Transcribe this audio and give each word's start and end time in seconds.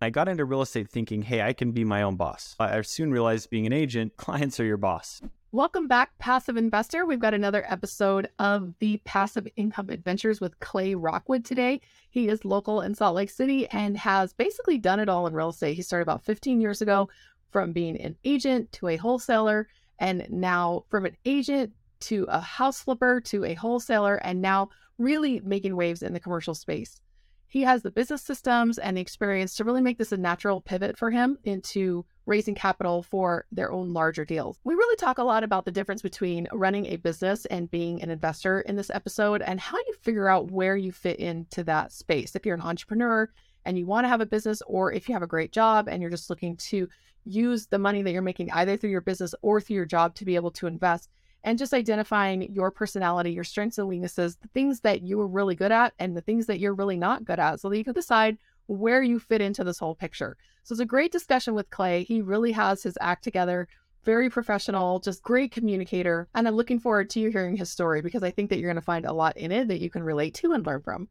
I 0.00 0.10
got 0.10 0.28
into 0.28 0.44
real 0.44 0.62
estate 0.62 0.88
thinking, 0.88 1.22
hey, 1.22 1.42
I 1.42 1.52
can 1.52 1.72
be 1.72 1.82
my 1.82 2.02
own 2.02 2.14
boss. 2.14 2.54
I 2.60 2.80
soon 2.82 3.10
realized 3.10 3.50
being 3.50 3.66
an 3.66 3.72
agent, 3.72 4.16
clients 4.16 4.60
are 4.60 4.64
your 4.64 4.76
boss. 4.76 5.20
Welcome 5.50 5.88
back, 5.88 6.16
passive 6.18 6.56
investor. 6.56 7.04
We've 7.04 7.18
got 7.18 7.34
another 7.34 7.64
episode 7.68 8.28
of 8.38 8.74
the 8.78 8.98
Passive 9.04 9.48
Income 9.56 9.90
Adventures 9.90 10.40
with 10.40 10.60
Clay 10.60 10.94
Rockwood 10.94 11.44
today. 11.44 11.80
He 12.10 12.28
is 12.28 12.44
local 12.44 12.80
in 12.80 12.94
Salt 12.94 13.16
Lake 13.16 13.30
City 13.30 13.66
and 13.70 13.96
has 13.96 14.32
basically 14.32 14.78
done 14.78 15.00
it 15.00 15.08
all 15.08 15.26
in 15.26 15.34
real 15.34 15.48
estate. 15.48 15.74
He 15.74 15.82
started 15.82 16.04
about 16.04 16.24
15 16.24 16.60
years 16.60 16.80
ago 16.80 17.08
from 17.50 17.72
being 17.72 18.00
an 18.00 18.14
agent 18.24 18.70
to 18.72 18.86
a 18.86 18.96
wholesaler, 18.96 19.66
and 19.98 20.24
now 20.30 20.84
from 20.90 21.06
an 21.06 21.16
agent 21.24 21.72
to 22.00 22.24
a 22.28 22.40
house 22.40 22.82
flipper 22.82 23.20
to 23.22 23.44
a 23.44 23.54
wholesaler, 23.54 24.14
and 24.16 24.40
now 24.40 24.68
really 24.96 25.40
making 25.40 25.74
waves 25.74 26.04
in 26.04 26.12
the 26.12 26.20
commercial 26.20 26.54
space 26.54 27.00
he 27.48 27.62
has 27.62 27.82
the 27.82 27.90
business 27.90 28.22
systems 28.22 28.78
and 28.78 28.96
the 28.96 29.00
experience 29.00 29.56
to 29.56 29.64
really 29.64 29.80
make 29.80 29.96
this 29.96 30.12
a 30.12 30.16
natural 30.16 30.60
pivot 30.60 30.98
for 30.98 31.10
him 31.10 31.38
into 31.44 32.04
raising 32.26 32.54
capital 32.54 33.02
for 33.02 33.46
their 33.50 33.72
own 33.72 33.94
larger 33.94 34.26
deals. 34.26 34.60
We 34.64 34.74
really 34.74 34.96
talk 34.96 35.16
a 35.16 35.24
lot 35.24 35.42
about 35.42 35.64
the 35.64 35.72
difference 35.72 36.02
between 36.02 36.46
running 36.52 36.84
a 36.86 36.96
business 36.96 37.46
and 37.46 37.70
being 37.70 38.02
an 38.02 38.10
investor 38.10 38.60
in 38.60 38.76
this 38.76 38.90
episode 38.90 39.40
and 39.40 39.58
how 39.58 39.78
you 39.78 39.94
figure 40.02 40.28
out 40.28 40.50
where 40.50 40.76
you 40.76 40.92
fit 40.92 41.18
into 41.18 41.64
that 41.64 41.90
space. 41.90 42.36
If 42.36 42.44
you're 42.44 42.54
an 42.54 42.60
entrepreneur 42.60 43.30
and 43.64 43.78
you 43.78 43.86
want 43.86 44.04
to 44.04 44.08
have 44.08 44.20
a 44.20 44.26
business, 44.26 44.62
or 44.66 44.92
if 44.92 45.08
you 45.08 45.14
have 45.14 45.22
a 45.22 45.26
great 45.26 45.50
job 45.50 45.88
and 45.88 46.02
you're 46.02 46.10
just 46.10 46.28
looking 46.28 46.56
to 46.56 46.86
use 47.24 47.66
the 47.66 47.78
money 47.78 48.02
that 48.02 48.12
you're 48.12 48.22
making 48.22 48.50
either 48.52 48.76
through 48.76 48.90
your 48.90 49.00
business 49.00 49.34
or 49.40 49.60
through 49.60 49.76
your 49.76 49.86
job 49.86 50.14
to 50.14 50.24
be 50.26 50.36
able 50.36 50.50
to 50.50 50.66
invest 50.66 51.08
and 51.48 51.58
just 51.58 51.72
identifying 51.72 52.52
your 52.52 52.70
personality, 52.70 53.32
your 53.32 53.42
strengths 53.42 53.78
and 53.78 53.88
weaknesses, 53.88 54.36
the 54.36 54.48
things 54.48 54.80
that 54.80 55.00
you 55.00 55.18
are 55.18 55.26
really 55.26 55.54
good 55.54 55.72
at 55.72 55.94
and 55.98 56.14
the 56.14 56.20
things 56.20 56.44
that 56.44 56.60
you're 56.60 56.74
really 56.74 56.98
not 56.98 57.24
good 57.24 57.38
at, 57.38 57.58
so 57.58 57.70
that 57.70 57.78
you 57.78 57.84
can 57.84 57.94
decide 57.94 58.36
where 58.66 59.02
you 59.02 59.18
fit 59.18 59.40
into 59.40 59.64
this 59.64 59.78
whole 59.78 59.94
picture. 59.94 60.36
So 60.62 60.74
it's 60.74 60.80
a 60.80 60.84
great 60.84 61.10
discussion 61.10 61.54
with 61.54 61.70
Clay. 61.70 62.02
He 62.04 62.20
really 62.20 62.52
has 62.52 62.82
his 62.82 62.98
act 63.00 63.24
together, 63.24 63.66
very 64.04 64.28
professional, 64.28 65.00
just 65.00 65.22
great 65.22 65.50
communicator. 65.50 66.28
And 66.34 66.46
I'm 66.46 66.54
looking 66.54 66.80
forward 66.80 67.08
to 67.10 67.20
you 67.20 67.30
hearing 67.30 67.56
his 67.56 67.70
story 67.70 68.02
because 68.02 68.22
I 68.22 68.30
think 68.30 68.50
that 68.50 68.58
you're 68.58 68.68
going 68.68 68.76
to 68.76 68.82
find 68.82 69.06
a 69.06 69.14
lot 69.14 69.38
in 69.38 69.50
it 69.50 69.68
that 69.68 69.80
you 69.80 69.88
can 69.88 70.02
relate 70.02 70.34
to 70.34 70.52
and 70.52 70.66
learn 70.66 70.82
from. 70.82 71.08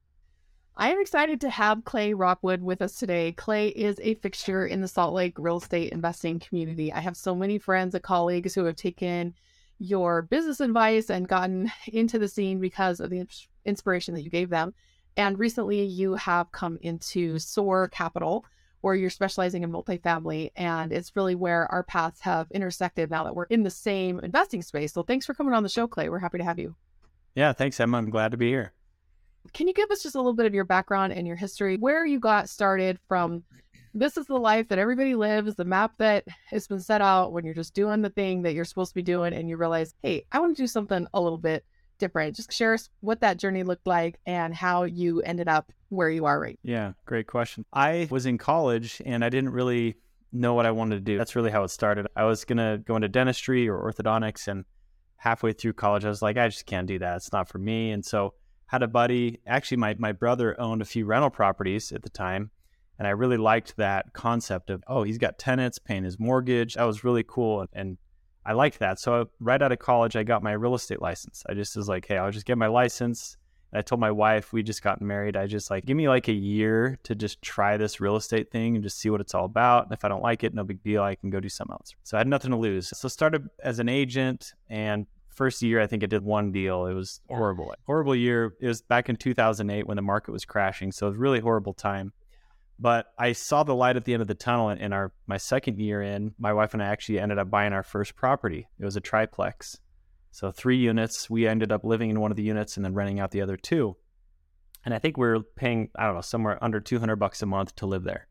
I 0.76 0.92
am 0.92 1.02
excited 1.02 1.42
to 1.42 1.50
have 1.50 1.84
Clay 1.84 2.14
Rockwood 2.14 2.62
with 2.62 2.84
us 2.84 2.94
today. 3.00 3.32
Clay 3.32 3.70
is 3.70 4.00
a 4.04 4.14
fixture 4.14 4.68
in 4.68 4.82
the 4.82 4.88
Salt 4.88 5.16
Lake 5.16 5.34
real 5.40 5.58
estate 5.58 5.92
investing 5.92 6.40
community. 6.40 6.94
I 6.94 7.00
have 7.00 7.18
so 7.18 7.34
many 7.34 7.58
friends 7.58 7.96
and 7.96 8.04
colleagues 8.04 8.54
who 8.54 8.66
have 8.66 8.76
taken 8.76 9.34
your 9.80 10.24
business 10.24 10.60
advice 10.60 11.10
and 11.10 11.28
gotten 11.28 11.72
into 11.88 12.20
the 12.20 12.28
scene 12.28 12.60
because 12.60 13.00
of 13.00 13.10
the 13.10 13.26
inspiration 13.66 14.14
that 14.16 14.24
you 14.24 14.30
gave 14.30 14.50
them. 14.50 14.74
And 15.16 15.40
recently, 15.40 15.84
you 15.84 16.16
have 16.16 16.52
come 16.52 16.78
into 16.82 17.40
SOAR 17.40 17.88
Capital, 17.88 18.46
where 18.82 18.94
you're 18.94 19.10
specializing 19.10 19.64
in 19.64 19.72
multifamily. 19.72 20.52
And 20.56 20.94
it's 20.94 21.16
really 21.16 21.36
where 21.36 21.72
our 21.72 21.84
paths 21.84 22.22
have 22.22 22.52
intersected 22.52 23.10
now 23.10 23.24
that 23.24 23.36
we're 23.36 23.46
in 23.46 23.64
the 23.64 23.70
same 23.72 24.20
investing 24.20 24.62
space. 24.62 24.94
So 24.94 25.04
thanks 25.04 25.26
for 25.26 25.34
coming 25.34 25.54
on 25.54 25.64
the 25.64 25.70
show, 25.70 25.88
Clay. 25.88 26.10
We're 26.10 26.20
happy 26.20 26.38
to 26.38 26.44
have 26.44 26.60
you. 26.60 26.76
Yeah, 27.36 27.54
thanks, 27.54 27.80
Emma. 27.80 27.98
I'm 27.98 28.10
glad 28.10 28.32
to 28.32 28.38
be 28.38 28.50
here. 28.50 28.74
Can 29.54 29.68
you 29.68 29.74
give 29.74 29.90
us 29.92 30.04
just 30.04 30.16
a 30.16 30.20
little 30.20 30.34
bit 30.34 30.46
of 30.46 30.54
your 30.54 30.66
background 30.66 31.14
and 31.14 31.26
your 31.26 31.36
history, 31.36 31.78
where 31.78 32.06
you 32.06 32.20
got 32.20 32.50
started 32.50 33.00
from 33.08 33.44
this 33.98 34.16
is 34.16 34.28
the 34.28 34.38
life 34.38 34.68
that 34.68 34.78
everybody 34.78 35.16
lives, 35.16 35.56
the 35.56 35.66
map 35.66 35.94
that 35.98 36.24
has 36.48 36.68
been 36.68 36.80
set 36.80 37.02
out 37.02 37.34
when 37.34 37.46
you're 37.46 37.56
just 37.56 37.74
doing 37.74 38.02
the 38.02 38.10
thing 38.10 38.44
that 38.44 38.54
you're 38.54 38.66
supposed 38.66 38.92
to 38.92 38.96
be 38.96 39.02
doing 39.02 39.34
and 39.34 39.50
you 39.50 39.58
realize, 39.58 39.96
hey, 40.04 40.26
I 40.32 40.40
want 40.40 40.56
to 40.56 40.64
do 40.64 40.68
something 40.68 41.08
a 41.14 41.22
little 41.22 41.40
bit 41.40 41.66
different. 41.98 42.36
Just 42.36 42.54
share 42.54 42.76
us 42.76 42.90
what 43.00 43.22
that 43.22 43.38
journey 43.38 43.64
looked 43.64 43.88
like 43.88 44.20
and 44.28 44.54
how 44.54 44.84
you 44.84 45.22
ended 45.22 45.48
up 45.48 45.72
where 45.90 46.10
you 46.10 46.26
are 46.26 46.40
right. 46.40 46.60
Yeah, 46.64 46.92
great 47.06 47.26
question. 47.26 47.66
I 47.74 48.08
was 48.12 48.28
in 48.28 48.38
college 48.38 49.02
and 49.04 49.26
I 49.26 49.30
didn't 49.30 49.50
really 49.50 49.96
know 50.32 50.54
what 50.54 50.68
I 50.68 50.72
wanted 50.72 50.96
to 50.96 51.02
do. 51.02 51.18
That's 51.18 51.36
really 51.36 51.52
how 51.52 51.64
it 51.64 51.70
started. 51.70 52.06
I 52.16 52.26
was 52.26 52.46
going 52.46 52.58
to 52.58 52.82
go 52.86 52.96
into 52.96 53.08
dentistry 53.08 53.68
or 53.68 53.92
orthodontics 53.92 54.48
and 54.48 54.66
halfway 55.16 55.52
through 55.52 55.74
college 55.74 56.06
I 56.06 56.10
was 56.10 56.22
like 56.22 56.38
I 56.38 56.48
just 56.48 56.68
can't 56.68 56.86
do 56.86 57.00
that. 57.00 57.16
It's 57.18 57.34
not 57.34 57.50
for 57.50 57.58
me. 57.58 57.90
And 57.90 58.06
so 58.06 58.36
had 58.68 58.84
a 58.84 58.88
buddy, 58.88 59.40
actually 59.48 59.78
my 59.78 59.96
my 59.98 60.12
brother 60.12 60.60
owned 60.62 60.84
a 60.84 60.86
few 60.86 61.06
rental 61.06 61.32
properties 61.32 61.92
at 61.92 62.04
the 62.04 62.10
time 62.10 62.52
and 63.00 63.08
I 63.08 63.12
really 63.12 63.38
liked 63.38 63.78
that 63.78 64.14
concept 64.14 64.70
of, 64.70 64.84
oh, 64.88 65.04
he's 65.04 65.18
got 65.18 65.38
tenants 65.38 65.80
paying 65.80 66.04
his 66.04 66.20
mortgage. 66.20 66.76
That 66.76 66.84
was 66.84 67.04
really 67.04 67.24
cool. 67.28 67.66
And 67.74 67.98
I 68.46 68.54
liked 68.54 68.80
that. 68.80 69.00
So 69.00 69.30
right 69.40 69.62
out 69.62 69.72
of 69.72 69.80
college, 69.80 70.16
I 70.16 70.24
got 70.24 70.42
my 70.42 70.54
real 70.54 70.74
estate 70.74 71.02
license. 71.02 71.44
I 71.48 71.54
just 71.54 71.76
was 71.76 71.88
like, 71.88 72.08
hey, 72.08 72.18
I'll 72.18 72.32
just 72.32 72.46
get 72.46 72.58
my 72.58 72.68
license. 72.68 73.38
And 73.72 73.80
I 73.80 73.82
told 73.82 74.00
my 74.00 74.12
wife, 74.12 74.54
we 74.54 74.64
just 74.64 74.82
got 74.82 75.02
married. 75.02 75.36
I 75.36 75.46
just 75.46 75.70
like, 75.70 75.86
give 75.86 75.98
me 75.98 76.08
like 76.08 76.28
a 76.30 76.34
year 76.34 76.98
to 77.04 77.14
just 77.14 77.42
try 77.42 77.78
this 77.78 78.00
real 78.00 78.16
estate 78.16 78.50
thing 78.50 78.76
and 78.76 78.84
just 78.84 79.00
see 79.00 79.10
what 79.10 79.22
it's 79.22 79.36
all 79.36 79.46
about. 79.46 79.84
And 79.84 79.94
if 79.94 80.06
I 80.06 80.08
don't 80.08 80.24
like 80.24 80.44
it, 80.44 80.54
no 80.54 80.64
big 80.64 80.82
deal. 80.82 81.04
I 81.04 81.16
can 81.16 81.30
go 81.30 81.40
do 81.40 81.50
something 81.50 81.74
else. 81.74 81.94
So 82.04 82.18
I 82.18 82.22
had 82.22 82.28
nothing 82.28 82.52
to 82.52 82.58
lose. 82.58 82.98
So 82.98 83.08
started 83.10 83.48
as 83.62 83.80
an 83.80 83.90
agent 83.90 84.54
and 84.70 85.06
first 85.38 85.62
year, 85.62 85.80
I 85.80 85.86
think 85.86 86.04
I 86.04 86.08
did 86.08 86.24
one 86.24 86.52
deal. 86.52 86.88
It 86.88 86.94
was 86.94 87.22
horrible. 87.28 87.74
Horrible 87.86 88.16
year. 88.16 88.56
It 88.60 88.68
was 88.68 88.82
back 88.82 89.08
in 89.08 89.16
2008 89.16 89.86
when 89.86 89.96
the 89.96 90.02
market 90.02 90.32
was 90.32 90.46
crashing. 90.46 90.92
So 90.92 91.06
it 91.06 91.12
was 91.12 91.20
really 91.20 91.40
horrible 91.40 91.74
time. 91.74 92.12
But 92.80 93.08
I 93.18 93.32
saw 93.34 93.64
the 93.64 93.76
light 93.76 93.96
at 93.96 94.06
the 94.06 94.14
end 94.14 94.22
of 94.22 94.28
the 94.28 94.36
tunnel 94.36 94.70
in 94.70 94.94
our 94.94 95.12
my 95.26 95.38
second 95.38 95.80
year 95.80 96.02
in. 96.02 96.34
My 96.38 96.54
wife 96.54 96.74
and 96.74 96.84
I 96.84 96.88
actually 96.88 97.20
ended 97.20 97.40
up 97.40 97.50
buying 97.50 97.74
our 97.74 97.84
first 97.84 98.16
property. 98.16 98.68
It 98.80 98.86
was 98.86 98.96
a 98.96 99.02
triplex. 99.02 99.80
So 100.32 100.52
three 100.52 100.78
units. 100.78 101.30
We 101.30 101.48
ended 101.48 101.72
up 101.72 101.84
living 101.84 102.12
in 102.12 102.20
one 102.20 102.32
of 102.32 102.38
the 102.38 102.44
units 102.44 102.78
and 102.78 102.86
then 102.86 102.94
renting 102.94 103.20
out 103.20 103.32
the 103.32 103.42
other 103.42 103.58
two. 103.58 103.98
And 104.86 104.94
I 104.94 105.00
think 105.00 105.18
we 105.18 105.28
are 105.28 105.40
paying, 105.40 105.90
I 105.98 106.06
don't 106.06 106.16
know, 106.16 106.22
somewhere 106.22 106.64
under 106.64 106.80
200 106.80 107.16
bucks 107.16 107.42
a 107.42 107.46
month 107.46 107.76
to 107.78 107.86
live 107.86 108.04
there 108.04 108.28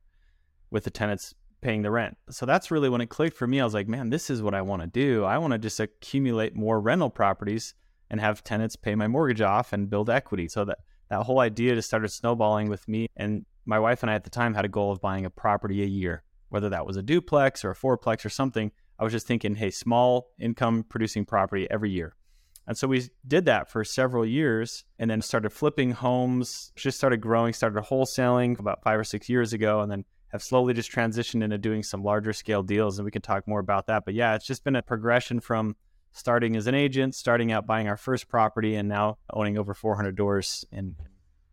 with 0.71 0.85
the 0.85 0.91
tenants 0.91 1.35
paying 1.61 1.83
the 1.83 1.91
rent. 1.91 2.17
So 2.31 2.47
that's 2.47 2.71
really 2.71 2.89
when 2.89 3.01
it 3.01 3.09
clicked 3.09 3.37
for 3.37 3.47
me. 3.47 3.61
I 3.61 3.65
was 3.65 3.75
like, 3.75 3.89
man, 3.89 4.11
this 4.11 4.31
is 4.31 4.43
what 4.43 4.55
I 4.55 4.62
want 4.62 4.83
to 4.83 4.89
do. 4.89 5.25
I 5.25 5.39
want 5.39 5.53
to 5.53 5.59
just 5.59 5.81
accumulate 5.81 6.55
more 6.55 6.81
rental 6.81 7.11
properties 7.11 7.75
and 8.09 8.21
have 8.21 8.45
tenants 8.45 8.77
pay 8.77 8.95
my 8.95 9.09
mortgage 9.09 9.41
off 9.41 9.73
and 9.73 9.91
build 9.91 10.09
equity. 10.09 10.49
So 10.49 10.65
that 10.65 10.79
that 11.11 11.23
whole 11.23 11.41
idea 11.41 11.75
just 11.75 11.89
started 11.89 12.09
snowballing 12.09 12.69
with 12.69 12.87
me 12.89 13.09
and 13.17 13.45
my 13.66 13.78
wife 13.78 14.03
and 14.03 14.10
I 14.10 14.15
at 14.15 14.25
the 14.25 14.31
time 14.31 14.54
had 14.54 14.65
a 14.65 14.69
goal 14.69 14.93
of 14.93 15.00
buying 15.00 15.27
a 15.27 15.31
property 15.31 15.82
a 15.82 15.87
year, 15.87 16.22
whether 16.49 16.71
that 16.71 16.87
was 16.87 16.97
a 16.97 17.03
duplex 17.03 17.65
or 17.65 17.71
a 17.71 17.75
fourplex 17.75 18.25
or 18.25 18.31
something. 18.31 18.71
I 18.99 19.04
was 19.04 19.12
just 19.12 19.27
thinking, 19.27 19.56
hey, 19.56 19.71
small 19.71 20.31
income 20.38 20.84
producing 20.88 21.27
property 21.27 21.66
every 21.71 21.91
year. 21.91 22.15
And 22.66 22.76
so 22.76 22.88
we 22.88 23.09
did 23.26 23.44
that 23.44 23.71
for 23.71 23.84
several 23.84 24.26
years 24.26 24.84
and 24.99 25.10
then 25.10 25.22
started 25.22 25.50
flipping 25.50 25.93
homes, 25.93 26.72
just 26.75 26.99
started 26.99 27.21
growing, 27.21 27.53
started 27.53 27.81
wholesaling 27.84 28.59
about 28.59 28.82
five 28.82 28.99
or 28.99 29.05
six 29.05 29.28
years 29.28 29.53
ago, 29.53 29.81
and 29.81 29.91
then 29.91 30.05
have 30.31 30.43
slowly 30.43 30.75
just 30.75 30.91
transitioned 30.91 31.44
into 31.44 31.59
doing 31.59 31.82
some 31.82 32.03
larger 32.03 32.32
scale 32.32 32.62
deals. 32.62 32.99
And 32.99 33.05
we 33.05 33.12
can 33.12 33.22
talk 33.22 33.47
more 33.47 33.60
about 33.60 33.87
that. 33.87 34.05
But 34.05 34.15
yeah, 34.15 34.34
it's 34.34 34.47
just 34.47 34.65
been 34.65 34.75
a 34.75 34.82
progression 34.82 35.38
from 35.38 35.76
starting 36.12 36.56
as 36.56 36.66
an 36.66 36.75
agent, 36.75 37.15
starting 37.15 37.53
out 37.53 37.66
buying 37.66 37.88
our 37.88 37.97
first 37.97 38.28
property, 38.28 38.75
and 38.75 38.88
now 38.88 39.19
owning 39.32 39.59
over 39.59 39.75
400 39.75 40.16
doors 40.16 40.65
in 40.72 40.97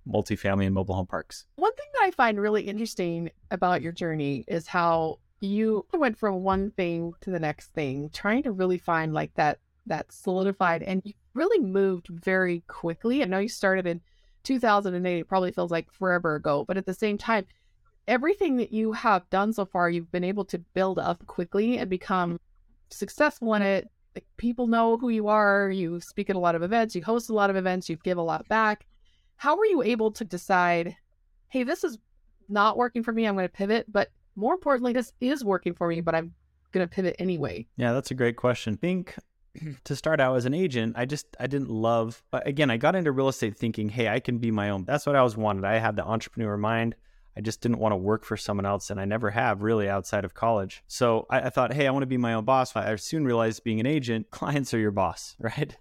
multifamily 0.08 0.66
and 0.66 0.75
mobile 0.75 0.96
home 0.96 1.08
parks. 1.08 1.46
One 1.56 1.74
thing 1.74 1.86
that 1.94 2.03
I 2.03 2.12
find 2.12 2.40
really 2.40 2.64
interesting 2.64 3.31
about 3.52 3.81
your 3.81 3.91
journey 3.91 4.44
is 4.47 4.68
how 4.68 5.19
you 5.40 5.86
went 5.94 6.18
from 6.18 6.44
one 6.44 6.72
thing 6.72 7.14
to 7.22 7.30
the 7.30 7.40
next 7.40 7.68
thing, 7.68 8.09
trying 8.14 8.44
to 8.44 8.52
really 8.52 8.78
find 8.78 9.14
like 9.14 9.34
that 9.36 9.59
that 9.86 10.12
solidified 10.12 10.81
and 10.81 11.02
you 11.03 11.14
really 11.34 11.59
moved 11.59 12.08
very 12.08 12.64
quickly. 12.68 13.22
I 13.22 13.25
know 13.25 13.40
you 13.40 13.50
started 13.50 13.86
in 13.86 14.02
2008, 14.44 15.19
it 15.19 15.28
probably 15.28 15.52
feels 15.52 15.72
like 15.72 15.91
forever 15.91 16.35
ago, 16.35 16.64
but 16.66 16.78
at 16.78 16.85
the 16.85 16.94
same 16.94 17.18
time, 17.18 17.46
everything 18.08 18.58
that 18.58 18.72
you 18.72 18.94
have 18.94 19.30
done 19.30 19.52
so 19.52 19.66
far, 19.66 19.90
you've 19.90 20.12
been 20.12 20.24
able 20.24 20.46
to 20.46 20.59
build 20.59 21.00
up 21.00 21.25
quickly 21.25 21.78
and 21.78 21.90
become 21.90 22.40
successful 22.90 23.53
in 23.56 23.62
it. 23.62 23.90
Like, 24.16 24.25
people 24.38 24.68
know 24.68 24.97
who 24.97 25.09
you 25.09 25.28
are. 25.28 25.72
You 25.72 26.00
speak 26.00 26.30
at 26.30 26.35
a 26.35 26.40
lot 26.40 26.56
of 26.56 26.62
events, 26.62 26.96
you 26.96 27.03
host 27.03 27.30
a 27.30 27.34
lot 27.34 27.50
of 27.50 27.56
events, 27.56 27.90
you 27.90 27.97
give 27.97 28.18
a 28.18 28.22
lot 28.22 28.47
back 28.47 28.85
how 29.36 29.58
were 29.58 29.66
you 29.66 29.82
able 29.84 30.12
to 30.12 30.24
decide, 30.24 30.96
hey, 31.50 31.64
this 31.64 31.84
is 31.84 31.98
not 32.50 32.78
working 32.78 33.04
for 33.04 33.12
me, 33.12 33.26
I'm 33.26 33.36
going 33.36 33.48
to 33.48 33.54
pivot, 33.54 33.92
but 33.92 34.12
more 34.36 34.54
importantly, 34.54 34.94
this 34.94 35.14
is 35.22 35.44
working 35.44 35.74
for 35.74 35.88
me, 35.88 36.02
but 36.02 36.16
I'm 36.16 36.34
going 36.72 36.88
to 36.88 36.94
pivot 36.94 37.16
anyway? 37.20 37.68
Yeah, 37.78 37.94
that's 37.94 38.12
a 38.12 38.16
great 38.16 38.35
question. 38.35 38.74
I 38.74 38.78
think 38.78 39.16
to 39.84 39.96
start 39.96 40.20
out 40.20 40.35
as 40.35 40.46
an 40.46 40.53
agent, 40.53 40.96
I 40.97 41.06
just 41.06 41.28
I 41.40 41.47
didn't 41.47 41.70
love. 41.70 42.24
Again, 42.34 42.70
I 42.70 42.78
got 42.78 42.96
into 42.96 43.12
real 43.12 43.30
estate 43.30 43.58
thinking, 43.58 43.90
hey, 43.90 44.08
I 44.08 44.20
can 44.20 44.40
be 44.40 44.52
my 44.52 44.70
own. 44.70 44.85
That's 44.85 45.06
what 45.06 45.16
I 45.16 45.24
was 45.24 45.38
wanted. 45.38 45.66
I 45.66 45.78
had 45.78 45.96
the 45.96 46.06
entrepreneur 46.06 46.58
mind. 46.58 46.96
I 47.35 47.41
just 47.41 47.62
didn't 47.62 47.80
want 47.80 47.94
to 47.94 47.97
work 47.97 48.26
for 48.26 48.38
someone 48.38 48.66
else, 48.66 48.91
and 48.91 49.00
I 49.00 49.06
never 49.06 49.32
have 49.32 49.64
really 49.64 49.90
outside 49.90 50.24
of 50.24 50.35
college. 50.35 50.84
So 50.88 51.26
I, 51.30 51.41
I 51.41 51.50
thought, 51.50 51.74
hey, 51.74 51.88
I 51.88 51.91
want 51.91 52.03
to 52.03 52.08
be 52.08 52.18
my 52.18 52.35
own 52.35 52.46
boss. 52.46 52.76
I 52.76 52.96
soon 52.97 53.26
realized 53.26 53.64
being 53.64 53.80
an 53.80 53.88
agent, 53.88 54.30
clients 54.32 54.74
are 54.74 54.80
your 54.80 54.91
boss, 54.91 55.35
right? 55.40 55.76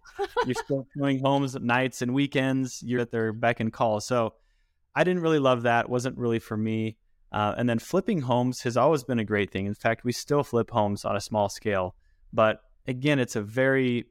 you're 0.46 0.54
still 0.54 0.86
showing 0.96 1.20
homes 1.20 1.54
nights 1.56 2.00
and 2.00 2.14
weekends. 2.14 2.82
You're 2.82 3.00
at 3.00 3.10
their 3.10 3.32
beck 3.32 3.60
and 3.60 3.72
call. 3.72 4.00
So 4.00 4.34
I 4.94 5.04
didn't 5.04 5.22
really 5.22 5.38
love 5.38 5.62
that. 5.62 5.90
wasn't 5.90 6.16
really 6.16 6.38
for 6.38 6.56
me. 6.56 6.96
Uh, 7.30 7.54
and 7.56 7.68
then 7.68 7.78
flipping 7.78 8.22
homes 8.22 8.62
has 8.62 8.76
always 8.76 9.04
been 9.04 9.18
a 9.18 9.24
great 9.24 9.50
thing. 9.50 9.66
In 9.66 9.74
fact, 9.74 10.04
we 10.04 10.12
still 10.12 10.42
flip 10.42 10.70
homes 10.70 11.04
on 11.04 11.16
a 11.16 11.20
small 11.20 11.48
scale. 11.48 11.94
But 12.32 12.60
again, 12.86 13.18
it's 13.18 13.36
a 13.36 13.42
very 13.42 14.06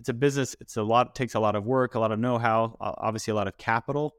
it's 0.00 0.08
a 0.08 0.12
business. 0.12 0.56
It's 0.60 0.76
a 0.76 0.82
lot. 0.82 1.14
Takes 1.14 1.36
a 1.36 1.40
lot 1.40 1.54
of 1.54 1.64
work, 1.64 1.94
a 1.94 2.00
lot 2.00 2.10
of 2.10 2.18
know-how, 2.18 2.76
obviously 2.80 3.30
a 3.30 3.34
lot 3.36 3.46
of 3.46 3.56
capital 3.56 4.16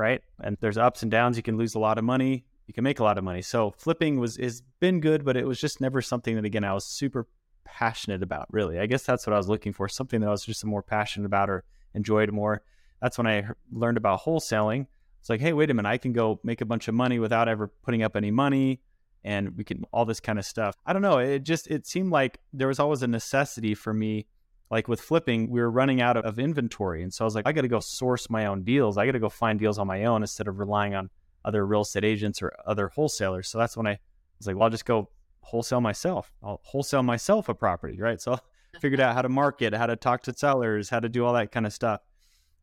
right? 0.00 0.22
And 0.42 0.56
there's 0.60 0.78
ups 0.78 1.02
and 1.02 1.10
downs. 1.10 1.36
You 1.36 1.42
can 1.44 1.56
lose 1.56 1.76
a 1.76 1.78
lot 1.78 1.98
of 1.98 2.04
money. 2.04 2.44
you 2.70 2.72
can 2.72 2.84
make 2.84 3.00
a 3.00 3.02
lot 3.02 3.18
of 3.18 3.24
money. 3.24 3.42
So 3.42 3.74
flipping 3.76 4.20
was 4.20 4.36
has 4.36 4.62
been 4.78 5.00
good, 5.00 5.24
but 5.24 5.36
it 5.36 5.44
was 5.44 5.60
just 5.60 5.80
never 5.80 6.00
something 6.00 6.36
that 6.36 6.44
again 6.44 6.62
I 6.62 6.72
was 6.72 6.84
super 6.84 7.26
passionate 7.64 8.22
about. 8.22 8.46
Really, 8.52 8.78
I 8.78 8.86
guess 8.86 9.02
that's 9.02 9.26
what 9.26 9.34
I 9.34 9.38
was 9.38 9.48
looking 9.48 9.72
for, 9.72 9.88
something 9.88 10.20
that 10.20 10.28
I 10.28 10.30
was 10.30 10.44
just 10.44 10.64
more 10.64 10.80
passionate 10.80 11.26
about 11.26 11.50
or 11.50 11.64
enjoyed 11.94 12.30
more. 12.30 12.62
That's 13.02 13.18
when 13.18 13.26
I 13.26 13.48
learned 13.72 13.96
about 13.96 14.20
wholesaling. 14.20 14.86
It's 15.18 15.28
like, 15.28 15.40
hey, 15.40 15.52
wait 15.52 15.70
a 15.70 15.74
minute, 15.74 15.88
I 15.88 15.98
can 15.98 16.12
go 16.12 16.38
make 16.44 16.60
a 16.60 16.64
bunch 16.64 16.86
of 16.86 16.94
money 16.94 17.18
without 17.18 17.48
ever 17.48 17.66
putting 17.82 18.04
up 18.04 18.14
any 18.14 18.30
money, 18.30 18.80
and 19.24 19.56
we 19.56 19.64
can 19.64 19.82
all 19.92 20.04
this 20.04 20.20
kind 20.20 20.38
of 20.38 20.44
stuff. 20.44 20.76
I 20.86 20.92
don't 20.92 21.02
know. 21.02 21.18
It 21.18 21.42
just 21.42 21.66
it 21.66 21.88
seemed 21.88 22.12
like 22.12 22.38
there 22.52 22.68
was 22.68 22.78
always 22.78 23.02
a 23.02 23.08
necessity 23.08 23.74
for 23.74 23.92
me 23.92 24.26
like 24.70 24.86
with 24.86 25.00
flipping, 25.00 25.50
we 25.50 25.60
were 25.60 25.70
running 25.70 26.00
out 26.00 26.16
of 26.16 26.38
inventory. 26.38 27.02
And 27.02 27.12
so 27.12 27.24
I 27.24 27.26
was 27.26 27.34
like, 27.34 27.46
I 27.46 27.52
got 27.52 27.62
to 27.62 27.68
go 27.68 27.80
source 27.80 28.30
my 28.30 28.46
own 28.46 28.62
deals. 28.62 28.96
I 28.96 29.06
got 29.06 29.12
to 29.12 29.18
go 29.18 29.28
find 29.28 29.58
deals 29.58 29.78
on 29.78 29.86
my 29.86 30.04
own 30.04 30.22
instead 30.22 30.46
of 30.46 30.58
relying 30.58 30.94
on 30.94 31.10
other 31.44 31.66
real 31.66 31.80
estate 31.80 32.04
agents 32.04 32.40
or 32.40 32.52
other 32.66 32.88
wholesalers. 32.88 33.48
So 33.48 33.58
that's 33.58 33.76
when 33.76 33.86
I 33.86 33.98
was 34.38 34.46
like, 34.46 34.56
well, 34.56 34.64
I'll 34.64 34.70
just 34.70 34.84
go 34.84 35.10
wholesale 35.40 35.80
myself. 35.80 36.30
I'll 36.42 36.60
wholesale 36.62 37.02
myself 37.02 37.48
a 37.48 37.54
property, 37.54 38.00
right? 38.00 38.20
So 38.20 38.34
I 38.34 38.38
figured 38.80 39.00
out 39.00 39.14
how 39.14 39.22
to 39.22 39.28
market, 39.28 39.74
how 39.74 39.86
to 39.86 39.96
talk 39.96 40.22
to 40.22 40.34
sellers, 40.36 40.88
how 40.88 41.00
to 41.00 41.08
do 41.08 41.24
all 41.24 41.34
that 41.34 41.50
kind 41.50 41.66
of 41.66 41.72
stuff. 41.72 42.00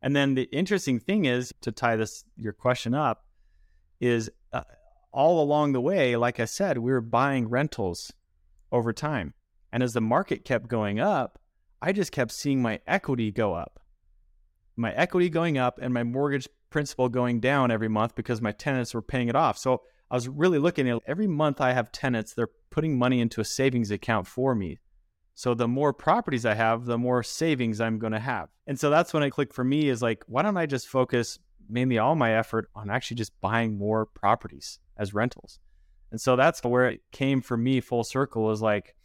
And 0.00 0.16
then 0.16 0.34
the 0.34 0.44
interesting 0.44 1.00
thing 1.00 1.26
is 1.26 1.52
to 1.60 1.72
tie 1.72 1.96
this 1.96 2.24
your 2.36 2.52
question 2.52 2.94
up 2.94 3.24
is 4.00 4.30
uh, 4.52 4.62
all 5.12 5.42
along 5.42 5.72
the 5.72 5.80
way, 5.80 6.16
like 6.16 6.40
I 6.40 6.44
said, 6.44 6.78
we 6.78 6.92
were 6.92 7.00
buying 7.00 7.48
rentals 7.48 8.12
over 8.70 8.92
time. 8.92 9.34
And 9.72 9.82
as 9.82 9.92
the 9.92 10.00
market 10.00 10.44
kept 10.44 10.68
going 10.68 11.00
up, 11.00 11.38
I 11.80 11.92
just 11.92 12.12
kept 12.12 12.32
seeing 12.32 12.60
my 12.60 12.80
equity 12.86 13.30
go 13.30 13.54
up. 13.54 13.80
My 14.76 14.92
equity 14.94 15.28
going 15.28 15.58
up 15.58 15.78
and 15.80 15.92
my 15.94 16.02
mortgage 16.04 16.48
principal 16.70 17.08
going 17.08 17.40
down 17.40 17.70
every 17.70 17.88
month 17.88 18.14
because 18.14 18.40
my 18.40 18.52
tenants 18.52 18.94
were 18.94 19.02
paying 19.02 19.28
it 19.28 19.36
off. 19.36 19.58
So 19.58 19.82
I 20.10 20.14
was 20.14 20.28
really 20.28 20.58
looking 20.58 20.88
at 20.88 21.02
every 21.06 21.26
month 21.26 21.60
I 21.60 21.72
have 21.72 21.92
tenants, 21.92 22.34
they're 22.34 22.50
putting 22.70 22.98
money 22.98 23.20
into 23.20 23.40
a 23.40 23.44
savings 23.44 23.90
account 23.90 24.26
for 24.26 24.54
me. 24.54 24.78
So 25.34 25.54
the 25.54 25.68
more 25.68 25.92
properties 25.92 26.44
I 26.44 26.54
have, 26.54 26.84
the 26.84 26.98
more 26.98 27.22
savings 27.22 27.80
I'm 27.80 27.98
going 27.98 28.12
to 28.12 28.18
have. 28.18 28.48
And 28.66 28.78
so 28.78 28.90
that's 28.90 29.14
when 29.14 29.22
I 29.22 29.30
click 29.30 29.54
for 29.54 29.62
me 29.62 29.88
is 29.88 30.02
like, 30.02 30.24
why 30.26 30.42
don't 30.42 30.56
I 30.56 30.66
just 30.66 30.88
focus 30.88 31.38
mainly 31.68 31.98
all 31.98 32.16
my 32.16 32.36
effort 32.36 32.70
on 32.74 32.90
actually 32.90 33.18
just 33.18 33.40
buying 33.40 33.78
more 33.78 34.06
properties 34.06 34.80
as 34.96 35.14
rentals? 35.14 35.60
And 36.10 36.20
so 36.20 36.34
that's 36.34 36.64
where 36.64 36.86
it 36.86 37.02
came 37.12 37.40
for 37.40 37.56
me 37.56 37.80
full 37.80 38.02
circle 38.02 38.50
is 38.50 38.62
like, 38.62 38.96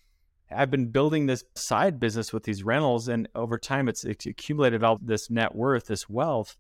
I've 0.56 0.72
been 0.72 0.88
building 0.88 1.26
this 1.26 1.44
side 1.56 2.00
business 2.00 2.32
with 2.32 2.44
these 2.44 2.64
rentals, 2.64 3.08
and 3.08 3.28
over 3.36 3.58
time, 3.58 3.88
it's, 3.88 4.04
accumulated 4.06 4.84
all 4.84 5.00
this 5.02 5.30
net 5.30 5.56
worth, 5.56 5.88
this 5.88 6.10
wealth. 6.10 6.58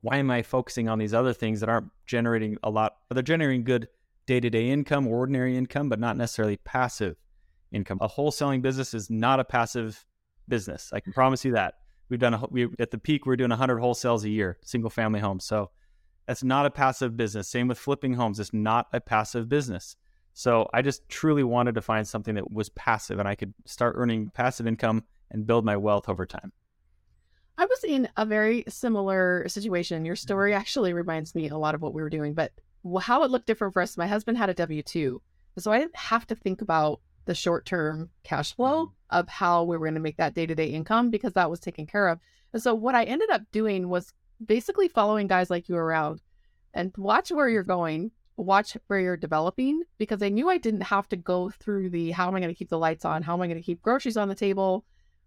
Why 0.00 0.18
am 0.18 0.30
I 0.30 0.42
focusing 0.42 0.88
on 0.88 0.98
these 0.98 1.14
other 1.14 1.32
things 1.32 1.60
that 1.60 1.68
aren't 1.68 1.90
generating 2.06 2.56
a 2.62 2.70
lot? 2.70 2.96
They're 3.10 3.22
generating 3.22 3.64
good 3.64 3.88
day 4.26 4.40
to 4.40 4.50
day 4.50 4.70
income, 4.70 5.06
ordinary 5.06 5.56
income, 5.56 5.88
but 5.88 5.98
not 5.98 6.16
necessarily 6.16 6.56
passive 6.58 7.16
income. 7.72 7.98
A 8.00 8.08
wholesaling 8.08 8.62
business 8.62 8.94
is 8.94 9.10
not 9.10 9.40
a 9.40 9.44
passive 9.44 10.04
business. 10.48 10.90
I 10.92 11.00
can 11.00 11.12
promise 11.12 11.44
you 11.44 11.52
that. 11.52 11.74
We've 12.08 12.20
done 12.20 12.34
a, 12.34 12.44
we 12.50 12.68
at 12.78 12.92
the 12.92 12.98
peak, 12.98 13.26
we're 13.26 13.36
doing 13.36 13.50
100 13.50 13.80
wholesales 13.80 14.24
a 14.24 14.28
year, 14.28 14.58
single 14.62 14.90
family 14.90 15.20
homes. 15.20 15.44
So 15.44 15.70
that's 16.26 16.44
not 16.44 16.66
a 16.66 16.70
passive 16.70 17.16
business. 17.16 17.48
Same 17.48 17.68
with 17.68 17.78
flipping 17.78 18.14
homes. 18.14 18.38
It's 18.38 18.52
not 18.52 18.86
a 18.92 19.00
passive 19.00 19.48
business. 19.48 19.96
So 20.38 20.68
I 20.74 20.82
just 20.82 21.08
truly 21.08 21.42
wanted 21.42 21.76
to 21.76 21.80
find 21.80 22.06
something 22.06 22.34
that 22.34 22.52
was 22.52 22.68
passive 22.68 23.18
and 23.18 23.26
I 23.26 23.34
could 23.34 23.54
start 23.64 23.94
earning 23.96 24.30
passive 24.34 24.66
income 24.66 25.04
and 25.30 25.46
build 25.46 25.64
my 25.64 25.78
wealth 25.78 26.10
over 26.10 26.26
time. 26.26 26.52
I 27.56 27.64
was 27.64 27.82
in 27.84 28.06
a 28.18 28.26
very 28.26 28.62
similar 28.68 29.48
situation. 29.48 30.04
Your 30.04 30.14
story 30.14 30.52
actually 30.52 30.92
reminds 30.92 31.34
me 31.34 31.48
a 31.48 31.56
lot 31.56 31.74
of 31.74 31.80
what 31.80 31.94
we 31.94 32.02
were 32.02 32.10
doing, 32.10 32.34
but 32.34 32.52
how 33.00 33.22
it 33.22 33.30
looked 33.30 33.46
different 33.46 33.72
for 33.72 33.80
us. 33.80 33.96
My 33.96 34.06
husband 34.06 34.36
had 34.36 34.50
a 34.50 34.54
W 34.54 34.82
2. 34.82 35.22
So 35.56 35.72
I 35.72 35.78
didn't 35.78 35.96
have 35.96 36.26
to 36.26 36.34
think 36.34 36.60
about 36.60 37.00
the 37.24 37.34
short 37.34 37.64
term 37.64 38.10
cash 38.22 38.54
flow 38.54 38.84
mm-hmm. 38.84 39.18
of 39.18 39.30
how 39.30 39.64
we 39.64 39.78
were 39.78 39.86
going 39.86 39.94
to 39.94 40.00
make 40.00 40.18
that 40.18 40.34
day 40.34 40.44
to 40.44 40.54
day 40.54 40.66
income 40.66 41.08
because 41.08 41.32
that 41.32 41.50
was 41.50 41.60
taken 41.60 41.86
care 41.86 42.08
of. 42.08 42.20
And 42.52 42.62
so 42.62 42.74
what 42.74 42.94
I 42.94 43.04
ended 43.04 43.30
up 43.30 43.40
doing 43.52 43.88
was 43.88 44.12
basically 44.44 44.88
following 44.88 45.28
guys 45.28 45.48
like 45.48 45.70
you 45.70 45.76
around 45.76 46.20
and 46.74 46.92
watch 46.98 47.30
where 47.30 47.48
you're 47.48 47.62
going 47.62 48.10
watch 48.36 48.76
where 48.86 49.00
you're 49.00 49.16
developing 49.16 49.82
because 49.98 50.22
I 50.22 50.28
knew 50.28 50.48
I 50.48 50.58
didn't 50.58 50.82
have 50.82 51.08
to 51.08 51.16
go 51.16 51.50
through 51.50 51.90
the 51.90 52.10
how 52.10 52.28
am 52.28 52.34
I 52.34 52.40
going 52.40 52.52
to 52.52 52.58
keep 52.58 52.68
the 52.68 52.78
lights 52.78 53.04
on? 53.04 53.22
How 53.22 53.34
am 53.34 53.42
I 53.42 53.46
going 53.46 53.58
to 53.58 53.64
keep 53.64 53.82
groceries 53.82 54.16
on 54.16 54.28
the 54.28 54.34
table 54.34 54.84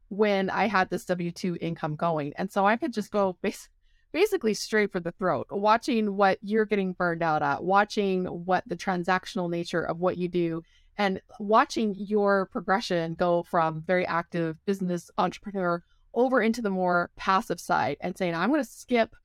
when 0.09 0.49
I 0.49 0.67
had 0.67 0.89
this 0.89 1.05
W 1.05 1.31
2 1.31 1.57
income 1.59 1.95
going? 1.95 2.33
And 2.37 2.51
so 2.51 2.65
I 2.65 2.77
could 2.77 2.93
just 2.93 3.11
go 3.11 3.37
bas- 3.41 3.69
basically 4.11 4.53
straight 4.53 4.91
for 4.91 4.99
the 4.99 5.11
throat, 5.11 5.47
watching 5.49 6.15
what 6.15 6.39
you're 6.41 6.65
getting 6.65 6.93
burned 6.93 7.23
out 7.23 7.41
at, 7.41 7.63
watching 7.63 8.25
what 8.25 8.63
the 8.67 8.77
transactional 8.77 9.49
nature 9.49 9.83
of 9.83 9.99
what 9.99 10.17
you 10.17 10.27
do, 10.27 10.63
and 10.97 11.21
watching 11.39 11.95
your 11.97 12.47
progression 12.47 13.13
go 13.13 13.43
from 13.43 13.81
very 13.81 14.05
active 14.05 14.57
business 14.65 15.09
entrepreneur 15.17 15.83
over 16.13 16.41
into 16.41 16.61
the 16.61 16.69
more 16.69 17.09
passive 17.15 17.59
side 17.59 17.97
and 18.01 18.17
saying, 18.17 18.35
I'm 18.35 18.49
going 18.49 18.63
to 18.63 18.69
skip 18.69 19.15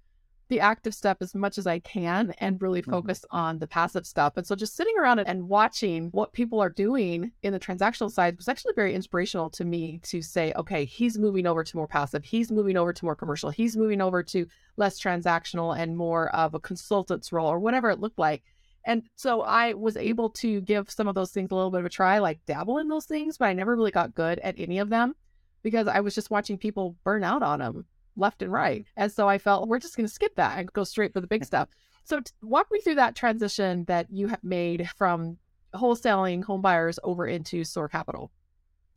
the 0.48 0.60
active 0.60 0.94
stuff 0.94 1.18
as 1.20 1.34
much 1.34 1.58
as 1.58 1.66
I 1.66 1.78
can 1.78 2.34
and 2.38 2.60
really 2.60 2.82
mm-hmm. 2.82 2.90
focus 2.90 3.20
mm-hmm. 3.20 3.36
on 3.36 3.58
the 3.58 3.66
passive 3.66 4.06
stuff. 4.06 4.34
And 4.36 4.46
so 4.46 4.54
just 4.54 4.76
sitting 4.76 4.94
around 4.98 5.20
and 5.20 5.48
watching 5.48 6.08
what 6.10 6.32
people 6.32 6.60
are 6.60 6.70
doing 6.70 7.32
in 7.42 7.52
the 7.52 7.60
transactional 7.60 8.10
side 8.10 8.36
was 8.36 8.48
actually 8.48 8.74
very 8.74 8.94
inspirational 8.94 9.50
to 9.50 9.64
me 9.64 10.00
to 10.04 10.20
say, 10.20 10.52
okay, 10.56 10.84
he's 10.84 11.18
moving 11.18 11.46
over 11.46 11.64
to 11.64 11.76
more 11.76 11.88
passive. 11.88 12.24
He's 12.24 12.52
moving 12.52 12.76
over 12.76 12.92
to 12.92 13.04
more 13.04 13.16
commercial. 13.16 13.50
He's 13.50 13.76
moving 13.76 14.00
over 14.00 14.22
to 14.24 14.46
less 14.76 15.00
transactional 15.00 15.76
and 15.76 15.96
more 15.96 16.34
of 16.34 16.54
a 16.54 16.60
consultant's 16.60 17.32
role 17.32 17.48
or 17.48 17.58
whatever 17.58 17.90
it 17.90 18.00
looked 18.00 18.18
like. 18.18 18.42
And 18.86 19.02
so 19.16 19.40
I 19.40 19.72
was 19.72 19.96
able 19.96 20.28
to 20.30 20.60
give 20.60 20.90
some 20.90 21.08
of 21.08 21.14
those 21.14 21.30
things 21.30 21.50
a 21.50 21.54
little 21.54 21.70
bit 21.70 21.80
of 21.80 21.86
a 21.86 21.90
try, 21.90 22.18
like 22.18 22.44
dabble 22.46 22.78
in 22.78 22.88
those 22.88 23.06
things, 23.06 23.38
but 23.38 23.46
I 23.46 23.54
never 23.54 23.74
really 23.74 23.90
got 23.90 24.14
good 24.14 24.38
at 24.40 24.56
any 24.58 24.78
of 24.78 24.90
them 24.90 25.14
because 25.62 25.88
I 25.88 26.00
was 26.00 26.14
just 26.14 26.30
watching 26.30 26.58
people 26.58 26.96
burn 27.02 27.24
out 27.24 27.42
on 27.42 27.60
them 27.60 27.86
left 28.16 28.42
and 28.42 28.52
right. 28.52 28.86
And 28.96 29.10
so 29.10 29.28
I 29.28 29.38
felt 29.38 29.68
we're 29.68 29.78
just 29.78 29.96
going 29.96 30.06
to 30.06 30.12
skip 30.12 30.36
that 30.36 30.58
and 30.58 30.72
go 30.72 30.84
straight 30.84 31.12
for 31.12 31.20
the 31.20 31.26
big 31.26 31.44
stuff. 31.52 31.68
So 32.04 32.20
t- 32.20 32.32
walk 32.42 32.68
me 32.70 32.80
through 32.80 32.96
that 32.96 33.16
transition 33.16 33.84
that 33.86 34.06
you 34.10 34.28
have 34.28 34.44
made 34.44 34.88
from 34.96 35.38
wholesaling 35.74 36.44
home 36.44 36.62
buyers 36.62 36.98
over 37.02 37.26
into 37.26 37.64
SOAR 37.64 37.88
Capital. 37.88 38.30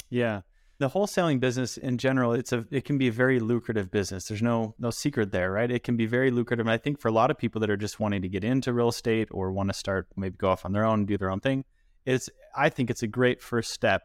Yeah. 0.10 0.42
The 0.80 0.90
wholesaling 0.90 1.40
business 1.40 1.78
in 1.78 1.98
general, 1.98 2.34
it's 2.34 2.54
a 2.54 2.64
it 2.70 2.86
can 2.86 3.00
be 3.00 3.08
a 3.08 3.12
very 3.12 3.40
lucrative 3.40 3.90
business. 3.90 4.28
There's 4.28 4.44
no 4.44 4.76
no 4.78 4.92
secret 4.92 5.32
there, 5.32 5.52
right? 5.52 5.72
It 5.72 5.84
can 5.84 5.98
be 5.98 6.06
very 6.06 6.30
lucrative. 6.30 6.68
And 6.68 6.72
I 6.72 6.78
think 6.78 7.00
for 7.00 7.08
a 7.08 7.12
lot 7.12 7.32
of 7.32 7.38
people 7.38 7.62
that 7.62 7.70
are 7.72 7.78
just 7.78 8.00
wanting 8.00 8.22
to 8.22 8.30
get 8.30 8.44
into 8.44 8.72
real 8.74 8.90
estate 8.90 9.28
or 9.32 9.52
want 9.52 9.70
to 9.70 9.74
start 9.74 10.08
maybe 10.16 10.38
go 10.38 10.50
off 10.50 10.66
on 10.66 10.74
their 10.74 10.86
own, 10.86 11.08
do 11.08 11.18
their 11.18 11.32
own 11.32 11.40
thing, 11.40 11.66
it's 12.06 12.30
I 12.56 12.70
think 12.70 12.92
it's 12.92 13.02
a 13.02 13.08
great 13.08 13.42
first 13.42 13.72
step 13.72 14.04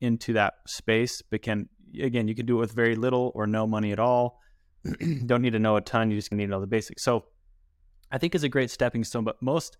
into 0.00 0.32
that 0.32 0.54
space. 0.66 1.22
But 1.22 1.42
can 1.42 1.68
again, 2.00 2.26
you 2.26 2.34
can 2.34 2.46
do 2.46 2.56
it 2.56 2.60
with 2.60 2.72
very 2.72 2.96
little 2.96 3.30
or 3.36 3.46
no 3.46 3.68
money 3.68 3.92
at 3.92 4.00
all. 4.00 4.40
Don't 5.26 5.42
need 5.42 5.52
to 5.52 5.58
know 5.58 5.76
a 5.76 5.80
ton. 5.80 6.10
You 6.10 6.16
just 6.16 6.32
need 6.32 6.46
to 6.46 6.50
know 6.50 6.60
the 6.60 6.66
basics. 6.66 7.02
So 7.02 7.26
I 8.10 8.18
think 8.18 8.34
it's 8.34 8.44
a 8.44 8.48
great 8.48 8.70
stepping 8.70 9.04
stone. 9.04 9.24
But 9.24 9.40
most, 9.42 9.76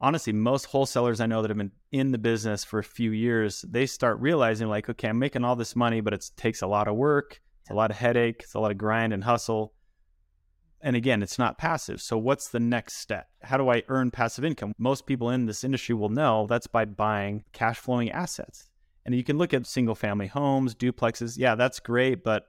honestly, 0.00 0.32
most 0.32 0.66
wholesalers 0.66 1.20
I 1.20 1.26
know 1.26 1.42
that 1.42 1.50
have 1.50 1.58
been 1.58 1.72
in 1.92 2.12
the 2.12 2.18
business 2.18 2.64
for 2.64 2.78
a 2.78 2.84
few 2.84 3.10
years, 3.10 3.64
they 3.68 3.86
start 3.86 4.20
realizing 4.20 4.68
like, 4.68 4.88
okay, 4.90 5.08
I'm 5.08 5.18
making 5.18 5.44
all 5.44 5.56
this 5.56 5.76
money, 5.76 6.00
but 6.00 6.12
it 6.12 6.30
takes 6.36 6.62
a 6.62 6.66
lot 6.66 6.88
of 6.88 6.96
work, 6.96 7.40
it's 7.62 7.70
a 7.70 7.74
lot 7.74 7.90
of 7.90 7.96
headache, 7.96 8.42
it's 8.42 8.54
a 8.54 8.60
lot 8.60 8.70
of 8.70 8.78
grind 8.78 9.12
and 9.12 9.24
hustle. 9.24 9.72
And 10.80 10.96
again, 10.96 11.22
it's 11.22 11.38
not 11.38 11.56
passive. 11.56 12.02
So 12.02 12.18
what's 12.18 12.48
the 12.48 12.60
next 12.60 12.98
step? 12.98 13.28
How 13.42 13.56
do 13.56 13.70
I 13.70 13.82
earn 13.88 14.10
passive 14.10 14.44
income? 14.44 14.74
Most 14.76 15.06
people 15.06 15.30
in 15.30 15.46
this 15.46 15.64
industry 15.64 15.94
will 15.94 16.10
know 16.10 16.46
that's 16.46 16.66
by 16.66 16.84
buying 16.84 17.44
cash 17.54 17.78
flowing 17.78 18.10
assets. 18.10 18.68
And 19.06 19.14
you 19.14 19.24
can 19.24 19.38
look 19.38 19.54
at 19.54 19.66
single 19.66 19.94
family 19.94 20.26
homes, 20.26 20.74
duplexes. 20.74 21.38
Yeah, 21.38 21.54
that's 21.54 21.80
great. 21.80 22.22
But 22.22 22.48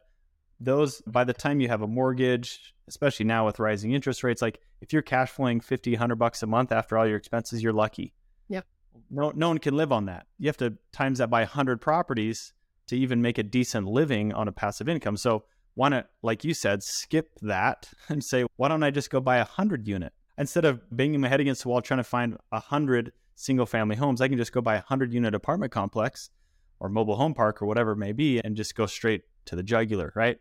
those, 0.59 1.01
by 1.01 1.24
the 1.24 1.33
time 1.33 1.59
you 1.59 1.67
have 1.67 1.81
a 1.81 1.88
mortgage, 1.88 2.74
especially 2.88 3.25
now 3.25 3.45
with 3.45 3.59
rising 3.59 3.91
interest 3.93 4.24
rates, 4.24 4.41
like 4.41 4.59
if 4.81 4.93
you're 4.93 5.01
cash 5.01 5.29
flowing 5.29 5.59
50, 5.59 5.91
100 5.91 6.15
bucks 6.15 6.43
a 6.43 6.47
month 6.47 6.71
after 6.71 6.97
all 6.97 7.07
your 7.07 7.17
expenses, 7.17 7.62
you're 7.62 7.74
lucky. 7.74 8.13
Yep. 8.50 8.65
No, 9.09 9.31
no 9.35 9.50
one 9.50 9.57
can 9.57 9.75
live 9.75 9.91
on 9.91 10.05
that. 10.05 10.27
You 10.38 10.47
have 10.47 10.57
to 10.57 10.75
times 10.91 11.19
that 11.19 11.29
by 11.29 11.41
100 11.41 11.81
properties 11.81 12.53
to 12.88 12.97
even 12.97 13.21
make 13.21 13.38
a 13.38 13.43
decent 13.43 13.88
living 13.88 14.33
on 14.33 14.47
a 14.47 14.51
passive 14.51 14.88
income. 14.88 15.17
So 15.17 15.43
why 15.74 15.89
not, 15.89 16.07
like 16.21 16.43
you 16.43 16.53
said, 16.53 16.83
skip 16.83 17.31
that 17.41 17.89
and 18.09 18.24
say, 18.24 18.45
why 18.55 18.67
don't 18.67 18.83
I 18.83 18.91
just 18.91 19.09
go 19.09 19.19
buy 19.19 19.38
a 19.38 19.39
100 19.39 19.88
unit? 19.88 20.13
Instead 20.38 20.65
of 20.65 20.81
banging 20.91 21.21
my 21.21 21.29
head 21.29 21.39
against 21.39 21.63
the 21.63 21.69
wall 21.69 21.81
trying 21.81 22.00
to 22.00 22.03
find 22.03 22.33
a 22.51 22.57
100 22.57 23.13
single 23.35 23.65
family 23.65 23.95
homes, 23.95 24.21
I 24.21 24.27
can 24.27 24.38
just 24.38 24.51
go 24.51 24.62
buy 24.62 24.75
a 24.75 24.79
100 24.79 25.13
unit 25.13 25.33
apartment 25.33 25.71
complex 25.71 26.29
or 26.79 26.89
mobile 26.89 27.15
home 27.15 27.33
park 27.33 27.62
or 27.62 27.65
whatever 27.65 27.91
it 27.91 27.97
may 27.97 28.12
be 28.12 28.39
and 28.39 28.55
just 28.55 28.75
go 28.75 28.85
straight 28.85 29.24
to 29.45 29.55
the 29.55 29.63
jugular, 29.63 30.12
right? 30.15 30.38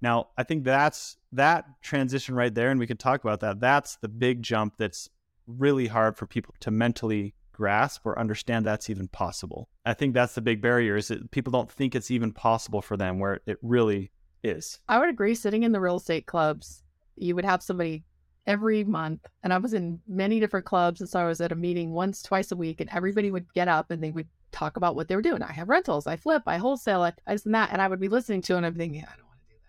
Now, 0.00 0.28
I 0.36 0.44
think 0.44 0.64
that's 0.64 1.16
that 1.32 1.66
transition 1.82 2.34
right 2.34 2.54
there, 2.54 2.70
and 2.70 2.78
we 2.78 2.86
can 2.86 2.96
talk 2.96 3.24
about 3.24 3.40
that. 3.40 3.60
That's 3.60 3.96
the 3.96 4.08
big 4.08 4.42
jump 4.42 4.76
that's 4.78 5.10
really 5.46 5.86
hard 5.86 6.16
for 6.16 6.26
people 6.26 6.54
to 6.60 6.70
mentally 6.70 7.34
grasp 7.52 8.06
or 8.06 8.18
understand 8.18 8.64
that's 8.64 8.88
even 8.88 9.08
possible. 9.08 9.68
I 9.84 9.94
think 9.94 10.14
that's 10.14 10.34
the 10.34 10.40
big 10.40 10.62
barrier 10.62 10.96
is 10.96 11.08
that 11.08 11.30
people 11.32 11.50
don't 11.50 11.70
think 11.70 11.94
it's 11.94 12.10
even 12.10 12.32
possible 12.32 12.80
for 12.80 12.96
them 12.96 13.18
where 13.18 13.40
it 13.46 13.58
really 13.62 14.12
is. 14.44 14.78
I 14.88 15.00
would 15.00 15.08
agree. 15.08 15.34
Sitting 15.34 15.64
in 15.64 15.72
the 15.72 15.80
real 15.80 15.96
estate 15.96 16.26
clubs, 16.26 16.84
you 17.16 17.34
would 17.34 17.44
have 17.44 17.62
somebody 17.62 18.04
every 18.46 18.84
month. 18.84 19.26
And 19.42 19.52
I 19.52 19.58
was 19.58 19.74
in 19.74 20.00
many 20.06 20.38
different 20.38 20.66
clubs. 20.66 21.00
And 21.00 21.08
so 21.08 21.20
I 21.20 21.26
was 21.26 21.40
at 21.40 21.50
a 21.50 21.56
meeting 21.56 21.92
once, 21.92 22.22
twice 22.22 22.52
a 22.52 22.56
week, 22.56 22.80
and 22.80 22.88
everybody 22.92 23.30
would 23.30 23.52
get 23.52 23.66
up 23.66 23.90
and 23.90 24.02
they 24.02 24.12
would 24.12 24.28
talk 24.52 24.76
about 24.76 24.94
what 24.94 25.08
they 25.08 25.16
were 25.16 25.22
doing. 25.22 25.42
I 25.42 25.52
have 25.52 25.68
rentals, 25.68 26.06
I 26.06 26.16
flip, 26.16 26.42
I 26.46 26.56
wholesale, 26.56 27.02
I 27.02 27.12
this 27.26 27.44
and 27.44 27.54
that. 27.54 27.70
And 27.72 27.82
I 27.82 27.88
would 27.88 28.00
be 28.00 28.08
listening 28.08 28.40
to 28.42 28.54
it 28.54 28.58
and 28.58 28.66
I'm 28.66 28.74
thinking, 28.74 29.04
I 29.04 29.16
don't 29.16 29.27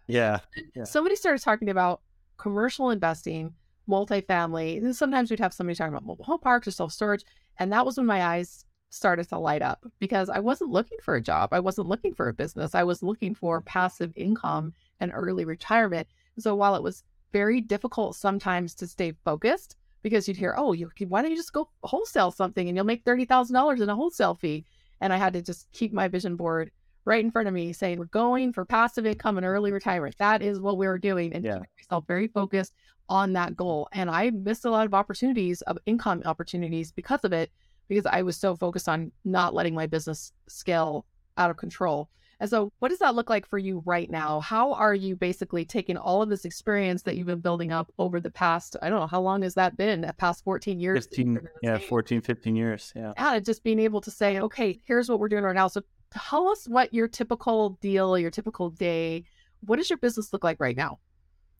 Yeah. 0.10 0.40
yeah. 0.76 0.84
Somebody 0.84 1.16
started 1.16 1.42
talking 1.42 1.70
about 1.70 2.02
commercial 2.38 2.90
investing, 2.90 3.54
multifamily. 3.90 4.78
And 4.78 4.96
sometimes 4.96 5.30
we'd 5.30 5.40
have 5.40 5.54
somebody 5.54 5.76
talking 5.76 5.94
about 5.94 6.06
mobile 6.06 6.26
home 6.26 6.40
parks 6.40 6.68
or 6.68 6.72
self 6.72 6.92
storage. 6.92 7.24
And 7.58 7.72
that 7.74 7.86
was 7.86 7.98
when 7.98 8.06
my 8.06 8.24
eyes 8.24 8.66
started 8.90 9.30
to 9.30 9.38
light 9.38 9.62
up 9.62 9.86
because 10.00 10.30
I 10.30 10.40
wasn't 10.40 10.72
looking 10.72 10.98
for 11.04 11.16
a 11.16 11.22
job. 11.22 11.50
I 11.52 11.60
wasn't 11.60 11.88
looking 11.88 12.14
for 12.14 12.28
a 12.28 12.34
business. 12.34 12.74
I 12.74 12.84
was 12.84 13.04
looking 13.04 13.36
for 13.36 13.62
passive 13.62 14.12
income 14.16 14.74
and 15.00 15.12
early 15.14 15.46
retirement. 15.46 16.08
So 16.40 16.56
while 16.56 16.76
it 16.76 16.84
was 16.84 17.04
very 17.32 17.62
difficult 17.62 18.16
sometimes 18.16 18.74
to 18.76 18.88
stay 18.88 19.14
focused 19.24 19.76
because 20.02 20.28
you'd 20.28 20.38
hear, 20.38 20.56
oh, 20.58 20.74
you, 20.74 20.90
why 21.08 21.22
don't 21.22 21.32
you 21.32 21.38
just 21.38 21.54
go 21.54 21.70
wholesale 21.84 22.32
something 22.32 22.68
and 22.68 22.76
you'll 22.76 22.86
make 22.86 23.04
$30,000 23.04 23.82
in 23.82 23.90
a 23.90 23.96
wholesale 23.96 24.34
fee? 24.34 24.66
And 25.02 25.14
I 25.14 25.18
had 25.18 25.34
to 25.34 25.42
just 25.42 25.72
keep 25.72 25.94
my 25.94 26.08
vision 26.08 26.36
board 26.36 26.72
right 27.06 27.24
in 27.24 27.32
front 27.32 27.48
of 27.48 27.54
me 27.54 27.74
saying, 27.74 28.00
we're 28.00 28.06
going 28.06 28.54
for 28.54 28.66
passive 28.66 29.06
income 29.06 29.38
and 29.38 29.46
early 29.46 29.72
retirement. 29.72 30.16
That 30.20 30.42
is 30.42 30.60
what 30.60 30.78
we 30.78 30.88
are 30.88 30.98
doing. 30.98 31.34
And 31.34 31.44
yeah. 31.44 31.60
myself 31.78 32.06
very 32.08 32.28
focused 32.28 32.74
on 33.08 33.34
that 33.34 33.56
goal. 33.56 33.90
And 33.92 34.10
I 34.10 34.30
missed 34.30 34.66
a 34.66 34.70
lot 34.70 34.86
of 34.86 34.94
opportunities 34.94 35.62
of 35.64 35.78
income 35.86 36.22
opportunities 36.26 36.92
because 36.92 37.24
of 37.24 37.34
it, 37.34 37.52
because 37.88 38.06
I 38.06 38.22
was 38.22 38.38
so 38.38 38.56
focused 38.56 38.88
on 38.88 39.12
not 39.26 39.54
letting 39.54 39.74
my 39.74 39.88
business 39.88 40.32
scale 40.48 41.06
out 41.38 41.50
of 41.50 41.58
control. 41.58 42.10
And 42.42 42.50
so, 42.50 42.72
what 42.80 42.88
does 42.88 43.00
that 43.00 43.16
look 43.16 43.30
like 43.30 43.46
for 43.46 43.58
you 43.58 43.84
right 43.86 44.10
now? 44.10 44.40
How 44.40 44.74
are 44.74 44.96
you 44.96 45.18
basically 45.18 45.66
taking 45.66 45.98
all 45.98 46.22
of 46.22 46.30
this 46.30 46.46
experience 46.46 47.04
that 47.04 47.18
you've 47.18 47.28
been 47.28 47.42
building 47.42 47.74
up 47.74 47.92
over 48.00 48.22
the 48.22 48.32
past, 48.32 48.78
I 48.82 48.90
don't 48.90 49.02
know, 49.02 49.08
how 49.08 49.20
long 49.20 49.42
has 49.42 49.56
that 49.56 49.76
been? 49.76 50.02
The 50.02 50.14
past 50.14 50.46
14 50.46 50.80
years? 50.80 51.06
15, 51.08 51.40
yeah, 51.62 51.78
14, 51.78 52.22
15 52.22 52.56
years. 52.56 52.94
Yeah. 52.96 53.14
Yeah. 53.18 53.40
Just 53.40 53.64
being 53.64 53.80
able 53.80 54.00
to 54.02 54.12
say, 54.12 54.40
okay, 54.40 54.80
here's 54.86 55.10
what 55.10 55.20
we're 55.20 55.28
doing 55.28 55.44
right 55.44 55.56
now. 55.56 55.68
So, 55.68 55.82
tell 56.12 56.48
us 56.48 56.68
what 56.68 56.94
your 56.94 57.08
typical 57.08 57.78
deal, 57.82 58.18
your 58.18 58.32
typical 58.32 58.70
day, 58.70 59.26
what 59.62 59.78
does 59.78 59.90
your 59.90 59.98
business 59.98 60.34
look 60.34 60.44
like 60.44 60.60
right 60.60 60.78
now? 60.78 61.00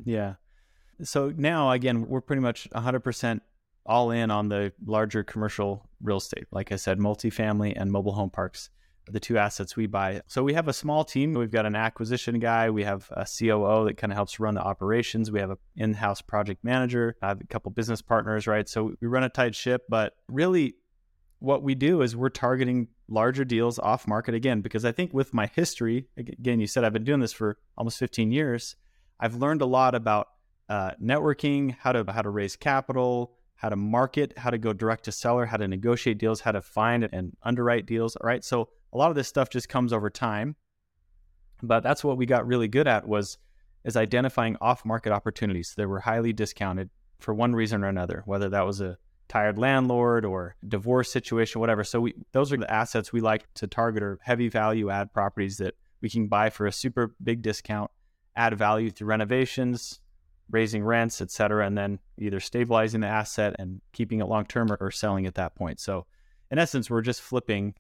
Yeah. 0.04 0.36
So, 1.02 1.34
now 1.36 1.72
again, 1.72 2.08
we're 2.08 2.22
pretty 2.22 2.42
much 2.42 2.70
100% 2.72 3.42
all 3.86 4.12
in 4.12 4.32
on 4.32 4.50
the 4.50 4.72
larger 4.86 5.24
commercial 5.24 5.90
real 6.02 6.18
estate. 6.18 6.46
Like 6.52 6.72
I 6.72 6.76
said, 6.76 7.00
multifamily 7.00 7.74
and 7.76 7.92
mobile 7.92 8.14
home 8.14 8.30
parks 8.30 8.70
the 9.12 9.20
two 9.20 9.38
assets 9.38 9.76
we 9.76 9.88
buy. 9.88 10.22
So 10.28 10.44
we 10.44 10.54
have 10.54 10.68
a 10.68 10.74
small 10.74 11.04
team. 11.04 11.34
We've 11.34 11.52
got 11.52 11.66
an 11.66 11.76
acquisition 11.76 12.40
guy. 12.40 12.70
We 12.70 12.84
have 12.84 13.10
a 13.12 13.26
COO 13.26 13.86
that 13.86 13.98
kind 13.98 14.12
of 14.12 14.16
helps 14.16 14.40
run 14.40 14.56
the 14.56 14.62
operations. 14.62 15.32
We 15.32 15.40
have 15.40 15.50
an 15.52 15.58
in-house 15.76 16.22
project 16.22 16.64
manager. 16.64 17.16
I 17.22 17.30
have 17.30 17.42
a 17.42 17.48
couple 17.48 17.72
business 17.72 18.02
partners, 18.02 18.48
right? 18.48 18.68
So 18.68 18.94
we 19.02 19.08
run 19.08 19.24
a 19.24 19.30
tight 19.30 19.56
ship, 19.56 19.84
but 19.90 20.14
really 20.28 20.76
what 21.40 21.64
we 21.64 21.74
do 21.74 22.02
is 22.02 22.16
we're 22.16 22.30
targeting 22.30 22.88
larger 23.08 23.46
deals 23.46 23.80
off 23.80 24.08
market 24.08 24.36
again 24.36 24.62
because 24.62 24.86
I 24.86 24.92
think 24.92 25.14
with 25.14 25.34
my 25.34 25.48
history, 25.48 26.08
again, 26.18 26.60
you 26.60 26.68
said 26.68 26.84
I've 26.84 26.94
been 26.94 27.04
doing 27.04 27.22
this 27.22 27.34
for 27.34 27.58
almost 27.78 27.98
15 27.98 28.32
years. 28.32 28.76
I've 29.20 29.36
learned 29.36 29.62
a 29.62 29.66
lot 29.66 29.96
about 29.96 30.28
uh, 30.68 30.92
networking, 31.02 31.76
how 31.80 31.92
to 31.94 32.10
how 32.12 32.22
to 32.22 32.30
raise 32.30 32.56
capital, 32.56 33.34
how 33.56 33.70
to 33.70 33.76
market, 33.76 34.38
how 34.38 34.50
to 34.50 34.58
go 34.58 34.74
direct 34.74 35.06
to 35.06 35.12
seller, 35.12 35.46
how 35.46 35.58
to 35.58 35.68
negotiate 35.68 36.18
deals, 36.18 36.42
how 36.42 36.52
to 36.52 36.62
find 36.62 37.08
and 37.12 37.36
underwrite 37.44 37.86
deals. 37.86 38.16
All 38.16 38.28
right, 38.28 38.44
so 38.44 38.70
a 38.94 38.98
lot 38.98 39.10
of 39.10 39.16
this 39.16 39.28
stuff 39.28 39.50
just 39.50 39.70
comes 39.70 39.94
over 39.94 40.10
time. 40.10 40.56
But 41.62 41.84
that's 41.84 42.04
what 42.04 42.18
we 42.18 42.26
got 42.26 42.48
really 42.48 42.68
good 42.68 42.88
at 42.88 43.08
was 43.08 43.38
is 43.84 43.96
identifying 43.96 44.58
off-market 44.60 45.12
opportunities 45.12 45.74
that 45.78 45.88
were 45.88 46.02
highly 46.02 46.34
discounted 46.34 46.90
for 47.20 47.34
one 47.34 47.54
reason 47.54 47.84
or 47.84 47.88
another, 47.88 48.24
whether 48.26 48.50
that 48.50 48.66
was 48.66 48.82
a 48.82 48.98
tired 49.30 49.58
landlord 49.58 50.26
or 50.26 50.56
divorce 50.68 51.12
situation, 51.12 51.62
whatever. 51.62 51.84
So 51.84 52.02
we, 52.02 52.16
those 52.34 52.52
are 52.52 52.58
the 52.58 52.70
assets 52.70 53.14
we 53.14 53.22
like 53.22 53.46
to 53.54 53.68
target 53.68 54.04
or 54.04 54.20
heavy 54.24 54.50
value 54.50 54.90
add 54.90 55.14
properties 55.14 55.58
that 55.58 55.76
we 56.02 56.10
can 56.10 56.28
buy 56.28 56.50
for 56.50 56.66
a 56.66 56.72
super 56.72 57.16
big 57.24 57.42
discount, 57.42 57.92
add 58.36 58.58
value 58.58 58.90
through 58.90 59.08
renovations, 59.08 60.00
raising 60.50 60.84
rents, 60.84 61.22
et 61.22 61.30
cetera, 61.30 61.66
and 61.66 61.78
then 61.78 62.00
either 62.18 62.40
stabilizing 62.40 63.02
the 63.02 63.08
asset 63.08 63.56
and 63.60 63.82
keeping 63.94 64.20
it 64.20 64.26
long 64.26 64.46
term 64.46 64.72
or, 64.72 64.78
or 64.82 64.92
selling 64.92 65.28
at 65.28 65.36
that 65.36 65.56
point. 65.56 65.80
So 65.80 66.08
in 66.50 66.58
essence, 66.58 66.90
we're 66.90 67.02
just 67.02 67.22
flipping 67.22 67.76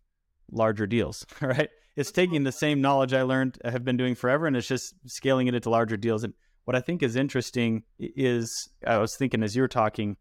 larger 0.51 0.85
deals, 0.85 1.25
right? 1.41 1.69
It's 1.95 2.11
taking 2.11 2.43
the 2.43 2.51
same 2.51 2.79
knowledge 2.79 3.13
I 3.13 3.23
learned, 3.23 3.57
I 3.65 3.71
have 3.71 3.83
been 3.83 3.97
doing 3.97 4.15
forever, 4.15 4.45
and 4.45 4.55
it's 4.55 4.67
just 4.67 4.93
scaling 5.07 5.47
it 5.47 5.55
into 5.55 5.69
larger 5.69 5.97
deals. 5.97 6.23
And 6.23 6.33
what 6.65 6.75
I 6.75 6.81
think 6.81 7.01
is 7.01 7.15
interesting 7.15 7.83
is, 7.97 8.69
I 8.85 8.99
was 8.99 9.15
thinking 9.15 9.41
as 9.41 9.55
you 9.55 9.63
were 9.63 9.67
talking, 9.67 10.15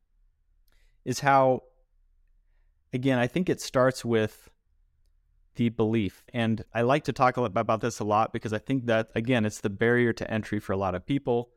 is 1.09 1.21
how, 1.21 1.62
again, 2.93 3.19
I 3.19 3.27
think 3.27 3.49
it 3.49 3.61
starts 3.61 4.05
with 4.05 4.49
the 5.57 5.71
belief. 5.71 6.23
And 6.33 6.65
I 6.73 6.83
like 6.83 7.05
to 7.05 7.12
talk 7.12 7.37
about 7.37 7.81
this 7.81 7.99
a 7.99 8.05
lot 8.05 8.33
because 8.33 8.53
I 8.53 8.59
think 8.59 8.87
that, 8.87 9.11
again, 9.15 9.45
it's 9.45 9.61
the 9.61 9.71
barrier 9.71 10.12
to 10.12 10.31
entry 10.31 10.61
for 10.61 10.73
a 10.73 10.77
lot 10.77 10.95
of 10.95 11.07
people. 11.07 11.50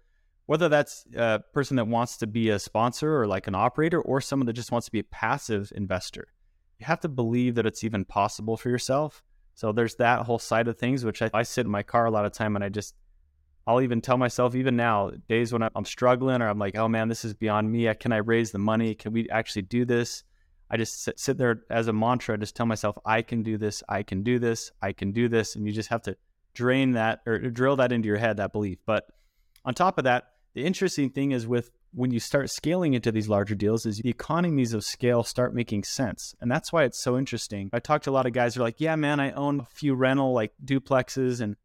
Whether 0.47 0.69
that's 0.69 1.05
a 1.15 1.41
person 1.53 1.77
that 1.77 1.87
wants 1.87 2.17
to 2.17 2.27
be 2.27 2.49
a 2.49 2.59
sponsor 2.59 3.21
or 3.21 3.27
like 3.27 3.47
an 3.47 3.55
operator, 3.55 4.01
or 4.01 4.21
someone 4.21 4.47
that 4.47 4.53
just 4.53 4.71
wants 4.71 4.85
to 4.85 4.91
be 4.91 4.99
a 4.99 5.03
passive 5.03 5.71
investor 5.75 6.27
you 6.81 6.87
have 6.87 6.99
to 6.99 7.07
believe 7.07 7.53
that 7.55 7.67
it's 7.67 7.83
even 7.83 8.03
possible 8.03 8.57
for 8.57 8.69
yourself. 8.69 9.23
So 9.53 9.71
there's 9.71 9.95
that 9.95 10.21
whole 10.25 10.39
side 10.39 10.67
of 10.67 10.79
things, 10.79 11.05
which 11.05 11.21
I, 11.21 11.29
I 11.31 11.43
sit 11.43 11.67
in 11.67 11.71
my 11.71 11.83
car 11.83 12.05
a 12.05 12.11
lot 12.11 12.25
of 12.25 12.31
time 12.31 12.55
and 12.55 12.65
I 12.65 12.69
just, 12.69 12.95
I'll 13.67 13.81
even 13.81 14.01
tell 14.01 14.17
myself, 14.17 14.55
even 14.55 14.75
now, 14.75 15.11
days 15.29 15.53
when 15.53 15.61
I'm 15.61 15.85
struggling 15.85 16.41
or 16.41 16.49
I'm 16.49 16.59
like, 16.59 16.75
oh 16.75 16.87
man, 16.87 17.09
this 17.09 17.23
is 17.23 17.33
beyond 17.33 17.71
me. 17.71 17.93
Can 17.95 18.11
I 18.11 18.17
raise 18.17 18.51
the 18.51 18.57
money? 18.57 18.95
Can 18.95 19.13
we 19.13 19.29
actually 19.29 19.63
do 19.63 19.85
this? 19.85 20.23
I 20.69 20.77
just 20.77 21.03
sit, 21.03 21.19
sit 21.19 21.37
there 21.37 21.63
as 21.69 21.87
a 21.87 21.93
mantra, 21.93 22.37
just 22.37 22.55
tell 22.55 22.65
myself, 22.65 22.97
I 23.05 23.21
can 23.21 23.43
do 23.43 23.57
this, 23.57 23.83
I 23.89 24.03
can 24.03 24.23
do 24.23 24.39
this, 24.39 24.71
I 24.81 24.93
can 24.93 25.11
do 25.11 25.27
this. 25.27 25.55
And 25.55 25.67
you 25.67 25.73
just 25.73 25.89
have 25.89 26.01
to 26.03 26.15
drain 26.53 26.93
that 26.93 27.19
or 27.25 27.37
drill 27.37 27.75
that 27.75 27.91
into 27.91 28.07
your 28.07 28.17
head, 28.17 28.37
that 28.37 28.53
belief. 28.53 28.79
But 28.85 29.05
on 29.65 29.73
top 29.73 29.97
of 29.97 30.05
that, 30.05 30.29
the 30.53 30.63
interesting 30.65 31.09
thing 31.09 31.31
is 31.31 31.45
with 31.45 31.71
when 31.93 32.11
you 32.11 32.19
start 32.19 32.49
scaling 32.49 32.93
into 32.93 33.11
these 33.11 33.27
larger 33.27 33.53
deals 33.53 33.85
is 33.85 33.97
the 33.97 34.09
economies 34.09 34.73
of 34.73 34.83
scale 34.83 35.23
start 35.23 35.53
making 35.53 35.83
sense. 35.83 36.33
And 36.39 36.49
that's 36.49 36.71
why 36.71 36.83
it's 36.85 37.03
so 37.03 37.17
interesting. 37.17 37.69
I 37.73 37.79
talked 37.79 38.05
to 38.05 38.09
a 38.09 38.13
lot 38.13 38.25
of 38.25 38.33
guys 38.33 38.55
who 38.55 38.61
are 38.61 38.63
like, 38.63 38.79
yeah, 38.79 38.95
man, 38.95 39.19
I 39.19 39.31
own 39.31 39.59
a 39.59 39.65
few 39.65 39.93
rental 39.93 40.33
like 40.33 40.53
duplexes 40.63 41.41
and 41.41 41.57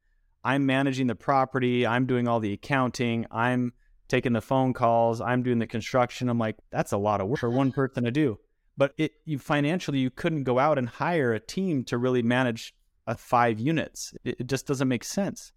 I'm 0.47 0.65
managing 0.65 1.09
the 1.09 1.17
property. 1.17 1.85
I'm 1.85 2.07
doing 2.07 2.29
all 2.29 2.39
the 2.39 2.53
accounting. 2.53 3.27
I'm 3.33 3.73
taking 4.07 4.33
the 4.33 4.41
phone 4.41 4.75
calls. 4.75 5.21
I'm 5.21 5.43
doing 5.43 5.59
the 5.59 5.67
construction. 5.67 6.29
I'm 6.29 6.39
like, 6.39 6.55
that's 6.71 6.93
a 6.93 6.97
lot 6.99 7.21
of 7.21 7.27
work 7.27 7.41
for 7.41 7.51
one 7.51 7.73
person 7.73 8.05
to 8.05 8.13
do. 8.13 8.39
But 8.77 8.93
it 8.97 9.11
you 9.25 9.41
financially 9.41 9.99
you 9.99 10.11
couldn't 10.11 10.45
go 10.45 10.61
out 10.61 10.79
and 10.79 10.89
hire 10.89 11.33
a 11.33 11.41
team 11.41 11.83
to 11.87 11.99
really 11.99 12.23
manage 12.23 12.77
a 13.09 13.17
five 13.17 13.59
units. 13.59 14.15
It, 14.23 14.37
it 14.39 14.47
just 14.47 14.69
doesn't 14.69 14.87
make 14.87 15.03
sense. 15.03 15.51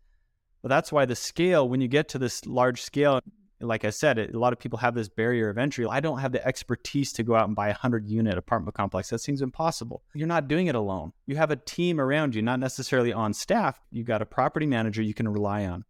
But 0.64 0.70
that's 0.70 0.92
why 0.92 1.06
the 1.06 1.16
scale, 1.16 1.70
when 1.70 1.82
you 1.82 1.88
get 1.88 2.10
to 2.10 2.18
this 2.18 2.48
large 2.48 2.82
scale, 2.82 3.20
like 3.62 3.84
I 3.84 3.90
said, 3.90 4.18
a 4.18 4.40
lot 4.40 4.54
of 4.54 4.60
people 4.60 4.80
have 4.80 4.96
this 4.96 5.10
barrier 5.10 5.50
of 5.50 5.58
entry. 5.58 5.86
I 5.90 6.00
don't 6.00 6.20
have 6.20 6.32
the 6.32 6.46
expertise 6.46 7.12
to 7.14 7.24
go 7.24 7.36
out 7.36 7.48
and 7.48 7.56
buy 7.56 7.68
a 7.68 7.72
100 7.72 8.08
unit 8.08 8.38
apartment 8.38 8.76
complex. 8.76 9.10
That 9.10 9.20
seems 9.20 9.42
impossible. 9.42 10.04
You're 10.14 10.28
not 10.28 10.48
doing 10.48 10.68
it 10.68 10.76
alone. 10.76 11.12
You 11.26 11.36
have 11.36 11.52
a 11.52 11.58
team 11.58 12.00
around 12.00 12.36
you, 12.36 12.42
not 12.42 12.60
necessarily 12.60 13.12
on 13.12 13.34
staff. 13.34 13.80
You've 13.92 14.08
got 14.08 14.22
a 14.22 14.26
property 14.26 14.66
manager 14.66 15.02
you 15.02 15.14
can 15.14 15.28
rely 15.28 15.66
on 15.66 15.84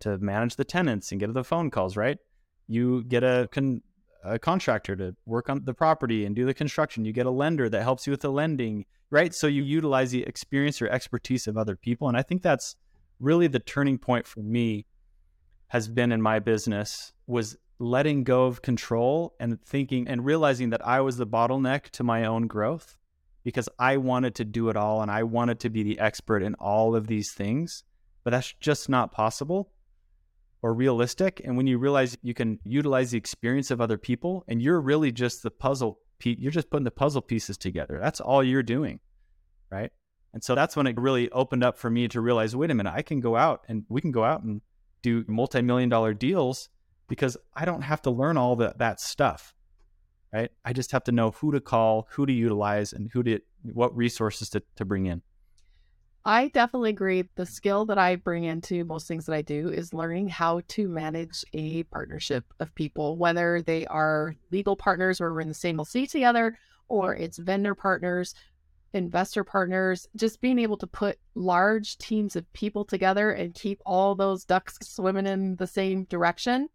to 0.00 0.18
manage 0.18 0.56
the 0.56 0.64
tenants 0.64 1.10
and 1.10 1.20
get 1.20 1.32
the 1.32 1.44
phone 1.44 1.70
calls, 1.70 1.96
right? 1.96 2.18
You 2.68 3.02
get 3.04 3.24
a, 3.24 3.48
con- 3.50 3.82
a 4.22 4.38
contractor 4.38 4.94
to 4.96 5.16
work 5.24 5.48
on 5.48 5.64
the 5.64 5.74
property 5.74 6.26
and 6.26 6.36
do 6.36 6.44
the 6.44 6.54
construction. 6.54 7.04
You 7.04 7.12
get 7.12 7.26
a 7.26 7.30
lender 7.30 7.68
that 7.68 7.82
helps 7.82 8.06
you 8.06 8.12
with 8.12 8.20
the 8.20 8.30
lending, 8.30 8.84
right? 9.10 9.34
So 9.34 9.46
you 9.46 9.62
utilize 9.62 10.12
the 10.12 10.22
experience 10.22 10.80
or 10.80 10.88
expertise 10.88 11.48
of 11.48 11.56
other 11.56 11.74
people. 11.74 12.08
And 12.08 12.16
I 12.16 12.22
think 12.22 12.42
that's 12.42 12.76
really 13.18 13.48
the 13.48 13.58
turning 13.58 13.98
point 13.98 14.26
for 14.26 14.40
me 14.40 14.86
has 15.68 15.88
been 15.88 16.12
in 16.12 16.22
my 16.22 16.38
business 16.38 17.12
was 17.26 17.56
letting 17.78 18.24
go 18.24 18.46
of 18.46 18.62
control 18.62 19.34
and 19.38 19.60
thinking 19.62 20.08
and 20.08 20.24
realizing 20.24 20.70
that 20.70 20.86
I 20.86 21.00
was 21.00 21.16
the 21.16 21.26
bottleneck 21.26 21.90
to 21.90 22.04
my 22.04 22.24
own 22.24 22.46
growth 22.46 22.96
because 23.44 23.68
I 23.78 23.98
wanted 23.98 24.34
to 24.36 24.44
do 24.44 24.70
it 24.70 24.76
all 24.76 25.02
and 25.02 25.10
I 25.10 25.22
wanted 25.22 25.60
to 25.60 25.70
be 25.70 25.82
the 25.82 25.98
expert 25.98 26.42
in 26.42 26.54
all 26.54 26.96
of 26.96 27.06
these 27.06 27.32
things. 27.32 27.84
But 28.24 28.30
that's 28.30 28.52
just 28.54 28.88
not 28.88 29.12
possible 29.12 29.70
or 30.62 30.74
realistic. 30.74 31.40
And 31.44 31.56
when 31.56 31.66
you 31.66 31.78
realize 31.78 32.18
you 32.22 32.34
can 32.34 32.58
utilize 32.64 33.12
the 33.12 33.18
experience 33.18 33.70
of 33.70 33.80
other 33.80 33.98
people 33.98 34.42
and 34.48 34.60
you're 34.60 34.80
really 34.80 35.12
just 35.12 35.42
the 35.42 35.50
puzzle, 35.50 36.00
you're 36.24 36.50
just 36.50 36.70
putting 36.70 36.84
the 36.84 36.90
puzzle 36.90 37.22
pieces 37.22 37.56
together. 37.56 38.00
That's 38.02 38.20
all 38.20 38.42
you're 38.42 38.64
doing. 38.64 38.98
Right. 39.70 39.92
And 40.32 40.42
so 40.42 40.54
that's 40.54 40.76
when 40.76 40.86
it 40.86 40.98
really 40.98 41.30
opened 41.30 41.62
up 41.62 41.78
for 41.78 41.88
me 41.88 42.08
to 42.08 42.20
realize 42.20 42.56
wait 42.56 42.70
a 42.70 42.74
minute, 42.74 42.92
I 42.94 43.02
can 43.02 43.20
go 43.20 43.36
out 43.36 43.62
and 43.68 43.84
we 43.88 44.00
can 44.00 44.10
go 44.10 44.24
out 44.24 44.42
and 44.42 44.60
do 45.02 45.24
multi 45.28 45.62
million 45.62 45.88
dollar 45.88 46.14
deals 46.14 46.68
because 47.08 47.36
I 47.54 47.64
don't 47.64 47.82
have 47.82 48.02
to 48.02 48.10
learn 48.10 48.36
all 48.36 48.56
that 48.56 49.00
stuff, 49.00 49.54
right? 50.32 50.50
I 50.64 50.72
just 50.72 50.92
have 50.92 51.04
to 51.04 51.12
know 51.12 51.30
who 51.30 51.52
to 51.52 51.60
call, 51.60 52.08
who 52.10 52.26
to 52.26 52.32
utilize, 52.32 52.92
and 52.92 53.10
who 53.12 53.22
to 53.22 53.40
what 53.72 53.96
resources 53.96 54.50
to, 54.50 54.62
to 54.76 54.84
bring 54.84 55.06
in. 55.06 55.22
I 56.24 56.48
definitely 56.48 56.90
agree. 56.90 57.28
The 57.36 57.46
skill 57.46 57.86
that 57.86 57.98
I 57.98 58.16
bring 58.16 58.42
into 58.42 58.84
most 58.84 59.06
things 59.06 59.26
that 59.26 59.34
I 59.34 59.42
do 59.42 59.68
is 59.68 59.94
learning 59.94 60.28
how 60.28 60.60
to 60.68 60.88
manage 60.88 61.44
a 61.52 61.84
partnership 61.84 62.44
of 62.58 62.74
people, 62.74 63.16
whether 63.16 63.62
they 63.62 63.86
are 63.86 64.34
legal 64.50 64.74
partners 64.74 65.20
or 65.20 65.32
we're 65.32 65.42
in 65.42 65.48
the 65.48 65.54
same 65.54 65.82
seat 65.84 66.10
together, 66.10 66.58
or 66.88 67.14
it's 67.14 67.38
vendor 67.38 67.76
partners, 67.76 68.34
investor 68.92 69.44
partners, 69.44 70.08
just 70.16 70.40
being 70.40 70.58
able 70.58 70.76
to 70.78 70.86
put 70.88 71.20
large 71.36 71.96
teams 71.98 72.34
of 72.34 72.52
people 72.52 72.84
together 72.84 73.30
and 73.30 73.54
keep 73.54 73.80
all 73.86 74.16
those 74.16 74.44
ducks 74.44 74.78
swimming 74.82 75.26
in 75.26 75.54
the 75.56 75.66
same 75.66 76.04
direction 76.04 76.68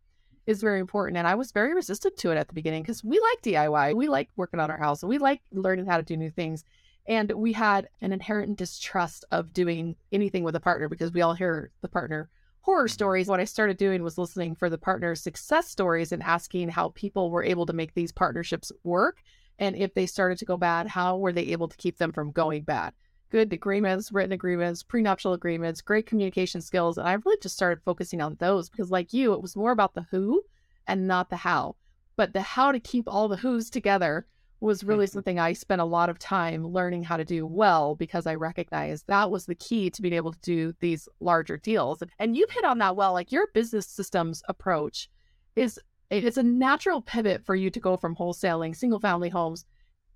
is 0.45 0.61
very 0.61 0.79
important. 0.79 1.17
And 1.17 1.27
I 1.27 1.35
was 1.35 1.51
very 1.51 1.73
resistant 1.73 2.17
to 2.17 2.31
it 2.31 2.37
at 2.37 2.47
the 2.47 2.53
beginning 2.53 2.83
because 2.83 3.03
we 3.03 3.19
like 3.19 3.41
DIY. 3.41 3.95
We 3.95 4.07
like 4.09 4.29
working 4.35 4.59
on 4.59 4.71
our 4.71 4.77
house. 4.77 5.03
We 5.03 5.17
like 5.17 5.41
learning 5.51 5.85
how 5.85 5.97
to 5.97 6.03
do 6.03 6.17
new 6.17 6.29
things. 6.29 6.63
And 7.07 7.31
we 7.31 7.53
had 7.53 7.89
an 8.01 8.13
inherent 8.13 8.57
distrust 8.57 9.25
of 9.31 9.53
doing 9.53 9.95
anything 10.11 10.43
with 10.43 10.55
a 10.55 10.59
partner 10.59 10.87
because 10.87 11.11
we 11.11 11.21
all 11.21 11.33
hear 11.33 11.71
the 11.81 11.89
partner 11.89 12.29
horror 12.61 12.85
mm-hmm. 12.85 12.93
stories. 12.93 13.27
What 13.27 13.39
I 13.39 13.45
started 13.45 13.77
doing 13.77 14.03
was 14.03 14.17
listening 14.17 14.55
for 14.55 14.69
the 14.69 14.77
partner 14.77 15.15
success 15.15 15.67
stories 15.67 16.11
and 16.11 16.23
asking 16.23 16.69
how 16.69 16.89
people 16.89 17.29
were 17.29 17.43
able 17.43 17.65
to 17.65 17.73
make 17.73 17.93
these 17.93 18.11
partnerships 18.11 18.71
work. 18.83 19.21
And 19.59 19.75
if 19.75 19.93
they 19.93 20.05
started 20.05 20.37
to 20.39 20.45
go 20.45 20.57
bad, 20.57 20.87
how 20.87 21.17
were 21.17 21.31
they 21.31 21.47
able 21.47 21.67
to 21.67 21.77
keep 21.77 21.97
them 21.97 22.11
from 22.11 22.31
going 22.31 22.63
bad? 22.63 22.93
Good 23.31 23.53
agreements, 23.53 24.11
written 24.11 24.33
agreements, 24.33 24.83
prenuptial 24.83 25.33
agreements, 25.33 25.81
great 25.81 26.05
communication 26.05 26.61
skills. 26.61 26.97
And 26.97 27.07
I 27.07 27.13
really 27.13 27.39
just 27.41 27.55
started 27.55 27.83
focusing 27.83 28.21
on 28.21 28.35
those 28.39 28.69
because, 28.69 28.91
like 28.91 29.13
you, 29.13 29.33
it 29.33 29.41
was 29.41 29.55
more 29.55 29.71
about 29.71 29.95
the 29.95 30.05
who 30.11 30.43
and 30.85 31.07
not 31.07 31.29
the 31.29 31.37
how. 31.37 31.75
But 32.17 32.33
the 32.33 32.41
how 32.41 32.71
to 32.71 32.79
keep 32.79 33.05
all 33.07 33.27
the 33.27 33.37
who's 33.37 33.69
together 33.69 34.27
was 34.59 34.83
really 34.83 35.05
mm-hmm. 35.05 35.13
something 35.13 35.39
I 35.39 35.53
spent 35.53 35.81
a 35.81 35.85
lot 35.85 36.09
of 36.09 36.19
time 36.19 36.67
learning 36.67 37.03
how 37.03 37.17
to 37.17 37.25
do 37.25 37.45
well 37.45 37.95
because 37.95 38.27
I 38.27 38.35
recognized 38.35 39.07
that 39.07 39.31
was 39.31 39.47
the 39.47 39.55
key 39.55 39.89
to 39.89 40.01
being 40.01 40.13
able 40.13 40.33
to 40.33 40.39
do 40.41 40.73
these 40.79 41.09
larger 41.19 41.57
deals. 41.57 42.03
And 42.19 42.37
you've 42.37 42.51
hit 42.51 42.63
on 42.63 42.77
that 42.77 42.95
well. 42.95 43.13
Like 43.13 43.31
your 43.31 43.47
business 43.53 43.87
systems 43.87 44.43
approach 44.47 45.09
is 45.55 45.79
it's 46.11 46.37
a 46.37 46.43
natural 46.43 47.01
pivot 47.01 47.45
for 47.45 47.55
you 47.55 47.69
to 47.69 47.79
go 47.79 47.95
from 47.97 48.15
wholesaling 48.15 48.75
single 48.75 48.99
family 48.99 49.29
homes 49.29 49.65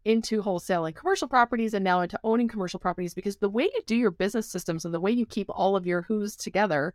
into 0.05 0.41
wholesaling 0.41 0.95
commercial 0.95 1.27
properties 1.27 1.73
and 1.73 1.83
now 1.83 1.99
into 2.01 2.19
owning 2.23 2.47
commercial 2.47 2.79
properties 2.79 3.13
because 3.13 3.37
the 3.37 3.49
way 3.49 3.63
you 3.63 3.81
do 3.85 3.95
your 3.95 4.11
business 4.11 4.47
systems 4.47 4.85
and 4.85 4.93
the 4.93 4.99
way 4.99 5.11
you 5.11 5.25
keep 5.25 5.49
all 5.49 5.75
of 5.75 5.85
your 5.85 6.03
who's 6.03 6.35
together 6.35 6.93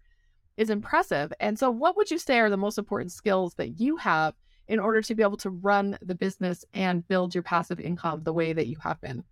is 0.56 0.70
impressive. 0.70 1.32
And 1.40 1.58
so 1.58 1.70
what 1.70 1.96
would 1.96 2.10
you 2.10 2.18
say 2.18 2.38
are 2.38 2.50
the 2.50 2.56
most 2.56 2.78
important 2.78 3.12
skills 3.12 3.54
that 3.54 3.80
you 3.80 3.96
have 3.96 4.34
in 4.68 4.78
order 4.78 5.02
to 5.02 5.14
be 5.14 5.22
able 5.22 5.36
to 5.38 5.50
run 5.50 5.98
the 6.00 6.14
business 6.14 6.64
and 6.72 7.06
build 7.08 7.34
your 7.34 7.42
passive 7.42 7.80
income 7.80 8.22
the 8.22 8.32
way 8.32 8.52
that 8.52 8.68
you 8.68 8.76
have 8.82 9.00
been? 9.00 9.24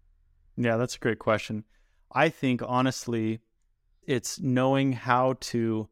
Yeah, 0.56 0.76
that's 0.76 0.96
a 0.96 0.98
great 0.98 1.20
question. 1.20 1.64
I 2.12 2.28
think 2.30 2.62
honestly, 2.66 3.40
it's 4.02 4.40
knowing 4.40 4.92
how 4.92 5.34
to 5.40 5.88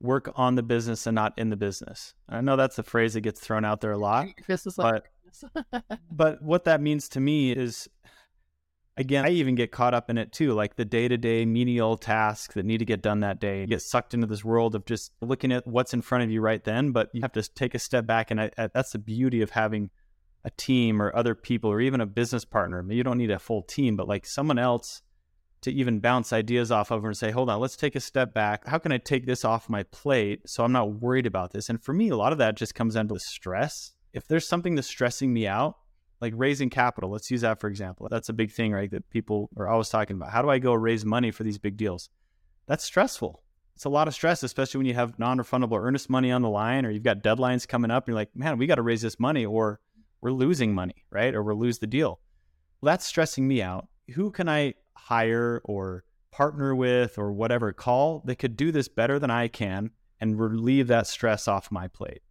work 0.00 0.32
on 0.34 0.54
the 0.54 0.62
business 0.62 1.06
and 1.06 1.14
not 1.14 1.34
in 1.36 1.50
the 1.50 1.56
business. 1.56 2.14
I 2.28 2.40
know 2.40 2.56
that's 2.56 2.78
a 2.78 2.82
phrase 2.82 3.14
that 3.14 3.20
gets 3.20 3.40
thrown 3.40 3.64
out 3.64 3.80
there 3.80 3.92
a 3.92 3.98
lot. 3.98 4.26
but, 4.76 5.06
but 6.10 6.42
what 6.42 6.64
that 6.64 6.80
means 6.80 7.08
to 7.10 7.20
me 7.20 7.52
is 7.52 7.88
again, 8.98 9.24
I 9.24 9.30
even 9.30 9.54
get 9.54 9.70
caught 9.70 9.94
up 9.94 10.10
in 10.10 10.18
it 10.18 10.32
too, 10.32 10.52
like 10.52 10.76
the 10.76 10.84
day 10.84 11.08
to 11.08 11.16
day 11.16 11.46
menial 11.46 11.96
tasks 11.96 12.54
that 12.54 12.66
need 12.66 12.78
to 12.78 12.84
get 12.84 13.00
done 13.00 13.20
that 13.20 13.40
day. 13.40 13.60
You 13.60 13.66
get 13.66 13.82
sucked 13.82 14.12
into 14.12 14.26
this 14.26 14.44
world 14.44 14.74
of 14.74 14.84
just 14.84 15.12
looking 15.22 15.52
at 15.52 15.66
what's 15.66 15.94
in 15.94 16.02
front 16.02 16.24
of 16.24 16.30
you 16.30 16.40
right 16.40 16.62
then, 16.62 16.90
but 16.90 17.08
you 17.12 17.22
have 17.22 17.32
to 17.32 17.42
take 17.42 17.74
a 17.74 17.78
step 17.78 18.06
back. 18.06 18.30
And 18.30 18.40
I, 18.40 18.50
I, 18.58 18.68
that's 18.74 18.90
the 18.90 18.98
beauty 18.98 19.40
of 19.40 19.50
having 19.50 19.90
a 20.44 20.50
team 20.50 21.00
or 21.00 21.14
other 21.14 21.34
people 21.34 21.70
or 21.70 21.80
even 21.80 22.00
a 22.00 22.06
business 22.06 22.44
partner. 22.44 22.84
You 22.90 23.04
don't 23.04 23.18
need 23.18 23.30
a 23.30 23.38
full 23.38 23.62
team, 23.62 23.96
but 23.96 24.08
like 24.08 24.26
someone 24.26 24.58
else 24.58 25.02
to 25.60 25.72
even 25.72 26.00
bounce 26.00 26.32
ideas 26.32 26.70
off 26.70 26.90
of 26.90 27.04
and 27.04 27.16
say, 27.16 27.30
hold 27.30 27.50
on, 27.50 27.60
let's 27.60 27.76
take 27.76 27.96
a 27.96 28.00
step 28.00 28.32
back. 28.34 28.66
How 28.66 28.78
can 28.78 28.92
I 28.92 28.98
take 28.98 29.26
this 29.26 29.44
off 29.44 29.68
my 29.68 29.84
plate 29.84 30.48
so 30.48 30.64
I'm 30.64 30.72
not 30.72 31.00
worried 31.00 31.26
about 31.26 31.52
this? 31.52 31.68
And 31.68 31.82
for 31.82 31.92
me, 31.92 32.10
a 32.10 32.16
lot 32.16 32.32
of 32.32 32.38
that 32.38 32.56
just 32.56 32.74
comes 32.74 32.94
down 32.94 33.08
to 33.08 33.18
stress. 33.18 33.92
If 34.12 34.26
there's 34.26 34.48
something 34.48 34.74
that's 34.74 34.88
stressing 34.88 35.32
me 35.32 35.46
out, 35.46 35.76
like 36.20 36.32
raising 36.36 36.70
capital. 36.70 37.10
Let's 37.10 37.30
use 37.30 37.42
that 37.42 37.60
for 37.60 37.68
example. 37.68 38.08
That's 38.10 38.28
a 38.28 38.32
big 38.32 38.50
thing, 38.50 38.72
right? 38.72 38.90
That 38.90 39.08
people 39.10 39.50
are 39.56 39.68
always 39.68 39.88
talking 39.88 40.16
about. 40.16 40.30
How 40.30 40.42
do 40.42 40.50
I 40.50 40.58
go 40.58 40.74
raise 40.74 41.04
money 41.04 41.30
for 41.30 41.44
these 41.44 41.58
big 41.58 41.76
deals? 41.76 42.10
That's 42.66 42.84
stressful. 42.84 43.42
It's 43.76 43.84
a 43.84 43.88
lot 43.88 44.08
of 44.08 44.14
stress, 44.14 44.42
especially 44.42 44.78
when 44.78 44.86
you 44.86 44.94
have 44.94 45.18
non-refundable 45.18 45.80
earnest 45.80 46.10
money 46.10 46.32
on 46.32 46.42
the 46.42 46.48
line, 46.48 46.84
or 46.84 46.90
you've 46.90 47.04
got 47.04 47.22
deadlines 47.22 47.68
coming 47.68 47.92
up. 47.92 48.04
And 48.04 48.08
you're 48.08 48.20
like, 48.20 48.34
man, 48.34 48.58
we 48.58 48.66
got 48.66 48.74
to 48.74 48.82
raise 48.82 49.02
this 49.02 49.20
money, 49.20 49.46
or 49.46 49.78
we're 50.20 50.32
losing 50.32 50.74
money, 50.74 51.04
right? 51.10 51.32
Or 51.32 51.44
we'll 51.44 51.58
lose 51.58 51.78
the 51.78 51.86
deal. 51.86 52.18
Well, 52.80 52.92
that's 52.92 53.06
stressing 53.06 53.46
me 53.46 53.62
out. 53.62 53.86
Who 54.14 54.32
can 54.32 54.48
I 54.48 54.74
hire 54.94 55.62
or 55.64 56.02
partner 56.32 56.74
with 56.74 57.18
or 57.18 57.32
whatever 57.32 57.72
call 57.72 58.22
that 58.26 58.36
could 58.36 58.56
do 58.56 58.72
this 58.72 58.88
better 58.88 59.20
than 59.20 59.30
I 59.30 59.46
can 59.46 59.90
and 60.20 60.40
relieve 60.40 60.88
that 60.88 61.06
stress 61.06 61.46
off 61.46 61.70
my 61.70 61.86
plate? 61.86 62.22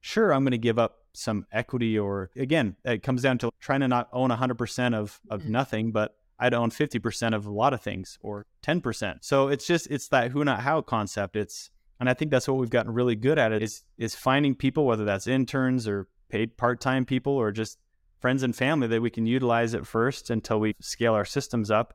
Sure, 0.00 0.32
I'm 0.32 0.42
going 0.42 0.52
to 0.52 0.58
give 0.58 0.78
up 0.78 1.03
some 1.14 1.46
equity 1.52 1.98
or 1.98 2.30
again 2.36 2.76
it 2.84 3.02
comes 3.02 3.22
down 3.22 3.38
to 3.38 3.50
trying 3.60 3.80
to 3.80 3.88
not 3.88 4.08
own 4.12 4.30
100% 4.30 4.94
of 4.94 5.20
of 5.30 5.40
mm-hmm. 5.40 5.52
nothing 5.52 5.92
but 5.92 6.16
i'd 6.40 6.54
own 6.54 6.70
50% 6.70 7.34
of 7.34 7.46
a 7.46 7.52
lot 7.52 7.72
of 7.72 7.80
things 7.80 8.18
or 8.20 8.46
10% 8.62 9.18
so 9.22 9.48
it's 9.48 9.66
just 9.66 9.86
it's 9.90 10.08
that 10.08 10.30
who 10.30 10.44
not 10.44 10.60
how 10.60 10.80
concept. 10.82 11.36
It's 11.36 11.70
and 12.00 12.08
i 12.08 12.14
think 12.14 12.30
that's 12.30 12.48
what 12.48 12.56
we've 12.56 12.70
gotten 12.70 12.92
really 12.92 13.16
good 13.16 13.38
at 13.38 13.52
it 13.52 13.62
is 13.62 13.82
is 13.98 14.14
finding 14.14 14.54
people 14.54 14.86
whether 14.86 15.04
that's 15.04 15.26
interns 15.26 15.86
or 15.86 16.08
paid 16.28 16.56
part-time 16.56 17.04
people 17.04 17.32
or 17.32 17.52
just 17.52 17.78
friends 18.20 18.42
and 18.42 18.56
family 18.56 18.88
that 18.88 19.02
we 19.02 19.10
can 19.10 19.26
utilize 19.26 19.74
at 19.74 19.86
first 19.86 20.30
until 20.30 20.58
we 20.58 20.74
scale 20.80 21.14
our 21.14 21.24
systems 21.24 21.70
up 21.70 21.94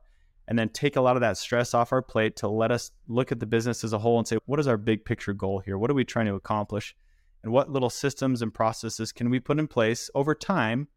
and 0.50 0.58
then 0.58 0.68
take 0.68 0.96
a 0.96 1.00
lot 1.00 1.16
of 1.16 1.20
that 1.20 1.38
stress 1.38 1.74
off 1.74 1.92
our 1.92 2.02
plate 2.02 2.34
to 2.34 2.48
let 2.48 2.72
us 2.72 2.90
look 3.06 3.30
at 3.30 3.38
the 3.38 3.46
business 3.46 3.84
as 3.84 3.92
a 3.92 3.98
whole 3.98 4.18
and 4.18 4.26
say 4.26 4.36
what 4.46 4.58
is 4.58 4.66
our 4.66 4.76
big 4.76 5.04
picture 5.04 5.32
goal 5.32 5.60
here? 5.60 5.78
What 5.78 5.90
are 5.90 5.94
we 5.94 6.04
trying 6.04 6.26
to 6.26 6.34
accomplish 6.34 6.96
and 7.42 7.52
what 7.52 7.70
little 7.70 7.90
systems 7.90 8.42
and 8.42 8.52
processes 8.52 9.12
can 9.12 9.30
we 9.30 9.40
put 9.40 9.58
in 9.58 9.66
place 9.66 10.10
over 10.14 10.34
time 10.34 10.88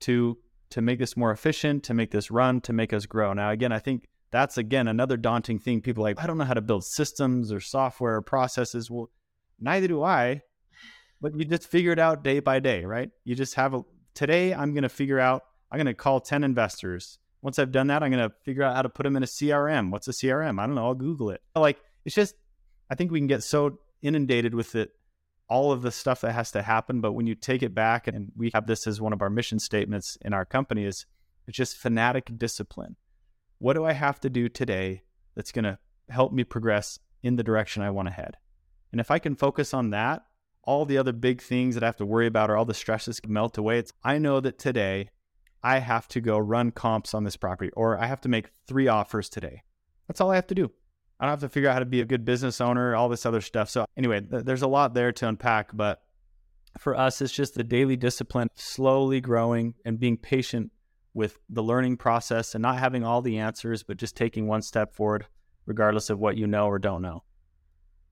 to 0.00 0.38
to 0.70 0.80
make 0.80 0.98
this 0.98 1.16
more 1.16 1.30
efficient 1.30 1.84
to 1.84 1.94
make 1.94 2.10
this 2.10 2.30
run 2.30 2.60
to 2.62 2.72
make 2.72 2.92
us 2.92 3.06
grow? 3.06 3.32
Now 3.32 3.50
again 3.50 3.72
i 3.72 3.78
think 3.78 4.08
that's 4.30 4.58
again 4.58 4.88
another 4.88 5.16
daunting 5.16 5.60
thing. 5.60 5.80
People 5.80 6.02
like 6.02 6.20
i 6.22 6.26
don't 6.26 6.38
know 6.38 6.44
how 6.44 6.54
to 6.54 6.60
build 6.60 6.84
systems 6.84 7.52
or 7.52 7.60
software 7.60 8.16
or 8.16 8.22
processes. 8.22 8.90
Well 8.90 9.10
neither 9.60 9.88
do 9.88 10.02
i 10.02 10.42
but 11.20 11.32
you 11.38 11.44
just 11.44 11.68
figure 11.68 11.92
it 11.92 11.98
out 11.98 12.24
day 12.24 12.40
by 12.40 12.60
day 12.60 12.84
right? 12.84 13.10
You 13.24 13.34
just 13.34 13.54
have 13.54 13.74
a 13.74 13.82
today 14.14 14.54
i'm 14.54 14.74
going 14.74 14.82
to 14.82 14.88
figure 14.88 15.18
out 15.18 15.42
i'm 15.70 15.78
going 15.78 15.86
to 15.86 15.94
call 15.94 16.20
10 16.20 16.44
investors. 16.44 17.18
Once 17.42 17.58
i've 17.58 17.72
done 17.72 17.88
that 17.88 18.02
i'm 18.02 18.10
going 18.10 18.28
to 18.28 18.34
figure 18.44 18.62
out 18.62 18.76
how 18.76 18.82
to 18.82 18.88
put 18.88 19.04
them 19.04 19.16
in 19.16 19.22
a 19.22 19.26
crm 19.26 19.90
what's 19.90 20.08
a 20.08 20.12
crm 20.12 20.60
i 20.60 20.66
don't 20.66 20.74
know. 20.74 20.86
I'll 20.86 20.94
google 20.94 21.30
it. 21.30 21.40
Like 21.54 21.78
it's 22.04 22.14
just 22.14 22.34
i 22.90 22.94
think 22.94 23.10
we 23.10 23.18
can 23.20 23.26
get 23.26 23.42
so 23.42 23.78
inundated 24.02 24.54
with 24.54 24.74
it 24.74 24.90
all 25.48 25.72
of 25.72 25.82
the 25.82 25.90
stuff 25.90 26.20
that 26.22 26.32
has 26.32 26.50
to 26.52 26.62
happen. 26.62 27.00
But 27.00 27.12
when 27.12 27.26
you 27.26 27.34
take 27.34 27.62
it 27.62 27.74
back, 27.74 28.06
and 28.06 28.32
we 28.36 28.50
have 28.54 28.66
this 28.66 28.86
as 28.86 29.00
one 29.00 29.12
of 29.12 29.22
our 29.22 29.30
mission 29.30 29.58
statements 29.58 30.16
in 30.22 30.32
our 30.32 30.44
company, 30.44 30.84
is 30.84 31.06
it's 31.46 31.56
just 31.56 31.76
fanatic 31.76 32.38
discipline. 32.38 32.96
What 33.58 33.74
do 33.74 33.84
I 33.84 33.92
have 33.92 34.20
to 34.20 34.30
do 34.30 34.48
today 34.48 35.02
that's 35.34 35.52
going 35.52 35.64
to 35.64 35.78
help 36.08 36.32
me 36.32 36.44
progress 36.44 36.98
in 37.22 37.36
the 37.36 37.42
direction 37.42 37.82
I 37.82 37.90
want 37.90 38.08
to 38.08 38.14
head? 38.14 38.36
And 38.92 39.00
if 39.00 39.10
I 39.10 39.18
can 39.18 39.34
focus 39.34 39.74
on 39.74 39.90
that, 39.90 40.24
all 40.62 40.84
the 40.84 40.98
other 40.98 41.12
big 41.12 41.42
things 41.42 41.74
that 41.74 41.82
I 41.82 41.86
have 41.86 41.96
to 41.96 42.06
worry 42.06 42.26
about 42.26 42.50
or 42.50 42.56
all 42.56 42.64
the 42.64 42.74
stresses 42.74 43.20
can 43.20 43.32
melt 43.32 43.58
away. 43.58 43.78
It's 43.78 43.92
I 44.02 44.18
know 44.18 44.40
that 44.40 44.58
today 44.58 45.10
I 45.62 45.78
have 45.78 46.08
to 46.08 46.20
go 46.20 46.38
run 46.38 46.70
comps 46.70 47.14
on 47.14 47.24
this 47.24 47.36
property 47.36 47.70
or 47.74 47.98
I 47.98 48.06
have 48.06 48.20
to 48.22 48.28
make 48.28 48.50
three 48.66 48.88
offers 48.88 49.28
today. 49.28 49.62
That's 50.08 50.20
all 50.20 50.30
I 50.30 50.36
have 50.36 50.46
to 50.48 50.54
do. 50.54 50.70
I 51.24 51.28
don't 51.28 51.40
have 51.40 51.50
to 51.50 51.54
figure 51.54 51.70
out 51.70 51.72
how 51.72 51.78
to 51.78 51.86
be 51.86 52.02
a 52.02 52.04
good 52.04 52.26
business 52.26 52.60
owner, 52.60 52.94
all 52.94 53.08
this 53.08 53.24
other 53.24 53.40
stuff. 53.40 53.70
So, 53.70 53.86
anyway, 53.96 54.20
th- 54.20 54.44
there's 54.44 54.60
a 54.60 54.68
lot 54.68 54.92
there 54.92 55.10
to 55.10 55.26
unpack. 55.26 55.74
But 55.74 56.02
for 56.78 56.94
us, 56.94 57.22
it's 57.22 57.32
just 57.32 57.54
the 57.54 57.64
daily 57.64 57.96
discipline, 57.96 58.48
slowly 58.56 59.22
growing 59.22 59.72
and 59.86 59.98
being 59.98 60.18
patient 60.18 60.70
with 61.14 61.38
the 61.48 61.62
learning 61.62 61.96
process 61.96 62.54
and 62.54 62.60
not 62.60 62.78
having 62.78 63.04
all 63.04 63.22
the 63.22 63.38
answers, 63.38 63.82
but 63.82 63.96
just 63.96 64.16
taking 64.18 64.46
one 64.46 64.60
step 64.60 64.94
forward, 64.94 65.24
regardless 65.64 66.10
of 66.10 66.18
what 66.18 66.36
you 66.36 66.46
know 66.46 66.66
or 66.66 66.78
don't 66.78 67.00
know. 67.00 67.22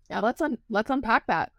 Yeah, 0.08 0.20
let's 0.20 0.40
un- 0.40 0.56
let's 0.70 0.88
unpack 0.88 1.26
that. 1.26 1.52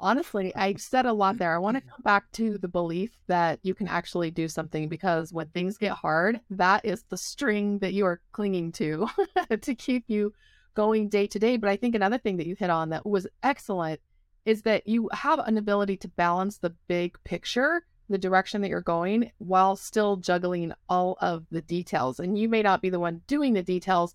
Honestly, 0.00 0.54
I 0.54 0.74
said 0.74 1.06
a 1.06 1.12
lot 1.14 1.38
there. 1.38 1.54
I 1.54 1.58
want 1.58 1.78
to 1.78 1.80
come 1.80 2.02
back 2.04 2.30
to 2.32 2.58
the 2.58 2.68
belief 2.68 3.12
that 3.28 3.60
you 3.62 3.74
can 3.74 3.88
actually 3.88 4.30
do 4.30 4.46
something 4.46 4.90
because 4.90 5.32
when 5.32 5.46
things 5.48 5.78
get 5.78 5.92
hard, 5.92 6.40
that 6.50 6.84
is 6.84 7.04
the 7.08 7.16
string 7.16 7.78
that 7.78 7.94
you 7.94 8.04
are 8.04 8.20
clinging 8.32 8.72
to 8.72 9.08
to 9.62 9.74
keep 9.74 10.04
you 10.08 10.34
going 10.74 11.08
day 11.08 11.26
to 11.26 11.38
day. 11.38 11.56
But 11.56 11.70
I 11.70 11.76
think 11.76 11.94
another 11.94 12.18
thing 12.18 12.36
that 12.36 12.46
you 12.46 12.56
hit 12.56 12.70
on 12.70 12.90
that 12.90 13.06
was 13.06 13.26
excellent 13.42 14.00
is 14.44 14.62
that 14.62 14.88
you 14.88 15.10
have 15.12 15.40
an 15.40 15.58
ability 15.58 15.96
to 15.98 16.08
balance 16.08 16.58
the 16.58 16.74
big 16.86 17.18
picture, 17.24 17.84
the 18.08 18.16
direction 18.16 18.62
that 18.62 18.70
you're 18.70 18.80
going, 18.80 19.30
while 19.38 19.76
still 19.76 20.16
juggling 20.16 20.72
all 20.88 21.18
of 21.20 21.44
the 21.50 21.60
details. 21.60 22.18
And 22.18 22.38
you 22.38 22.48
may 22.48 22.62
not 22.62 22.80
be 22.80 22.88
the 22.88 22.98
one 22.98 23.20
doing 23.26 23.52
the 23.52 23.62
details. 23.62 24.14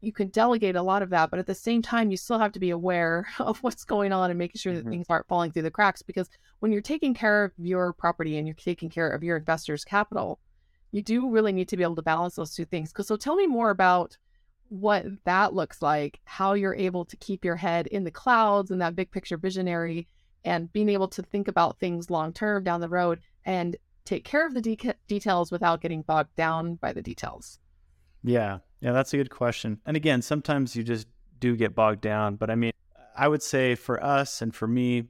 You 0.00 0.12
can 0.12 0.28
delegate 0.28 0.76
a 0.76 0.82
lot 0.82 1.02
of 1.02 1.10
that, 1.10 1.28
but 1.28 1.38
at 1.38 1.46
the 1.46 1.54
same 1.54 1.82
time, 1.82 2.10
you 2.10 2.16
still 2.16 2.38
have 2.38 2.52
to 2.52 2.58
be 2.58 2.70
aware 2.70 3.26
of 3.38 3.58
what's 3.58 3.84
going 3.84 4.12
on 4.12 4.30
and 4.30 4.38
making 4.38 4.58
sure 4.58 4.72
that 4.72 4.80
mm-hmm. 4.80 4.90
things 4.90 5.06
aren't 5.10 5.28
falling 5.28 5.52
through 5.52 5.62
the 5.62 5.70
cracks. 5.70 6.00
Because 6.00 6.30
when 6.60 6.72
you're 6.72 6.80
taking 6.80 7.12
care 7.12 7.44
of 7.44 7.52
your 7.58 7.92
property 7.92 8.38
and 8.38 8.46
you're 8.46 8.54
taking 8.54 8.88
care 8.88 9.10
of 9.10 9.22
your 9.22 9.36
investors' 9.36 9.84
capital, 9.84 10.40
you 10.90 11.02
do 11.02 11.28
really 11.28 11.52
need 11.52 11.68
to 11.68 11.76
be 11.76 11.82
able 11.82 11.96
to 11.96 12.02
balance 12.02 12.36
those 12.36 12.54
two 12.54 12.64
things. 12.64 12.92
Because 12.92 13.08
so 13.08 13.16
tell 13.16 13.36
me 13.36 13.46
more 13.46 13.68
about 13.68 14.16
what 14.70 15.04
that 15.24 15.52
looks 15.52 15.82
like, 15.82 16.20
how 16.24 16.54
you're 16.54 16.74
able 16.74 17.04
to 17.04 17.16
keep 17.16 17.44
your 17.44 17.56
head 17.56 17.86
in 17.88 18.04
the 18.04 18.10
clouds 18.10 18.70
and 18.70 18.80
that 18.80 18.96
big 18.96 19.10
picture 19.10 19.36
visionary 19.36 20.08
and 20.44 20.72
being 20.72 20.88
able 20.88 21.08
to 21.08 21.22
think 21.22 21.48
about 21.48 21.78
things 21.78 22.08
long 22.08 22.32
term 22.32 22.64
down 22.64 22.80
the 22.80 22.88
road 22.88 23.20
and 23.44 23.76
take 24.04 24.24
care 24.24 24.46
of 24.46 24.54
the 24.54 24.62
de- 24.62 24.94
details 25.06 25.52
without 25.52 25.82
getting 25.82 26.02
bogged 26.02 26.34
down 26.36 26.76
by 26.76 26.92
the 26.92 27.02
details. 27.02 27.58
Yeah. 28.22 28.58
Yeah, 28.80 28.92
that's 28.92 29.12
a 29.12 29.18
good 29.18 29.30
question. 29.30 29.80
And 29.84 29.96
again, 29.96 30.22
sometimes 30.22 30.74
you 30.74 30.82
just 30.82 31.06
do 31.38 31.56
get 31.56 31.74
bogged 31.74 32.00
down, 32.00 32.36
but 32.36 32.48
I 32.48 32.54
mean, 32.54 32.72
I 33.16 33.28
would 33.28 33.42
say 33.42 33.74
for 33.74 34.02
us 34.02 34.40
and 34.40 34.54
for 34.54 34.66
me, 34.66 35.04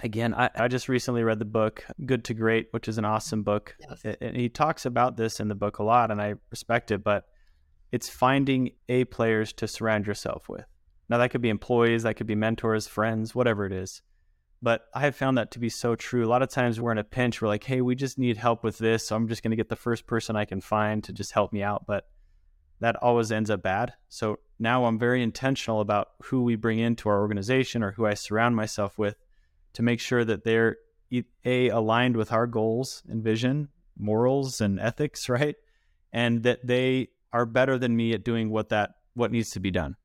again, 0.00 0.34
I, 0.34 0.50
I 0.54 0.68
just 0.68 0.88
recently 0.88 1.22
read 1.22 1.38
the 1.38 1.44
book 1.44 1.84
Good 2.04 2.24
to 2.24 2.34
Great, 2.34 2.68
which 2.72 2.88
is 2.88 2.98
an 2.98 3.04
awesome 3.04 3.42
book. 3.42 3.76
Yes. 3.80 4.16
And 4.20 4.36
he 4.36 4.48
talks 4.48 4.84
about 4.84 5.16
this 5.16 5.40
in 5.40 5.48
the 5.48 5.54
book 5.54 5.78
a 5.78 5.82
lot, 5.82 6.10
and 6.10 6.20
I 6.20 6.34
respect 6.50 6.90
it, 6.90 7.02
but 7.02 7.24
it's 7.92 8.08
finding 8.08 8.72
A 8.88 9.04
players 9.04 9.52
to 9.54 9.68
surround 9.68 10.06
yourself 10.06 10.48
with. 10.48 10.64
Now, 11.08 11.18
that 11.18 11.30
could 11.30 11.40
be 11.40 11.48
employees, 11.48 12.02
that 12.02 12.14
could 12.14 12.26
be 12.26 12.34
mentors, 12.34 12.86
friends, 12.86 13.34
whatever 13.34 13.64
it 13.64 13.72
is. 13.72 14.02
But 14.60 14.82
I 14.92 15.00
have 15.00 15.16
found 15.16 15.38
that 15.38 15.52
to 15.52 15.58
be 15.58 15.68
so 15.68 15.94
true. 15.94 16.26
A 16.26 16.28
lot 16.28 16.42
of 16.42 16.50
times 16.50 16.80
we're 16.80 16.92
in 16.92 16.98
a 16.98 17.04
pinch, 17.04 17.40
we're 17.40 17.48
like, 17.48 17.64
hey, 17.64 17.80
we 17.80 17.94
just 17.94 18.18
need 18.18 18.36
help 18.36 18.64
with 18.64 18.78
this. 18.78 19.06
So 19.06 19.16
I'm 19.16 19.28
just 19.28 19.42
going 19.42 19.52
to 19.52 19.56
get 19.56 19.68
the 19.68 19.76
first 19.76 20.06
person 20.06 20.36
I 20.36 20.44
can 20.44 20.60
find 20.60 21.02
to 21.04 21.12
just 21.12 21.32
help 21.32 21.52
me 21.52 21.62
out. 21.62 21.86
But 21.86 22.04
that 22.80 22.96
always 22.96 23.32
ends 23.32 23.50
up 23.50 23.62
bad. 23.62 23.92
So 24.08 24.38
now 24.58 24.84
I'm 24.84 24.98
very 24.98 25.22
intentional 25.22 25.80
about 25.80 26.08
who 26.24 26.42
we 26.42 26.56
bring 26.56 26.78
into 26.78 27.08
our 27.08 27.20
organization 27.20 27.82
or 27.82 27.92
who 27.92 28.06
I 28.06 28.14
surround 28.14 28.56
myself 28.56 28.98
with 28.98 29.16
to 29.74 29.82
make 29.82 30.00
sure 30.00 30.24
that 30.24 30.44
they're 30.44 30.76
a 31.44 31.68
aligned 31.68 32.16
with 32.16 32.32
our 32.32 32.46
goals 32.46 33.02
and 33.08 33.22
vision, 33.22 33.68
morals 33.96 34.60
and 34.60 34.78
ethics, 34.78 35.28
right? 35.28 35.56
And 36.12 36.42
that 36.42 36.66
they 36.66 37.08
are 37.32 37.46
better 37.46 37.78
than 37.78 37.96
me 37.96 38.12
at 38.12 38.24
doing 38.24 38.50
what 38.50 38.70
that 38.70 38.90
what 39.14 39.32
needs 39.32 39.50
to 39.50 39.60
be 39.60 39.70
done. 39.70 39.96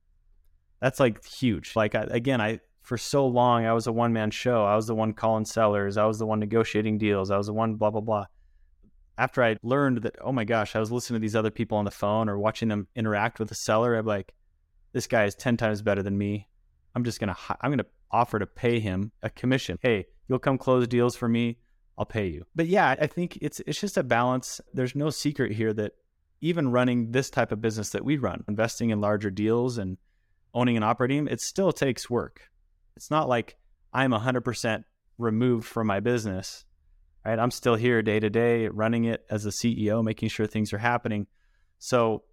That's 0.80 1.00
like 1.00 1.24
huge. 1.24 1.76
Like 1.76 1.94
I, 1.94 2.06
again, 2.10 2.40
I 2.40 2.60
for 2.82 2.98
so 2.98 3.26
long 3.26 3.64
I 3.64 3.72
was 3.72 3.86
a 3.86 3.92
one 3.92 4.12
man 4.12 4.30
show. 4.30 4.64
I 4.64 4.76
was 4.76 4.86
the 4.86 4.94
one 4.94 5.14
calling 5.14 5.44
sellers. 5.44 5.96
I 5.96 6.04
was 6.04 6.18
the 6.18 6.26
one 6.26 6.40
negotiating 6.40 6.98
deals. 6.98 7.30
I 7.30 7.38
was 7.38 7.46
the 7.46 7.52
one 7.52 7.76
blah 7.76 7.90
blah 7.90 8.00
blah. 8.00 8.26
After 9.16 9.44
I 9.44 9.56
learned 9.62 10.02
that, 10.02 10.16
oh 10.20 10.32
my 10.32 10.44
gosh, 10.44 10.74
I 10.74 10.80
was 10.80 10.90
listening 10.90 11.20
to 11.20 11.22
these 11.22 11.36
other 11.36 11.50
people 11.50 11.78
on 11.78 11.84
the 11.84 11.90
phone 11.90 12.28
or 12.28 12.38
watching 12.38 12.68
them 12.68 12.88
interact 12.96 13.38
with 13.38 13.48
the 13.48 13.54
seller. 13.54 13.94
I'm 13.94 14.04
like, 14.04 14.34
this 14.92 15.06
guy 15.06 15.24
is 15.24 15.34
ten 15.34 15.56
times 15.56 15.82
better 15.82 16.02
than 16.02 16.18
me. 16.18 16.48
I'm 16.94 17.04
just 17.04 17.20
gonna 17.20 17.36
I'm 17.60 17.70
gonna 17.70 17.86
offer 18.10 18.38
to 18.38 18.46
pay 18.46 18.80
him 18.80 19.12
a 19.22 19.30
commission. 19.30 19.78
Hey, 19.80 20.06
you'll 20.28 20.38
come 20.38 20.58
close 20.58 20.86
deals 20.86 21.16
for 21.16 21.28
me. 21.28 21.58
I'll 21.96 22.04
pay 22.04 22.26
you. 22.26 22.44
But 22.54 22.66
yeah, 22.66 22.96
I 23.00 23.06
think 23.06 23.38
it's 23.40 23.60
it's 23.66 23.80
just 23.80 23.96
a 23.96 24.02
balance. 24.02 24.60
There's 24.72 24.94
no 24.94 25.10
secret 25.10 25.52
here 25.52 25.72
that 25.74 25.92
even 26.44 26.70
running 26.70 27.10
this 27.10 27.30
type 27.30 27.52
of 27.52 27.62
business 27.62 27.88
that 27.90 28.04
we 28.04 28.18
run, 28.18 28.44
investing 28.48 28.90
in 28.90 29.00
larger 29.00 29.30
deals 29.30 29.78
and 29.78 29.96
owning 30.52 30.76
and 30.76 30.84
operating, 30.84 31.26
it 31.26 31.40
still 31.40 31.72
takes 31.72 32.10
work. 32.10 32.50
It's 32.96 33.10
not 33.10 33.30
like 33.30 33.56
I'm 33.94 34.10
100% 34.10 34.84
removed 35.16 35.66
from 35.66 35.86
my 35.86 36.00
business, 36.00 36.66
right? 37.24 37.38
I'm 37.38 37.50
still 37.50 37.76
here 37.76 38.02
day 38.02 38.20
to 38.20 38.28
day 38.28 38.68
running 38.68 39.04
it 39.04 39.24
as 39.30 39.46
a 39.46 39.48
CEO, 39.48 40.04
making 40.04 40.28
sure 40.28 40.46
things 40.46 40.74
are 40.74 40.78
happening. 40.78 41.28
So 41.78 42.24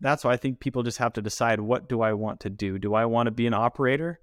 that's 0.00 0.24
why 0.24 0.32
I 0.32 0.36
think 0.36 0.58
people 0.58 0.82
just 0.82 0.98
have 0.98 1.12
to 1.12 1.22
decide 1.22 1.60
what 1.60 1.88
do 1.88 2.00
I 2.00 2.12
want 2.14 2.40
to 2.40 2.50
do? 2.50 2.80
Do 2.80 2.94
I 2.94 3.04
want 3.04 3.28
to 3.28 3.30
be 3.30 3.46
an 3.46 3.54
operator? 3.54 4.18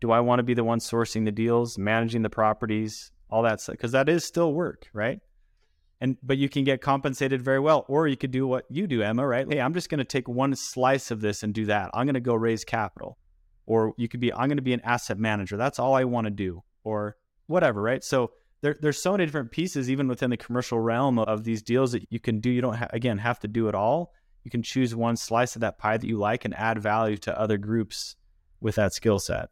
Do 0.00 0.10
I 0.10 0.18
want 0.18 0.40
to 0.40 0.42
be 0.42 0.54
the 0.54 0.64
one 0.64 0.80
sourcing 0.80 1.24
the 1.24 1.30
deals, 1.30 1.78
managing 1.78 2.22
the 2.22 2.30
properties, 2.30 3.12
all 3.30 3.44
that 3.44 3.60
stuff? 3.60 3.74
Because 3.74 3.92
that 3.92 4.08
is 4.08 4.24
still 4.24 4.52
work, 4.52 4.88
right? 4.92 5.20
And 6.00 6.16
but 6.22 6.36
you 6.36 6.48
can 6.48 6.64
get 6.64 6.82
compensated 6.82 7.40
very 7.40 7.60
well, 7.60 7.86
or 7.88 8.06
you 8.06 8.16
could 8.16 8.30
do 8.30 8.46
what 8.46 8.66
you 8.68 8.86
do, 8.86 9.02
Emma, 9.02 9.26
right? 9.26 9.50
Hey, 9.50 9.60
I'm 9.60 9.72
just 9.72 9.88
going 9.88 9.98
to 9.98 10.04
take 10.04 10.28
one 10.28 10.54
slice 10.54 11.10
of 11.10 11.20
this 11.22 11.42
and 11.42 11.54
do 11.54 11.64
that. 11.66 11.90
I'm 11.94 12.04
going 12.04 12.14
to 12.14 12.20
go 12.20 12.34
raise 12.34 12.64
capital, 12.64 13.16
or 13.64 13.94
you 13.96 14.06
could 14.06 14.20
be, 14.20 14.32
I'm 14.32 14.48
going 14.48 14.58
to 14.58 14.62
be 14.62 14.74
an 14.74 14.82
asset 14.82 15.18
manager. 15.18 15.56
That's 15.56 15.78
all 15.78 15.94
I 15.94 16.04
want 16.04 16.26
to 16.26 16.30
do, 16.30 16.62
or 16.84 17.16
whatever, 17.46 17.80
right? 17.80 18.04
So 18.04 18.32
there, 18.60 18.76
there's 18.80 19.00
so 19.00 19.12
many 19.12 19.24
different 19.24 19.52
pieces, 19.52 19.90
even 19.90 20.06
within 20.06 20.28
the 20.28 20.36
commercial 20.36 20.80
realm 20.80 21.18
of 21.18 21.44
these 21.44 21.62
deals 21.62 21.92
that 21.92 22.06
you 22.10 22.20
can 22.20 22.40
do. 22.40 22.50
You 22.50 22.60
don't 22.60 22.76
ha- 22.76 22.88
again 22.90 23.16
have 23.18 23.38
to 23.40 23.48
do 23.48 23.68
it 23.68 23.74
all. 23.74 24.12
You 24.44 24.50
can 24.50 24.62
choose 24.62 24.94
one 24.94 25.16
slice 25.16 25.56
of 25.56 25.60
that 25.60 25.78
pie 25.78 25.96
that 25.96 26.06
you 26.06 26.18
like 26.18 26.44
and 26.44 26.54
add 26.54 26.78
value 26.78 27.16
to 27.18 27.40
other 27.40 27.56
groups 27.56 28.16
with 28.60 28.74
that 28.76 28.92
skill 28.92 29.18
set. 29.18 29.48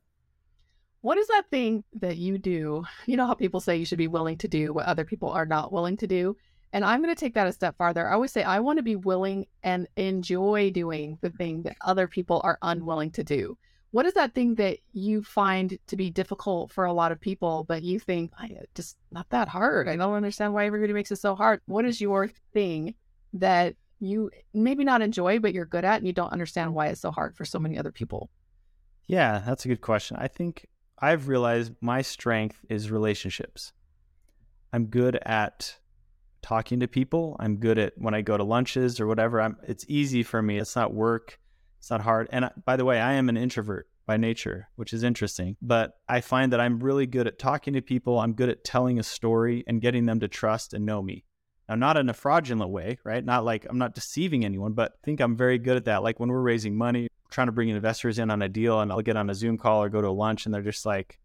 What 1.05 1.19
is 1.19 1.27
that 1.27 1.51
thing 1.51 1.85
that 2.01 2.17
you 2.17 2.39
do? 2.39 2.83
You 3.05 3.19
know 3.19 3.27
how 3.27 3.35
people 3.35 3.61
say 3.61 3.77
you 3.77 3.85
should 3.85 3.99
be 3.99 4.09
willing 4.09 4.39
to 4.39 4.49
do 4.49 4.73
what 4.73 4.87
other 4.87 5.05
people 5.05 5.29
are 5.29 5.45
not 5.45 5.71
willing 5.71 5.99
to 5.99 6.07
do? 6.07 6.35
And 6.73 6.83
I'm 6.83 7.03
going 7.03 7.15
to 7.15 7.21
take 7.21 7.35
that 7.35 7.47
a 7.47 7.53
step 7.53 7.77
farther. 7.77 8.09
I 8.09 8.15
always 8.15 8.33
say 8.33 8.43
I 8.43 8.61
want 8.61 8.79
to 8.79 8.83
be 8.83 8.97
willing 8.97 9.45
and 9.63 9.87
enjoy 9.99 10.71
doing 10.71 11.19
the 11.21 11.29
thing 11.29 11.65
that 11.65 11.77
other 11.83 12.09
people 12.09 12.41
are 12.43 12.59
unwilling 12.63 13.11
to 13.11 13.23
do. 13.23 13.59
What 13.91 14.07
is 14.07 14.15
that 14.15 14.33
thing 14.33 14.55
that 14.55 14.79
you 14.95 15.23
find 15.23 15.79
to 15.89 15.95
be 15.95 16.09
difficult 16.09 16.73
for 16.73 16.87
a 16.87 16.93
lot 16.95 17.13
of 17.13 17.21
people, 17.21 17.67
but 17.69 17.83
you 17.83 17.99
think 17.99 18.33
uh, 18.43 18.47
just 18.75 18.97
not 19.13 19.29
that 19.29 19.49
hard? 19.49 19.91
I 19.91 19.97
don't 19.97 20.15
understand 20.15 20.55
why 20.55 20.65
everybody 20.65 20.95
makes 20.95 21.13
it 21.13 21.17
so 21.17 21.35
hard. 21.35 21.61
What 21.67 21.85
is 21.85 22.01
your 22.01 22.31
thing 22.55 22.95
that 23.35 23.77
you 24.01 24.31
maybe 24.55 24.85
not 24.85 25.03
enjoy, 25.03 25.39
but 25.39 25.53
you're 25.53 25.67
good 25.67 25.85
at, 25.85 25.99
and 25.99 26.07
you 26.07 26.15
don't 26.15 26.33
understand 26.33 26.73
why 26.73 26.87
it's 26.87 27.03
so 27.03 27.11
hard 27.11 27.37
for 27.37 27.45
so 27.45 27.59
many 27.59 27.77
other 27.77 27.93
people? 27.93 28.31
Yeah, 29.07 29.43
that's 29.45 29.67
a 29.67 29.69
good 29.69 29.83
question. 29.83 30.17
I 30.19 30.29
think 30.29 30.67
I've 30.99 31.29
realized 31.29 31.73
my 31.81 32.03
strength 32.03 32.65
is 32.69 32.91
relationships. 32.91 33.73
I'm 34.73 34.87
good 34.87 35.17
at 35.25 35.77
talking 36.43 36.81
to 36.81 36.89
people. 36.89 37.37
I'm 37.41 37.57
good 37.57 37.79
at 37.79 37.95
when 37.97 38.15
I 38.15 38.23
go 38.23 38.37
to 38.37 38.45
lunches 38.45 39.01
or 39.01 39.07
whatever. 39.07 39.41
I'm, 39.41 39.57
it's 39.67 39.85
easy 39.89 40.23
for 40.23 40.43
me. 40.43 40.59
It's 40.59 40.77
not 40.77 40.93
work. 40.93 41.39
It's 41.79 41.91
not 41.91 42.01
hard. 42.01 42.29
And 42.31 42.47
I, 42.47 42.51
by 42.65 42.77
the 42.77 42.85
way, 42.85 43.01
I 43.01 43.15
am 43.15 43.29
an 43.29 43.37
introvert 43.37 43.89
by 44.07 44.17
nature, 44.17 44.69
which 44.77 44.93
is 44.93 45.03
interesting. 45.03 45.57
But 45.63 45.93
I 46.09 46.21
find 46.21 46.53
that 46.53 46.61
I'm 46.61 46.81
really 46.81 47.07
good 47.07 47.27
at 47.27 47.39
talking 47.39 47.75
to 47.75 47.83
people. 47.83 48.19
I'm 48.19 48.35
good 48.35 48.49
at 48.49 48.65
telling 48.65 48.99
a 48.99 49.03
story 49.03 49.65
and 49.67 49.81
getting 49.81 50.07
them 50.07 50.21
to 50.21 50.29
trust 50.29 50.75
and 50.75 50.85
know 50.85 51.03
me. 51.03 51.25
Now, 51.69 51.77
not 51.77 51.97
in 51.97 52.11
a 52.11 52.15
fraudulent 52.15 52.71
way, 52.71 52.99
right? 53.05 53.25
Not 53.25 53.45
like 53.45 53.67
I'm 53.69 53.79
not 53.79 53.95
deceiving 53.95 54.45
anyone, 54.45 54.75
but 54.75 54.93
I 54.93 55.07
think 55.07 55.21
I'm 55.21 55.37
very 55.37 55.59
good 55.59 55.77
at 55.77 55.87
that. 55.87 56.03
Like 56.03 56.21
when 56.21 56.29
we're 56.29 56.43
raising 56.43 56.77
money, 56.77 57.09
trying 57.35 57.49
to 57.49 57.53
bring 57.53 57.69
investors 57.69 58.19
in 58.19 58.31
on 58.31 58.41
a 58.43 58.49
deal, 58.49 58.81
and 58.81 58.93
I'll 58.93 59.03
get 59.03 59.17
on 59.17 59.29
a 59.29 59.35
Zoom 59.35 59.59
call 59.59 59.83
or 59.83 59.89
go 59.89 60.01
to 60.01 60.11
lunch, 60.11 60.47
and 60.47 60.55
they're 60.55 60.63
just 60.63 60.87
like, 60.87 61.19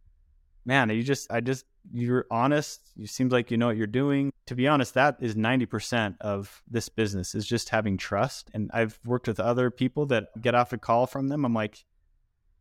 man, 0.65 0.89
you 0.89 1.03
just, 1.03 1.31
I 1.31 1.39
just, 1.39 1.65
you're 1.91 2.25
honest. 2.31 2.81
You 2.95 3.05
seems 3.05 3.31
like 3.31 3.51
you 3.51 3.57
know 3.57 3.67
what 3.67 3.77
you're 3.77 3.87
doing. 3.87 4.33
To 4.47 4.55
be 4.55 4.67
honest, 4.67 4.95
that 4.95 5.17
is 5.21 5.35
90% 5.35 6.15
of 6.21 6.61
this 6.67 6.89
business 6.89 7.35
is 7.35 7.45
just 7.45 7.69
having 7.69 7.97
trust. 7.97 8.49
And 8.53 8.71
I've 8.73 8.99
worked 9.05 9.27
with 9.27 9.39
other 9.39 9.69
people 9.69 10.07
that 10.07 10.29
get 10.41 10.55
off 10.55 10.73
a 10.73 10.77
call 10.77 11.05
from 11.05 11.27
them. 11.27 11.45
I'm 11.45 11.53
like, 11.53 11.85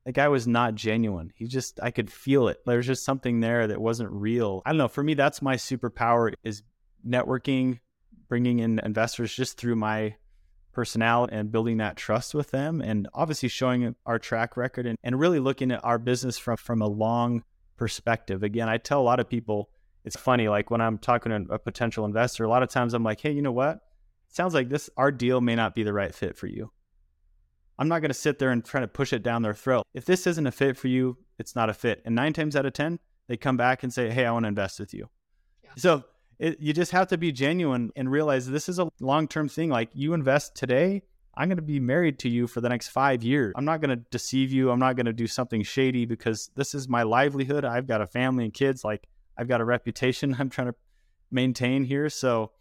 the 0.05 0.13
guy 0.13 0.29
was 0.29 0.47
not 0.47 0.75
genuine. 0.75 1.33
He 1.35 1.47
just, 1.47 1.81
I 1.83 1.91
could 1.91 2.11
feel 2.11 2.49
it. 2.49 2.61
There's 2.67 2.87
just 2.87 3.05
something 3.05 3.41
there 3.41 3.67
that 3.67 3.81
wasn't 3.81 4.11
real. 4.11 4.63
I 4.65 4.71
don't 4.71 4.79
know. 4.79 4.89
For 4.89 5.03
me, 5.03 5.15
that's 5.15 5.43
my 5.43 5.57
superpower 5.57 6.35
is 6.45 6.63
networking, 7.07 7.81
bringing 8.29 8.59
in 8.59 8.79
investors 8.85 9.35
just 9.35 9.57
through 9.57 9.77
my 9.77 10.17
personality 10.79 11.35
and 11.35 11.51
building 11.51 11.79
that 11.79 11.97
trust 11.97 12.37
with 12.37 12.53
them 12.53 12.81
and 12.81 13.09
obviously 13.12 13.49
showing 13.49 13.97
our 14.07 14.17
track 14.17 14.57
record 14.57 14.87
and, 14.87 14.97
and 15.03 15.19
really 15.19 15.41
looking 15.41 15.73
at 15.73 15.85
our 15.85 15.99
business 15.99 16.38
from, 16.38 16.57
from 16.57 16.81
a 16.81 16.87
long 16.87 17.43
perspective. 17.77 18.45
Again, 18.45 18.69
I 18.69 18.79
tell 18.79 19.01
a 19.01 19.03
lot 19.03 19.19
of 19.19 19.29
people 19.29 19.71
it's 20.05 20.17
funny, 20.17 20.49
like 20.49 20.71
when 20.71 20.81
I'm 20.81 20.97
talking 20.97 21.33
to 21.33 21.53
a 21.53 21.59
potential 21.59 22.05
investor, 22.05 22.45
a 22.45 22.49
lot 22.49 22.62
of 22.62 22.69
times 22.69 22.95
I'm 22.95 23.03
like, 23.03 23.21
hey, 23.21 23.33
you 23.33 23.43
know 23.43 23.51
what? 23.51 23.79
It 24.29 24.37
sounds 24.37 24.55
like 24.55 24.69
this 24.69 24.88
our 24.97 25.11
deal 25.11 25.41
may 25.41 25.57
not 25.57 25.75
be 25.75 25.83
the 25.83 25.93
right 25.93 26.14
fit 26.14 26.37
for 26.37 26.47
you. 26.47 26.71
I'm 27.77 27.88
not 27.88 27.99
going 27.99 28.11
to 28.11 28.14
sit 28.14 28.38
there 28.38 28.53
and 28.53 28.64
try 28.64 28.81
to 28.81 28.87
push 28.87 29.12
it 29.12 29.25
down 29.25 29.43
their 29.43 29.55
throat. 29.55 29.83
If 29.95 30.05
this 30.05 30.29
isn't 30.29 30.47
a 30.47 30.53
fit 30.53 30.77
for 30.77 30.87
you, 30.87 31.19
it's 31.41 31.57
not 31.57 31.71
a 31.71 31.75
fit. 31.75 32.03
And 32.05 32.14
nine 32.14 32.35
times 32.35 32.55
out 32.55 32.67
of 32.67 32.73
10, 32.73 33.01
they 33.27 33.37
come 33.37 33.57
back 33.57 33.83
and 33.83 33.93
say, 33.93 34.11
hey, 34.11 34.27
I 34.27 34.31
want 34.31 34.45
to 34.45 34.49
invest 34.49 34.79
with 34.79 34.95
you. 34.95 35.09
Yeah. 35.64 35.71
So 35.77 36.05
it, 36.38 36.59
you 36.61 36.72
just 36.72 36.92
have 36.92 37.09
to 37.09 37.18
be 37.18 37.33
genuine 37.33 37.90
and 37.96 38.11
realize 38.11 38.46
this 38.46 38.68
is 38.68 38.79
a 38.79 38.88
long 39.01 39.29
term 39.29 39.48
thing. 39.48 39.70
Like 39.70 39.90
you 39.92 40.14
invest 40.14 40.55
today, 40.55 41.03
I'm 41.35 41.48
going 41.48 41.57
to 41.57 41.62
be 41.62 41.81
married 41.81 42.18
to 42.20 42.29
you 42.29 42.46
for 42.46 42.61
the 42.61 42.68
next 42.68 42.88
five 42.88 43.22
years. 43.22 43.53
I'm 43.57 43.64
not 43.64 43.81
going 43.81 43.90
to 43.90 44.05
deceive 44.11 44.51
you. 44.51 44.70
I'm 44.70 44.79
not 44.79 44.96
going 44.96 45.07
to 45.07 45.12
do 45.12 45.27
something 45.27 45.62
shady 45.62 46.05
because 46.05 46.51
this 46.57 46.74
is 46.74 46.88
my 46.88 47.03
livelihood. 47.03 47.64
I've 47.64 47.87
got 47.87 48.01
a 48.01 48.07
family 48.07 48.44
and 48.44 48.55
kids. 48.55 48.85
Like 48.85 49.07
I've 49.37 49.48
got 49.48 49.61
a 49.61 49.64
reputation 49.64 50.35
I'm 50.38 50.51
trying 50.51 50.68
to 50.68 50.74
maintain 51.31 51.85
here. 51.85 52.09
So, 52.09 52.53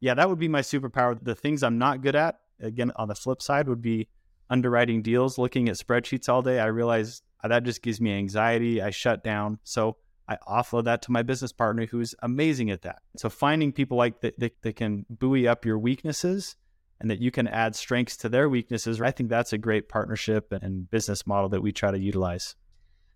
yeah, 0.00 0.14
that 0.14 0.28
would 0.28 0.38
be 0.38 0.48
my 0.48 0.60
superpower. 0.60 1.18
The 1.20 1.34
things 1.34 1.62
I'm 1.62 1.78
not 1.78 2.02
good 2.02 2.16
at, 2.16 2.40
again, 2.60 2.92
on 2.96 3.08
the 3.08 3.14
flip 3.14 3.42
side, 3.42 3.68
would 3.68 3.82
be 3.82 4.08
underwriting 4.50 5.02
deals, 5.02 5.38
looking 5.38 5.68
at 5.68 5.76
spreadsheets 5.76 6.28
all 6.28 6.42
day. 6.42 6.60
I 6.60 6.66
realize 6.66 7.22
that 7.42 7.62
just 7.64 7.82
gives 7.82 8.00
me 8.00 8.12
anxiety. 8.12 8.82
I 8.82 8.90
shut 8.90 9.24
down. 9.24 9.58
So, 9.64 9.96
I 10.32 10.60
offload 10.60 10.84
that 10.84 11.02
to 11.02 11.12
my 11.12 11.22
business 11.22 11.52
partner 11.52 11.86
who's 11.86 12.14
amazing 12.22 12.70
at 12.70 12.82
that. 12.82 13.02
So 13.16 13.28
finding 13.28 13.72
people 13.72 13.96
like 13.96 14.20
that, 14.20 14.38
that, 14.38 14.62
that 14.62 14.76
can 14.76 15.06
buoy 15.08 15.46
up 15.46 15.64
your 15.64 15.78
weaknesses 15.78 16.56
and 17.00 17.10
that 17.10 17.20
you 17.20 17.30
can 17.30 17.48
add 17.48 17.74
strengths 17.74 18.16
to 18.18 18.28
their 18.28 18.48
weaknesses, 18.48 19.00
I 19.00 19.10
think 19.10 19.28
that's 19.28 19.52
a 19.52 19.58
great 19.58 19.88
partnership 19.88 20.52
and 20.52 20.90
business 20.90 21.26
model 21.26 21.48
that 21.50 21.60
we 21.60 21.72
try 21.72 21.90
to 21.90 21.98
utilize. 21.98 22.54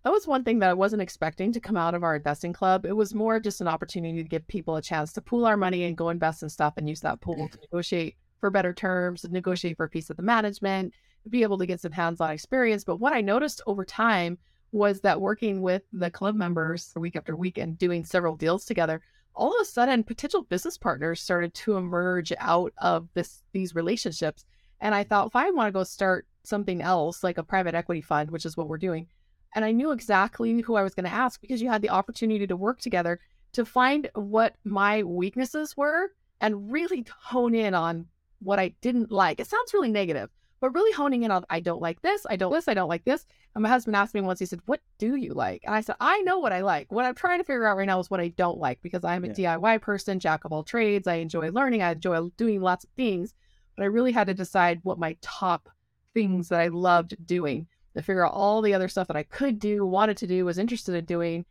That 0.03 0.11
was 0.11 0.27
one 0.27 0.43
thing 0.43 0.59
that 0.59 0.69
I 0.69 0.73
wasn't 0.73 1.01
expecting 1.01 1.51
to 1.53 1.59
come 1.59 1.75
out 1.75 1.95
of 1.95 2.03
our 2.03 2.15
investing 2.15 2.53
club. 2.53 2.85
It 2.85 2.95
was 2.95 3.13
more 3.13 3.39
just 3.39 3.61
an 3.61 3.67
opportunity 3.67 4.21
to 4.21 4.29
give 4.29 4.47
people 4.47 4.75
a 4.75 4.81
chance 4.81 5.11
to 5.13 5.21
pool 5.21 5.45
our 5.45 5.57
money 5.57 5.83
and 5.83 5.97
go 5.97 6.09
invest 6.09 6.43
in 6.43 6.49
stuff 6.49 6.75
and 6.77 6.87
use 6.87 7.01
that 7.01 7.19
pool 7.21 7.49
to 7.49 7.59
negotiate 7.59 8.15
for 8.39 8.49
better 8.49 8.73
terms, 8.73 9.25
negotiate 9.29 9.75
for 9.77 9.85
a 9.85 9.89
piece 9.89 10.09
of 10.09 10.17
the 10.17 10.23
management, 10.23 10.93
be 11.29 11.43
able 11.43 11.57
to 11.57 11.65
get 11.65 11.81
some 11.81 11.91
hands-on 11.91 12.31
experience. 12.31 12.83
But 12.83 12.99
what 12.99 13.13
I 13.13 13.21
noticed 13.21 13.61
over 13.65 13.83
time 13.83 14.37
was 14.71 15.01
that 15.01 15.21
working 15.21 15.61
with 15.61 15.83
the 15.93 16.11
club 16.11 16.35
members 16.35 16.91
week 16.95 17.15
after 17.15 17.35
week 17.35 17.57
and 17.57 17.77
doing 17.77 18.03
several 18.03 18.35
deals 18.35 18.65
together, 18.65 19.01
all 19.33 19.53
of 19.53 19.61
a 19.61 19.65
sudden 19.65 20.03
potential 20.03 20.43
business 20.43 20.77
partners 20.77 21.21
started 21.21 21.53
to 21.53 21.77
emerge 21.77 22.33
out 22.39 22.73
of 22.79 23.07
this 23.13 23.43
these 23.53 23.75
relationships. 23.75 24.45
And 24.81 24.93
I 24.93 25.03
thought, 25.03 25.27
if 25.27 25.35
I 25.35 25.49
want 25.51 25.67
to 25.67 25.71
go 25.71 25.83
start 25.83 26.27
something 26.43 26.81
else, 26.81 27.23
like 27.23 27.37
a 27.37 27.43
private 27.43 27.75
equity 27.75 28.01
fund, 28.01 28.31
which 28.31 28.45
is 28.45 28.57
what 28.57 28.67
we're 28.67 28.77
doing, 28.77 29.07
and 29.55 29.63
I 29.63 29.71
knew 29.71 29.91
exactly 29.91 30.61
who 30.61 30.75
I 30.75 30.83
was 30.83 30.93
going 30.93 31.05
to 31.05 31.13
ask 31.13 31.41
because 31.41 31.61
you 31.61 31.69
had 31.69 31.81
the 31.81 31.89
opportunity 31.89 32.45
to 32.47 32.55
work 32.55 32.79
together 32.79 33.19
to 33.53 33.65
find 33.65 34.09
what 34.13 34.55
my 34.63 35.03
weaknesses 35.03 35.75
were 35.75 36.11
and 36.41 36.71
really 36.71 37.05
hone 37.23 37.55
in 37.55 37.73
on 37.73 38.05
what 38.39 38.59
I 38.59 38.75
didn't 38.81 39.11
like. 39.11 39.39
It 39.39 39.47
sounds 39.47 39.73
really 39.73 39.91
negative, 39.91 40.29
but 40.59 40.73
really 40.73 40.91
honing 40.93 41.23
in 41.23 41.31
on 41.31 41.45
I 41.49 41.59
don't 41.59 41.81
like 41.81 42.01
this, 42.01 42.25
I 42.29 42.35
don't 42.35 42.51
this, 42.51 42.67
I 42.67 42.73
don't 42.73 42.89
like 42.89 43.05
this. 43.05 43.25
And 43.55 43.63
my 43.63 43.69
husband 43.69 43.95
asked 43.95 44.13
me 44.13 44.21
once, 44.21 44.39
he 44.39 44.45
said, 44.45 44.61
What 44.65 44.81
do 44.97 45.15
you 45.15 45.33
like? 45.33 45.63
And 45.65 45.75
I 45.75 45.81
said, 45.81 45.95
I 45.99 46.21
know 46.21 46.39
what 46.39 46.53
I 46.53 46.61
like. 46.61 46.91
What 46.91 47.05
I'm 47.05 47.15
trying 47.15 47.39
to 47.39 47.43
figure 47.43 47.65
out 47.65 47.77
right 47.77 47.87
now 47.87 47.99
is 47.99 48.09
what 48.09 48.19
I 48.19 48.29
don't 48.29 48.59
like 48.59 48.81
because 48.81 49.03
I'm 49.03 49.23
a 49.23 49.27
yeah. 49.27 49.57
DIY 49.57 49.81
person, 49.81 50.19
jack 50.19 50.45
of 50.45 50.51
all 50.51 50.63
trades. 50.63 51.07
I 51.07 51.15
enjoy 51.15 51.51
learning, 51.51 51.81
I 51.81 51.91
enjoy 51.91 52.29
doing 52.37 52.61
lots 52.61 52.85
of 52.85 52.89
things, 52.91 53.33
but 53.75 53.83
I 53.83 53.87
really 53.87 54.11
had 54.11 54.27
to 54.27 54.33
decide 54.33 54.79
what 54.83 54.99
my 54.99 55.15
top 55.21 55.69
things 56.13 56.49
that 56.49 56.59
I 56.59 56.67
loved 56.67 57.15
doing 57.25 57.67
to 57.95 58.01
figure 58.01 58.25
out 58.25 58.33
all 58.33 58.61
the 58.61 58.73
other 58.73 58.87
stuff 58.87 59.07
that 59.07 59.17
I 59.17 59.23
could 59.23 59.59
do, 59.59 59.85
wanted 59.85 60.17
to 60.17 60.27
do, 60.27 60.45
was 60.45 60.57
interested 60.57 60.95
in 60.95 61.05
doing 61.05 61.45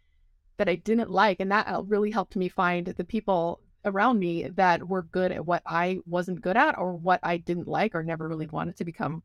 that 0.57 0.69
I 0.69 0.77
didn't 0.77 1.11
like. 1.11 1.41
And 1.41 1.51
that 1.51 1.69
uh, 1.69 1.83
really 1.83 2.11
helped 2.11 2.37
me 2.37 2.49
find 2.49 2.87
the 2.87 3.05
people 3.05 3.61
around 3.87 4.19
me 4.19 4.49
that 4.55 4.89
were 4.89 5.03
good 5.03 5.33
at 5.33 5.47
what 5.47 5.63
I 5.67 6.01
wasn't 6.07 6.41
good 6.41 6.57
at 6.57 6.79
or 6.79 6.95
what 6.95 7.21
I 7.23 7.39
didn't 7.39 7.69
like 7.69 7.95
or 7.95 8.03
never 8.03 8.29
really 8.29 8.47
wanted 8.47 8.77
to 8.77 8.85
become 8.85 9.23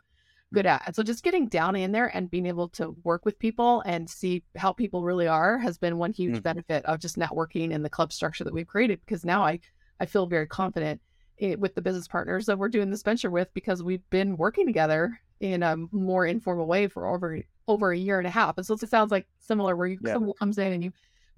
good 0.54 0.66
at. 0.66 0.84
And 0.86 0.96
so 0.96 1.04
just 1.04 1.24
getting 1.24 1.48
down 1.48 1.76
in 1.76 1.92
there 1.92 2.08
and 2.16 2.30
being 2.30 2.46
able 2.46 2.70
to 2.70 2.96
work 3.04 3.26
with 3.26 3.40
people 3.40 3.82
and 3.86 4.10
see 4.10 4.44
how 4.56 4.74
people 4.74 5.04
really 5.04 5.28
are 5.28 5.58
has 5.58 5.78
been 5.78 5.98
one 5.98 6.12
huge 6.12 6.34
mm-hmm. 6.34 6.42
benefit 6.42 6.86
of 6.86 7.00
just 7.00 7.18
networking 7.18 7.74
and 7.74 7.86
the 7.86 7.90
club 7.90 8.12
structure 8.12 8.44
that 8.44 8.54
we've 8.54 8.68
created 8.68 9.00
because 9.06 9.24
now 9.24 9.44
I 9.44 9.60
I 10.00 10.06
feel 10.08 10.26
very 10.26 10.48
confident 10.48 11.00
it, 11.38 11.60
with 11.60 11.76
the 11.76 11.82
business 11.82 12.08
partners 12.08 12.46
that 12.48 12.58
we're 12.58 12.70
doing 12.70 12.90
this 12.90 13.04
venture 13.04 13.30
with 13.30 13.54
because 13.54 13.84
we've 13.84 14.08
been 14.10 14.36
working 14.36 14.66
together 14.66 15.20
in 15.40 15.64
a 15.64 15.76
more 15.92 16.26
informal 16.26 16.68
way 16.68 16.88
for 16.88 17.08
over 17.08 17.42
over 17.68 17.92
a 17.92 17.98
year 17.98 18.18
and 18.18 18.28
a 18.28 18.32
half. 18.32 18.58
And 18.58 18.66
so 18.66 18.74
it 18.74 18.90
sounds 18.90 19.12
like 19.12 19.28
similar 19.40 19.76
where 19.76 19.88
you, 19.88 20.00
yeah. 20.02 20.14
someone 20.14 20.34
comes 20.34 20.58
in 20.58 20.74
and 20.74 20.84
you 20.84 20.92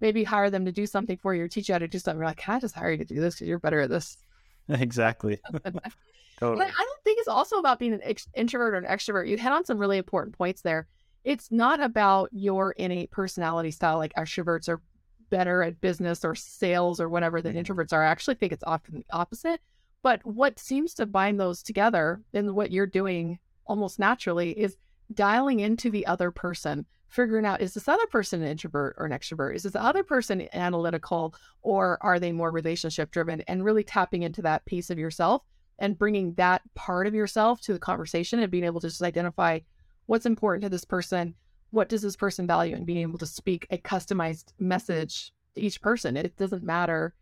maybe 0.04 0.26
hire 0.26 0.50
them 0.50 0.66
to 0.66 0.72
do 0.72 0.86
something 0.86 1.18
for 1.18 1.34
you 1.34 1.46
or 1.46 1.48
teach 1.48 1.70
you 1.70 1.74
how 1.74 1.80
to 1.80 1.88
do 1.88 1.98
something. 1.98 2.20
You're 2.20 2.28
like, 2.28 2.38
can 2.38 2.56
I 2.56 2.60
just 2.60 2.76
hire 2.76 2.92
you 2.92 2.98
to 2.98 3.06
do 3.06 3.22
this 3.22 3.36
because 3.36 3.48
you're 3.48 3.58
better 3.58 3.80
at 3.80 3.90
this? 3.90 4.18
Exactly. 4.70 5.42
totally. 6.40 6.66
I 6.66 6.70
don't 6.70 7.04
think 7.04 7.20
it's 7.20 7.28
also 7.28 7.58
about 7.58 7.80
being 7.80 7.92
an 7.92 8.00
ex- 8.02 8.30
introvert 8.34 8.74
or 8.74 8.78
an 8.78 8.86
extrovert. 8.86 9.28
You 9.28 9.38
hit 9.38 9.52
on 9.52 9.66
some 9.66 9.78
really 9.78 9.98
important 9.98 10.38
points 10.38 10.62
there. 10.62 10.88
It's 11.26 11.52
not 11.52 11.82
about 11.82 12.30
your 12.32 12.72
innate 12.72 13.12
personality 13.12 13.72
style. 13.72 13.98
Like 13.98 14.14
extroverts 14.14 14.70
are 14.70 14.82
better 15.30 15.64
at 15.64 15.82
business 15.82 16.24
or 16.24 16.34
sales 16.34 17.02
or 17.02 17.10
whatever 17.10 17.42
than 17.42 17.56
mm-hmm. 17.56 17.74
introverts 17.74 17.92
are. 17.92 18.06
I 18.06 18.08
actually 18.08 18.36
think 18.36 18.54
it's 18.54 18.64
often 18.66 18.96
the 18.96 19.06
opposite. 19.12 19.60
But 20.02 20.26
what 20.26 20.60
seems 20.60 20.94
to 20.94 21.06
bind 21.06 21.42
those 21.42 21.62
together 21.62 22.22
and 22.34 22.56
what 22.56 22.72
you're 22.72 22.88
doing 22.88 23.40
almost 23.66 24.00
naturally 24.00 24.58
is 24.58 24.78
dialing 25.14 25.60
into 25.60 25.92
the 25.92 26.08
other 26.08 26.32
person 26.32 26.86
figuring 27.14 27.46
out 27.46 27.62
is 27.62 27.76
this 27.76 27.88
other 27.88 28.08
person 28.08 28.42
an 28.42 28.48
introvert 28.48 28.96
or 28.98 29.06
an 29.06 29.12
extrovert? 29.12 29.56
Is 29.56 29.64
this 29.64 29.76
other 29.76 30.04
person 30.04 30.48
analytical 30.54 31.36
or 31.62 32.00
are 32.02 32.20
they 32.20 32.32
more 32.32 32.52
relationship 32.52 33.12
driven? 33.12 33.42
And 33.42 33.64
really 33.64 33.84
tapping 33.84 34.24
into 34.24 34.42
that 34.42 34.66
piece 34.66 34.90
of 34.90 34.98
yourself 34.98 35.44
and 35.78 35.98
bringing 35.98 36.34
that 36.34 36.62
part 36.74 37.06
of 37.06 37.14
yourself 37.14 37.62
to 37.62 37.74
the 37.74 37.80
conversation 37.80 38.40
and 38.40 38.52
being 38.52 38.64
able 38.64 38.82
to 38.82 38.90
just 38.90 39.04
identify 39.04 39.60
what's 40.08 40.26
important 40.26 40.64
to 40.64 40.70
this 40.70 40.86
person, 40.86 41.36
what 41.70 41.88
does 41.88 42.02
this 42.02 42.16
person 42.16 42.48
value, 42.48 42.76
and 42.76 42.86
being 42.86 43.00
able 43.00 43.20
to 43.20 43.28
speak 43.28 43.68
a 43.70 43.78
customized 43.78 44.54
message 44.60 45.32
to 45.54 45.62
each 45.62 45.82
person. 45.82 46.18
It 46.18 46.36
doesn't 46.36 46.64
matter 46.64 47.14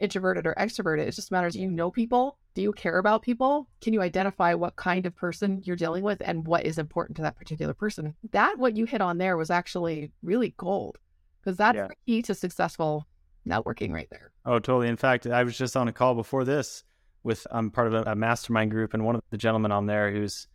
introverted 0.00 0.46
or 0.46 0.54
extroverted. 0.58 1.06
It 1.06 1.14
just 1.14 1.30
matters 1.30 1.54
you 1.54 1.70
know 1.70 1.90
people. 1.90 2.38
Do 2.54 2.62
you 2.62 2.72
care 2.72 2.98
about 2.98 3.22
people? 3.22 3.68
Can 3.80 3.92
you 3.92 4.02
identify 4.02 4.54
what 4.54 4.76
kind 4.76 5.06
of 5.06 5.14
person 5.14 5.62
you're 5.64 5.76
dealing 5.76 6.02
with 6.02 6.20
and 6.24 6.46
what 6.46 6.64
is 6.64 6.78
important 6.78 7.16
to 7.16 7.22
that 7.22 7.36
particular 7.36 7.74
person? 7.74 8.14
That, 8.32 8.58
what 8.58 8.76
you 8.76 8.86
hit 8.86 9.00
on 9.00 9.18
there, 9.18 9.36
was 9.36 9.50
actually 9.50 10.10
really 10.22 10.54
gold 10.56 10.98
because 11.40 11.56
that's 11.56 11.76
yeah. 11.76 11.88
the 11.88 11.94
key 12.06 12.22
to 12.22 12.34
successful 12.34 13.06
networking 13.48 13.92
right 13.92 14.08
there. 14.10 14.32
Oh, 14.44 14.58
totally. 14.58 14.88
In 14.88 14.96
fact, 14.96 15.26
I 15.26 15.44
was 15.44 15.56
just 15.56 15.76
on 15.76 15.88
a 15.88 15.92
call 15.92 16.14
before 16.14 16.44
this 16.44 16.84
with, 17.22 17.46
I'm 17.50 17.70
part 17.70 17.86
of 17.86 17.94
a, 17.94 18.10
a 18.12 18.16
mastermind 18.16 18.70
group, 18.70 18.94
and 18.94 19.04
one 19.04 19.14
of 19.14 19.22
the 19.30 19.38
gentlemen 19.38 19.72
on 19.72 19.86
there 19.86 20.10
who's 20.10 20.48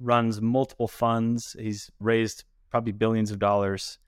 runs 0.00 0.40
multiple 0.40 0.88
funds, 0.88 1.56
he's 1.58 1.90
raised 2.00 2.44
probably 2.70 2.92
billions 2.92 3.30
of 3.30 3.38
dollars 3.38 3.98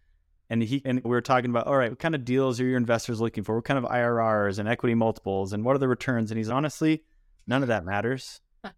and 0.51 0.63
he 0.63 0.83
and 0.85 1.03
we 1.03 1.11
were 1.11 1.21
talking 1.21 1.51
about 1.51 1.67
all 1.67 1.77
right 1.77 1.91
what 1.91 1.99
kind 1.99 2.15
of 2.15 2.25
deals 2.25 2.61
are 2.61 2.65
your 2.65 2.77
investors 2.77 3.21
looking 3.21 3.45
for? 3.45 3.57
What 3.57 3.65
kind 3.65 3.79
of 3.79 3.91
irrs 3.91 4.59
and 4.59 4.69
equity 4.69 4.95
multiples 4.95 5.53
and 5.53 5.65
what 5.65 5.75
are 5.75 5.79
the 5.79 5.89
returns? 5.89 6.31
And 6.31 6.39
he's 6.39 6.51
honestly 6.51 7.03
none 7.47 7.63
of 7.63 7.69
that 7.69 7.85
matters. 7.85 8.41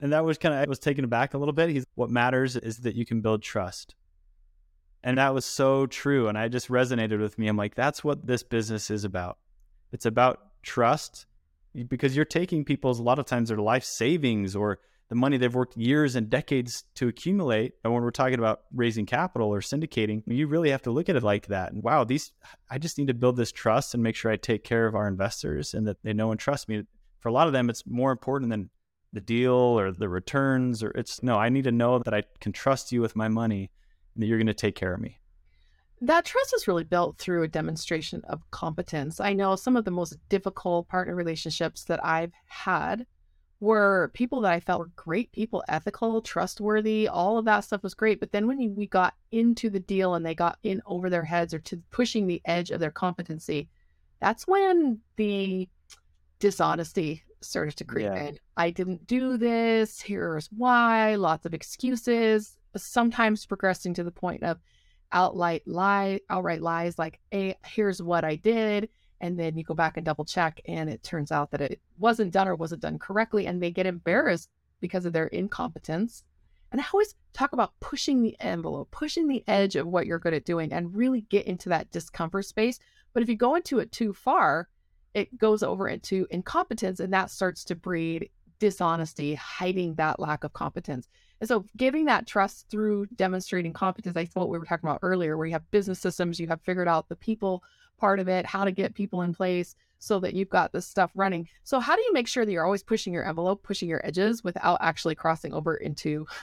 And 0.00 0.12
that 0.12 0.24
was 0.24 0.38
kind 0.38 0.54
of 0.54 0.60
i 0.60 0.66
was 0.68 0.78
taken 0.78 1.04
aback 1.04 1.34
a 1.34 1.38
little 1.38 1.52
bit. 1.52 1.68
He's 1.68 1.84
what 1.96 2.08
matters 2.08 2.54
is 2.54 2.78
that 2.78 2.94
you 2.94 3.04
can 3.04 3.22
build 3.22 3.42
trust. 3.42 3.96
And 5.02 5.18
that 5.18 5.34
was 5.34 5.44
so 5.44 5.86
true. 5.86 6.28
And 6.28 6.38
i 6.38 6.46
just 6.46 6.68
resonated 6.68 7.20
with 7.20 7.36
me. 7.38 7.48
I'm 7.48 7.56
like 7.56 7.74
that's 7.74 8.04
what 8.04 8.24
this 8.24 8.44
business 8.44 8.88
is 8.88 9.04
about. 9.04 9.38
It's 9.90 10.06
about 10.06 10.38
trust 10.62 11.26
because 11.88 12.14
you're 12.14 12.24
taking 12.24 12.64
people's 12.64 13.00
a 13.00 13.02
lot 13.02 13.18
of 13.18 13.26
times 13.26 13.48
their 13.48 13.58
life 13.58 13.82
savings 13.82 14.54
or 14.54 14.78
the 15.08 15.14
money 15.14 15.36
they've 15.36 15.54
worked 15.54 15.76
years 15.76 16.16
and 16.16 16.30
decades 16.30 16.84
to 16.94 17.08
accumulate. 17.08 17.74
And 17.84 17.92
when 17.92 18.02
we're 18.02 18.10
talking 18.10 18.38
about 18.38 18.62
raising 18.72 19.06
capital 19.06 19.48
or 19.48 19.60
syndicating, 19.60 20.22
you 20.26 20.46
really 20.46 20.70
have 20.70 20.82
to 20.82 20.90
look 20.90 21.08
at 21.08 21.16
it 21.16 21.22
like 21.22 21.48
that. 21.48 21.72
And 21.72 21.82
wow, 21.82 22.04
these, 22.04 22.32
I 22.70 22.78
just 22.78 22.98
need 22.98 23.08
to 23.08 23.14
build 23.14 23.36
this 23.36 23.52
trust 23.52 23.94
and 23.94 24.02
make 24.02 24.16
sure 24.16 24.30
I 24.30 24.36
take 24.36 24.64
care 24.64 24.86
of 24.86 24.94
our 24.94 25.06
investors 25.06 25.74
and 25.74 25.86
that 25.86 26.02
they 26.02 26.12
know 26.12 26.30
and 26.30 26.40
trust 26.40 26.68
me. 26.68 26.84
For 27.20 27.28
a 27.28 27.32
lot 27.32 27.46
of 27.46 27.52
them, 27.52 27.70
it's 27.70 27.86
more 27.86 28.12
important 28.12 28.50
than 28.50 28.70
the 29.12 29.20
deal 29.20 29.52
or 29.52 29.92
the 29.92 30.08
returns, 30.08 30.82
or 30.82 30.90
it's 30.90 31.22
no, 31.22 31.36
I 31.36 31.48
need 31.48 31.64
to 31.64 31.72
know 31.72 32.00
that 32.00 32.12
I 32.12 32.24
can 32.40 32.52
trust 32.52 32.92
you 32.92 33.00
with 33.00 33.14
my 33.14 33.28
money 33.28 33.70
and 34.14 34.22
that 34.22 34.26
you're 34.26 34.38
going 34.38 34.46
to 34.48 34.54
take 34.54 34.74
care 34.74 34.92
of 34.92 35.00
me. 35.00 35.20
That 36.00 36.24
trust 36.24 36.52
is 36.54 36.66
really 36.66 36.84
built 36.84 37.18
through 37.18 37.44
a 37.44 37.48
demonstration 37.48 38.22
of 38.28 38.50
competence. 38.50 39.20
I 39.20 39.32
know 39.32 39.56
some 39.56 39.76
of 39.76 39.84
the 39.84 39.90
most 39.90 40.16
difficult 40.28 40.88
partner 40.88 41.14
relationships 41.14 41.84
that 41.84 42.04
I've 42.04 42.32
had 42.46 43.06
were 43.60 44.10
people 44.14 44.40
that 44.42 44.52
I 44.52 44.60
felt 44.60 44.80
were 44.80 44.90
great 44.96 45.32
people, 45.32 45.64
ethical, 45.68 46.20
trustworthy, 46.20 47.08
all 47.08 47.38
of 47.38 47.44
that 47.46 47.60
stuff 47.60 47.82
was 47.82 47.94
great. 47.94 48.20
But 48.20 48.32
then 48.32 48.46
when 48.46 48.74
we 48.74 48.86
got 48.86 49.14
into 49.32 49.70
the 49.70 49.80
deal 49.80 50.14
and 50.14 50.24
they 50.24 50.34
got 50.34 50.58
in 50.62 50.82
over 50.86 51.08
their 51.08 51.24
heads 51.24 51.54
or 51.54 51.60
to 51.60 51.82
pushing 51.90 52.26
the 52.26 52.42
edge 52.44 52.70
of 52.70 52.80
their 52.80 52.90
competency, 52.90 53.68
that's 54.20 54.46
when 54.46 55.00
the 55.16 55.68
dishonesty 56.38 57.22
started 57.40 57.76
to 57.76 57.84
creep 57.84 58.06
yeah. 58.06 58.24
in. 58.24 58.38
I 58.56 58.70
didn't 58.70 59.06
do 59.06 59.36
this. 59.36 60.00
Here's 60.00 60.48
why. 60.48 61.14
Lots 61.14 61.46
of 61.46 61.54
excuses. 61.54 62.56
Sometimes 62.76 63.46
progressing 63.46 63.94
to 63.94 64.04
the 64.04 64.10
point 64.10 64.42
of 64.42 64.58
outright 65.12 65.62
lie, 65.66 66.20
outright 66.28 66.60
lies 66.60 66.98
like, 66.98 67.20
"Hey, 67.30 67.56
here's 67.64 68.02
what 68.02 68.24
I 68.24 68.36
did." 68.36 68.88
And 69.20 69.38
then 69.38 69.56
you 69.56 69.64
go 69.64 69.74
back 69.74 69.96
and 69.96 70.04
double 70.04 70.24
check 70.24 70.60
and 70.66 70.90
it 70.90 71.02
turns 71.02 71.32
out 71.32 71.50
that 71.50 71.60
it 71.60 71.80
wasn't 71.98 72.32
done 72.32 72.48
or 72.48 72.54
wasn't 72.54 72.82
done 72.82 72.98
correctly 72.98 73.46
and 73.46 73.62
they 73.62 73.70
get 73.70 73.86
embarrassed 73.86 74.50
because 74.80 75.06
of 75.06 75.12
their 75.12 75.28
incompetence. 75.28 76.24
And 76.72 76.80
i 76.80 76.84
always 76.92 77.14
talk 77.32 77.52
about 77.52 77.72
pushing 77.80 78.22
the 78.22 78.36
envelope 78.40 78.90
pushing 78.90 79.28
the 79.28 79.44
edge 79.46 79.76
of 79.76 79.86
what 79.86 80.06
you're 80.06 80.18
good 80.18 80.34
at 80.34 80.44
doing 80.44 80.72
and 80.72 80.94
really 80.94 81.22
get 81.22 81.46
into 81.46 81.68
that 81.70 81.90
discomfort 81.90 82.46
space. 82.46 82.78
But 83.12 83.22
if 83.22 83.28
you 83.28 83.36
go 83.36 83.54
into 83.54 83.78
it 83.78 83.92
too 83.92 84.12
far 84.12 84.68
it 85.14 85.38
goes 85.38 85.62
over 85.62 85.88
into 85.88 86.26
incompetence 86.30 87.00
and 87.00 87.12
that 87.12 87.30
starts 87.30 87.64
to 87.64 87.74
breed 87.76 88.28
dishonesty 88.58 89.34
hiding 89.34 89.94
that 89.94 90.18
lack 90.18 90.44
of 90.44 90.52
competence. 90.52 91.08
And 91.40 91.48
so 91.48 91.64
giving 91.76 92.06
that 92.06 92.26
trust 92.26 92.68
through 92.70 93.06
demonstrating 93.14 93.72
competence 93.72 94.16
i 94.16 94.24
thought 94.24 94.48
we 94.48 94.58
were 94.58 94.64
talking 94.64 94.88
about 94.88 95.00
earlier 95.02 95.36
where 95.36 95.46
you 95.46 95.52
have 95.52 95.70
business 95.70 96.00
systems 96.00 96.40
you 96.40 96.48
have 96.48 96.62
figured 96.62 96.88
out 96.88 97.08
the 97.08 97.16
people 97.16 97.62
part 97.98 98.20
of 98.20 98.28
it, 98.28 98.46
how 98.46 98.64
to 98.64 98.72
get 98.72 98.94
people 98.94 99.22
in 99.22 99.34
place 99.34 99.76
so 99.98 100.20
that 100.20 100.34
you've 100.34 100.50
got 100.50 100.72
this 100.72 100.86
stuff 100.86 101.10
running. 101.14 101.48
So, 101.62 101.80
how 101.80 101.96
do 101.96 102.02
you 102.02 102.12
make 102.12 102.28
sure 102.28 102.44
that 102.44 102.52
you're 102.52 102.64
always 102.64 102.82
pushing 102.82 103.12
your 103.12 103.26
envelope, 103.26 103.62
pushing 103.62 103.88
your 103.88 104.04
edges 104.04 104.44
without 104.44 104.78
actually 104.80 105.14
crossing 105.14 105.52
over 105.54 105.74
into 105.76 106.26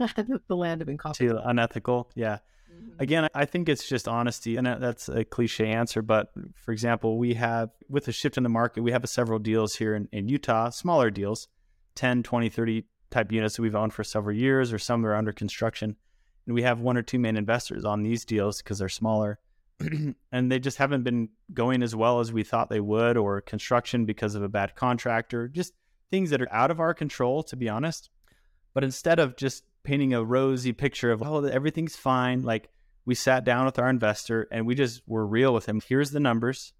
the 0.48 0.56
land 0.56 0.82
of 0.82 0.90
incompetence? 0.90 1.32
To 1.32 1.50
unethical, 1.50 2.10
yeah. 2.16 2.40
Mm-hmm. 2.74 3.02
Again, 3.02 3.28
I 3.34 3.46
think 3.46 3.70
it's 3.70 3.88
just 3.88 4.08
honesty, 4.08 4.58
and 4.58 4.66
that's 4.66 5.10
a 5.10 5.24
cliche 5.24 5.68
answer. 5.68 6.02
But 6.02 6.32
for 6.56 6.72
example, 6.72 7.18
we 7.18 7.36
have, 7.36 7.70
with 7.88 8.06
the 8.06 8.12
shift 8.12 8.38
in 8.38 8.44
the 8.44 8.50
market, 8.50 8.82
we 8.82 8.92
have 8.92 9.08
several 9.08 9.40
deals 9.40 9.76
here 9.76 9.96
in, 9.96 10.08
in 10.12 10.28
Utah, 10.28 10.70
smaller 10.70 11.10
deals, 11.10 11.48
10, 11.96 12.24
20, 12.24 12.50
30 12.50 12.86
type 13.12 13.32
units 13.32 13.58
that 13.58 13.62
we've 13.62 13.76
owned 13.76 13.94
for 13.94 14.04
several 14.04 14.36
years, 14.36 14.74
or 14.74 14.80
some 14.80 15.06
are 15.06 15.16
under 15.16 15.32
construction. 15.32 15.98
And 16.46 16.56
we 16.56 16.64
have 16.64 16.80
one 16.80 16.98
or 16.98 17.02
two 17.02 17.20
main 17.20 17.38
investors 17.38 17.86
on 17.86 18.02
these 18.02 18.26
deals 18.26 18.62
because 18.62 18.80
they're 18.80 18.90
smaller. 18.90 19.40
and 20.32 20.52
they 20.52 20.60
just 20.60 20.78
haven't 20.78 21.04
been 21.04 21.30
going 21.54 21.84
as 21.84 21.96
well 21.96 22.20
as 22.20 22.32
we 22.32 22.44
thought 22.44 22.70
they 22.70 22.80
would, 22.80 23.18
or 23.18 23.42
construction 23.42 24.06
because 24.06 24.36
of 24.36 24.44
a 24.44 24.50
bad 24.50 24.76
contractor, 24.76 25.48
just 25.48 25.74
things 26.10 26.30
that 26.30 26.42
are 26.42 26.54
out 26.54 26.72
of 26.72 26.80
our 26.80 26.94
control, 26.94 27.44
to 27.44 27.56
be 27.56 27.70
honest. 27.70 28.10
But 28.74 28.84
instead 28.84 29.20
of 29.20 29.36
just 29.36 29.64
painting 29.84 30.14
a 30.14 30.24
rosy 30.24 30.74
picture 30.74 31.12
of, 31.12 31.24
oh, 31.24 31.44
everything's 31.46 31.96
fine. 31.96 32.44
Like 32.44 32.70
we 33.06 33.16
sat 33.16 33.44
down 33.44 33.66
with 33.66 33.80
our 33.80 33.90
investor 33.90 34.48
and 34.52 34.66
we 34.66 34.76
just 34.76 35.02
were 35.08 35.26
real 35.26 35.54
with 35.54 35.68
him. 35.68 35.82
Here's 35.86 36.12
the 36.12 36.20
numbers. 36.20 36.74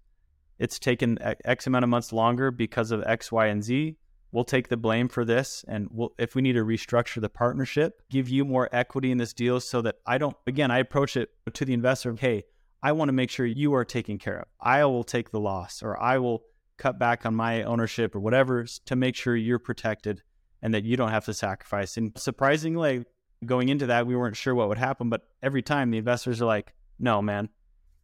It's 0.58 0.78
taken 0.78 1.18
X 1.44 1.66
amount 1.66 1.84
of 1.84 1.88
months 1.88 2.12
longer 2.12 2.50
because 2.50 2.90
of 2.92 3.02
X, 3.04 3.32
Y, 3.32 3.46
and 3.46 3.64
Z. 3.64 3.96
We'll 4.30 4.44
take 4.44 4.68
the 4.68 4.76
blame 4.76 5.08
for 5.08 5.24
this. 5.24 5.64
And 5.66 5.88
we'll, 5.90 6.14
if 6.18 6.34
we 6.34 6.42
need 6.42 6.52
to 6.52 6.64
restructure 6.64 7.20
the 7.20 7.28
partnership, 7.28 8.00
give 8.10 8.28
you 8.28 8.44
more 8.44 8.68
equity 8.72 9.10
in 9.10 9.18
this 9.18 9.32
deal 9.32 9.60
so 9.60 9.82
that 9.82 9.96
I 10.06 10.18
don't, 10.18 10.36
again, 10.46 10.70
I 10.70 10.78
approach 10.78 11.16
it 11.16 11.30
to 11.52 11.64
the 11.64 11.74
investor, 11.74 12.14
hey, 12.14 12.44
I 12.82 12.92
want 12.92 13.08
to 13.08 13.12
make 13.12 13.30
sure 13.30 13.46
you 13.46 13.74
are 13.74 13.84
taken 13.84 14.18
care 14.18 14.40
of. 14.40 14.48
I 14.60 14.84
will 14.84 15.04
take 15.04 15.30
the 15.30 15.40
loss 15.40 15.82
or 15.82 16.00
I 16.00 16.18
will 16.18 16.42
cut 16.78 16.98
back 16.98 17.24
on 17.24 17.34
my 17.34 17.62
ownership 17.62 18.14
or 18.14 18.20
whatever 18.20 18.66
to 18.86 18.96
make 18.96 19.14
sure 19.14 19.36
you're 19.36 19.58
protected 19.60 20.22
and 20.62 20.74
that 20.74 20.84
you 20.84 20.96
don't 20.96 21.10
have 21.10 21.24
to 21.26 21.34
sacrifice. 21.34 21.96
And 21.96 22.12
surprisingly, 22.16 23.04
going 23.46 23.68
into 23.68 23.86
that, 23.86 24.06
we 24.06 24.16
weren't 24.16 24.36
sure 24.36 24.54
what 24.54 24.68
would 24.68 24.78
happen, 24.78 25.08
but 25.08 25.22
every 25.42 25.62
time 25.62 25.90
the 25.90 25.98
investors 25.98 26.42
are 26.42 26.46
like, 26.46 26.72
no, 26.98 27.22
man, 27.22 27.48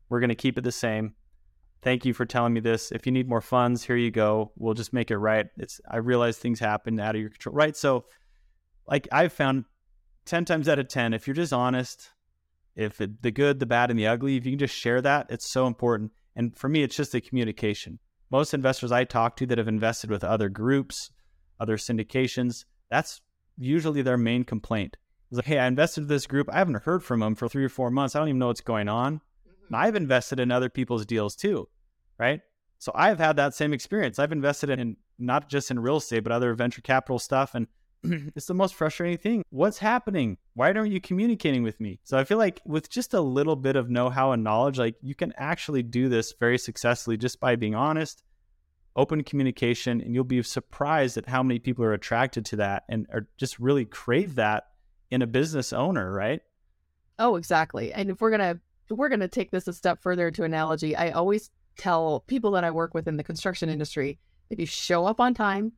we're 0.09 0.21
going 0.21 0.29
to 0.29 0.35
keep 0.35 0.59
it 0.59 0.65
the 0.65 0.73
same. 0.73 1.15
Thank 1.83 2.05
you 2.05 2.13
for 2.13 2.27
telling 2.27 2.53
me 2.53 2.61
this. 2.61 2.91
If 2.91 3.07
you 3.07 3.13
need 3.13 3.29
more 3.29 3.41
funds, 3.41 3.85
here 3.85 3.97
you 3.97 4.11
go. 4.11 4.53
We'll 4.57 4.75
just 4.75 4.93
make 4.93 5.11
it 5.11 5.19
right. 5.19 5.47
It's 5.59 5.81
I 5.89 5.99
realize 5.99 6.39
things 6.39 6.59
happen 6.59 6.99
out 6.99 7.15
of 7.15 7.21
your 7.21 7.31
control. 7.31 7.55
Right. 7.55 7.77
So 7.77 8.05
like 8.87 9.07
I've 9.13 9.33
found 9.33 9.65
10 10.27 10.45
times 10.45 10.69
out 10.69 10.79
of 10.79 10.89
10, 10.89 11.15
if 11.15 11.27
you're 11.27 11.35
just 11.35 11.53
honest, 11.53 12.11
if 12.79 13.01
it, 13.01 13.23
the 13.23 13.33
good, 13.33 13.59
the 13.59 13.67
bad, 13.67 13.91
and 13.91 13.99
the 13.99 14.07
ugly, 14.07 14.37
if 14.37 14.47
you 14.47 14.53
can 14.53 14.59
just 14.61 14.75
share 14.75 15.03
that, 15.03 15.27
it's 15.31 15.51
so 15.51 15.67
important. 15.67 16.13
And 16.37 16.57
for 16.57 16.69
me, 16.69 16.85
it's 16.85 16.97
just 16.97 17.11
the 17.11 17.21
communication. 17.21 17.99
Most 18.31 18.55
investors 18.55 18.93
I 18.93 19.03
talk 19.05 19.37
to 19.37 19.47
that 19.47 19.59
have 19.59 19.67
invested 19.67 20.11
with 20.11 20.23
other 20.23 20.49
groups, 20.49 21.11
other 21.59 21.77
syndications, 21.77 22.65
that's 22.89 23.21
usually 23.59 24.03
their 24.03 24.17
main 24.17 24.45
complaint. 24.45 24.97
It's 25.31 25.37
like, 25.37 25.47
hey, 25.47 25.59
I 25.59 25.67
invested 25.67 26.03
in 26.03 26.07
this 26.07 26.29
group. 26.29 26.49
I 26.51 26.59
haven't 26.59 26.85
heard 26.85 27.03
from 27.03 27.21
them 27.21 27.35
for 27.35 27.49
three 27.49 27.65
or 27.65 27.69
four 27.69 27.91
months. 27.91 28.15
I 28.15 28.21
don't 28.21 28.29
even 28.29 28.39
know 28.39 28.47
what's 28.47 28.61
going 28.61 28.89
on. 28.89 29.17
Mm-hmm. 29.17 29.75
And 29.75 29.77
I've 29.77 29.97
invested 29.97 30.39
in 30.39 30.53
other 30.53 30.69
people's 30.69 31.05
deals 31.05 31.35
too, 31.35 31.69
right? 32.17 32.41
So 32.79 32.93
I've 32.95 33.19
had 33.19 33.37
that 33.37 33.55
same 33.55 33.73
experience. 33.73 34.21
I've 34.21 34.31
invested 34.31 34.71
in 34.71 34.97
not 35.19 35.51
just 35.51 35.73
in 35.73 35.81
real 35.81 35.97
estate, 35.97 36.21
but 36.21 36.31
other 36.31 36.55
venture 36.55 36.81
capital 36.81 37.19
stuff. 37.19 37.57
And 37.57 37.67
it's 38.37 38.47
the 38.47 38.55
most 38.55 38.75
frustrating 38.75 39.19
thing. 39.19 39.43
What's 39.51 39.79
happening? 39.79 40.39
Why 40.55 40.73
aren't 40.73 40.93
you 40.93 41.01
communicating 41.01 41.63
with 41.63 41.81
me? 41.81 42.01
So 42.05 42.19
I 42.19 42.25
feel 42.25 42.39
like 42.39 42.61
with 42.65 42.89
just 42.89 43.15
a 43.15 43.21
little 43.21 43.57
bit 43.57 43.77
of 43.77 43.91
know 43.91 44.11
how 44.11 44.33
and 44.33 44.45
knowledge, 44.45 44.79
like 44.79 44.97
you 45.03 45.15
can 45.15 45.33
actually 45.37 45.83
do 45.83 46.09
this 46.09 46.35
very 46.39 46.59
successfully 46.59 47.17
just 47.17 47.41
by 47.41 47.57
being 47.57 47.75
honest, 47.75 48.23
open 48.97 49.23
communication, 49.25 50.01
and 50.01 50.15
you'll 50.15 50.25
be 50.25 50.43
surprised 50.43 51.17
at 51.17 51.29
how 51.29 51.43
many 51.43 51.59
people 51.59 51.85
are 51.85 51.93
attracted 51.93 52.45
to 52.47 52.57
that 52.57 52.85
and 52.89 53.07
are 53.13 53.29
just 53.37 53.59
really 53.59 53.85
crave 53.85 54.37
that 54.37 54.65
in 55.11 55.23
a 55.23 55.27
business 55.27 55.73
owner, 55.73 56.13
right? 56.13 56.41
Oh, 57.19 57.37
exactly. 57.37 57.93
And 57.93 58.11
if 58.11 58.21
we're 58.21 58.31
gonna 58.31 58.61
we're 58.91 59.09
gonna 59.09 59.29
take 59.29 59.51
this 59.51 59.69
a 59.69 59.73
step 59.73 60.03
further 60.03 60.31
to 60.31 60.45
analogy, 60.45 60.95
I 60.95 61.11
always 61.11 61.51
tell 61.77 62.21
people 62.27 62.53
that 62.53 62.65
I 62.65 62.71
work 62.71 62.95
with 62.95 63.09
in 63.09 63.17
the 63.17 63.25
construction 63.25 63.69
industry, 63.69 64.19
if 64.51 64.59
you 64.59 64.67
show 64.67 65.07
up 65.07 65.21
on 65.21 65.35
time, 65.35 65.73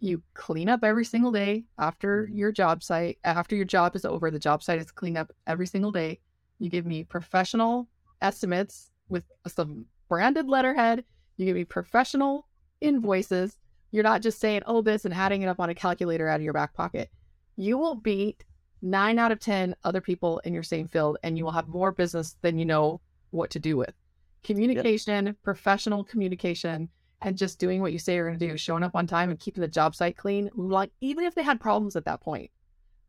you 0.00 0.22
clean 0.34 0.68
up 0.68 0.84
every 0.84 1.04
single 1.04 1.32
day 1.32 1.64
after 1.78 2.24
mm-hmm. 2.24 2.36
your 2.36 2.52
job 2.52 2.82
site, 2.82 3.18
after 3.24 3.56
your 3.56 3.64
job 3.64 3.96
is 3.96 4.04
over, 4.04 4.30
the 4.30 4.38
job 4.38 4.62
site 4.62 4.80
is 4.80 4.90
cleaned 4.90 5.18
up 5.18 5.32
every 5.46 5.66
single 5.66 5.92
day. 5.92 6.20
You 6.58 6.70
give 6.70 6.86
me 6.86 7.04
professional 7.04 7.88
estimates 8.22 8.90
with 9.08 9.24
some 9.46 9.86
branded 10.08 10.48
letterhead. 10.48 11.04
You 11.36 11.46
give 11.46 11.56
me 11.56 11.64
professional 11.64 12.46
invoices. 12.80 13.58
You're 13.90 14.02
not 14.02 14.22
just 14.22 14.40
saying, 14.40 14.62
oh, 14.66 14.82
this 14.82 15.04
and 15.04 15.14
adding 15.14 15.42
it 15.42 15.48
up 15.48 15.60
on 15.60 15.70
a 15.70 15.74
calculator 15.74 16.28
out 16.28 16.36
of 16.36 16.42
your 16.42 16.52
back 16.52 16.74
pocket 16.74 17.10
you 17.56 17.78
will 17.78 17.94
beat 17.94 18.44
nine 18.82 19.18
out 19.18 19.32
of 19.32 19.40
10 19.40 19.74
other 19.84 20.00
people 20.00 20.40
in 20.40 20.52
your 20.52 20.62
same 20.62 20.88
field 20.88 21.16
and 21.22 21.38
you 21.38 21.44
will 21.44 21.52
have 21.52 21.68
more 21.68 21.92
business 21.92 22.36
than 22.42 22.58
you 22.58 22.64
know 22.64 23.00
what 23.30 23.50
to 23.50 23.58
do 23.58 23.76
with. 23.76 23.92
Communication, 24.42 25.26
yep. 25.26 25.36
professional 25.42 26.04
communication, 26.04 26.88
and 27.22 27.36
just 27.36 27.58
doing 27.58 27.80
what 27.80 27.92
you 27.92 27.98
say 27.98 28.14
you're 28.14 28.26
going 28.26 28.38
to 28.38 28.48
do, 28.48 28.56
showing 28.56 28.82
up 28.82 28.94
on 28.94 29.06
time 29.06 29.30
and 29.30 29.38
keeping 29.38 29.62
the 29.62 29.68
job 29.68 29.94
site 29.94 30.16
clean. 30.16 30.50
Like, 30.54 30.90
even 31.00 31.24
if 31.24 31.34
they 31.34 31.42
had 31.42 31.60
problems 31.60 31.96
at 31.96 32.04
that 32.04 32.20
point, 32.20 32.50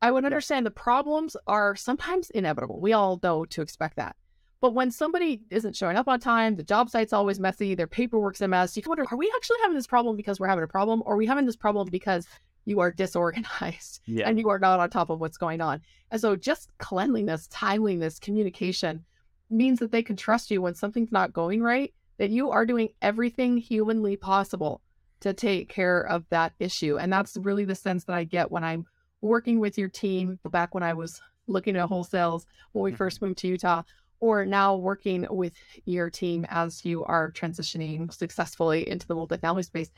I 0.01 0.11
would 0.11 0.25
understand 0.25 0.65
the 0.65 0.71
problems 0.71 1.35
are 1.47 1.75
sometimes 1.75 2.29
inevitable. 2.29 2.79
We 2.79 2.93
all 2.93 3.19
know 3.21 3.45
to 3.45 3.61
expect 3.61 3.97
that. 3.97 4.15
But 4.61 4.73
when 4.73 4.89
somebody 4.89 5.41
isn't 5.49 5.75
showing 5.75 5.97
up 5.97 6.07
on 6.07 6.19
time, 6.19 6.55
the 6.55 6.63
job 6.63 6.89
site's 6.89 7.13
always 7.13 7.39
messy, 7.39 7.75
their 7.75 7.87
paperwork's 7.87 8.41
a 8.41 8.47
mess, 8.47 8.75
you 8.75 8.81
can 8.81 8.89
wonder, 8.89 9.05
are 9.11 9.17
we 9.17 9.31
actually 9.35 9.57
having 9.61 9.75
this 9.75 9.87
problem 9.87 10.15
because 10.15 10.39
we're 10.39 10.47
having 10.47 10.63
a 10.63 10.67
problem? 10.67 11.03
Or 11.05 11.13
are 11.13 11.17
we 11.17 11.25
having 11.25 11.45
this 11.45 11.55
problem 11.55 11.89
because 11.91 12.25
you 12.65 12.79
are 12.79 12.91
disorganized 12.91 14.01
yeah. 14.05 14.27
and 14.27 14.39
you 14.39 14.49
are 14.49 14.59
not 14.59 14.79
on 14.79 14.89
top 14.89 15.09
of 15.09 15.19
what's 15.19 15.37
going 15.37 15.61
on. 15.61 15.81
And 16.11 16.19
so 16.19 16.35
just 16.35 16.69
cleanliness, 16.79 17.47
timeliness, 17.47 18.19
communication 18.19 19.05
means 19.49 19.79
that 19.79 19.91
they 19.91 20.03
can 20.03 20.15
trust 20.15 20.51
you 20.51 20.61
when 20.61 20.75
something's 20.75 21.11
not 21.11 21.31
going 21.31 21.61
right, 21.61 21.93
that 22.17 22.29
you 22.29 22.51
are 22.51 22.65
doing 22.65 22.89
everything 23.01 23.57
humanly 23.57 24.15
possible 24.15 24.81
to 25.21 25.33
take 25.33 25.69
care 25.69 26.01
of 26.01 26.25
that 26.29 26.53
issue. 26.59 26.97
And 26.97 27.11
that's 27.11 27.37
really 27.37 27.65
the 27.65 27.75
sense 27.75 28.03
that 28.05 28.15
I 28.15 28.23
get 28.23 28.51
when 28.51 28.63
I'm 28.63 28.85
working 29.21 29.59
with 29.59 29.77
your 29.77 29.89
team 29.89 30.39
back 30.51 30.73
when 30.73 30.83
I 30.83 30.93
was 30.93 31.19
looking 31.47 31.75
at 31.75 31.89
wholesales 31.89 32.45
when 32.71 32.83
we 32.83 32.91
mm-hmm. 32.91 32.97
first 32.97 33.21
moved 33.21 33.39
to 33.39 33.47
Utah 33.47 33.83
or 34.19 34.45
now 34.45 34.75
working 34.75 35.25
with 35.29 35.53
your 35.85 36.09
team 36.09 36.45
as 36.49 36.85
you 36.85 37.03
are 37.03 37.31
transitioning 37.31 38.11
successfully 38.13 38.87
into 38.87 39.07
the 39.07 39.15
multifamily 39.15 39.65
space 39.65 39.89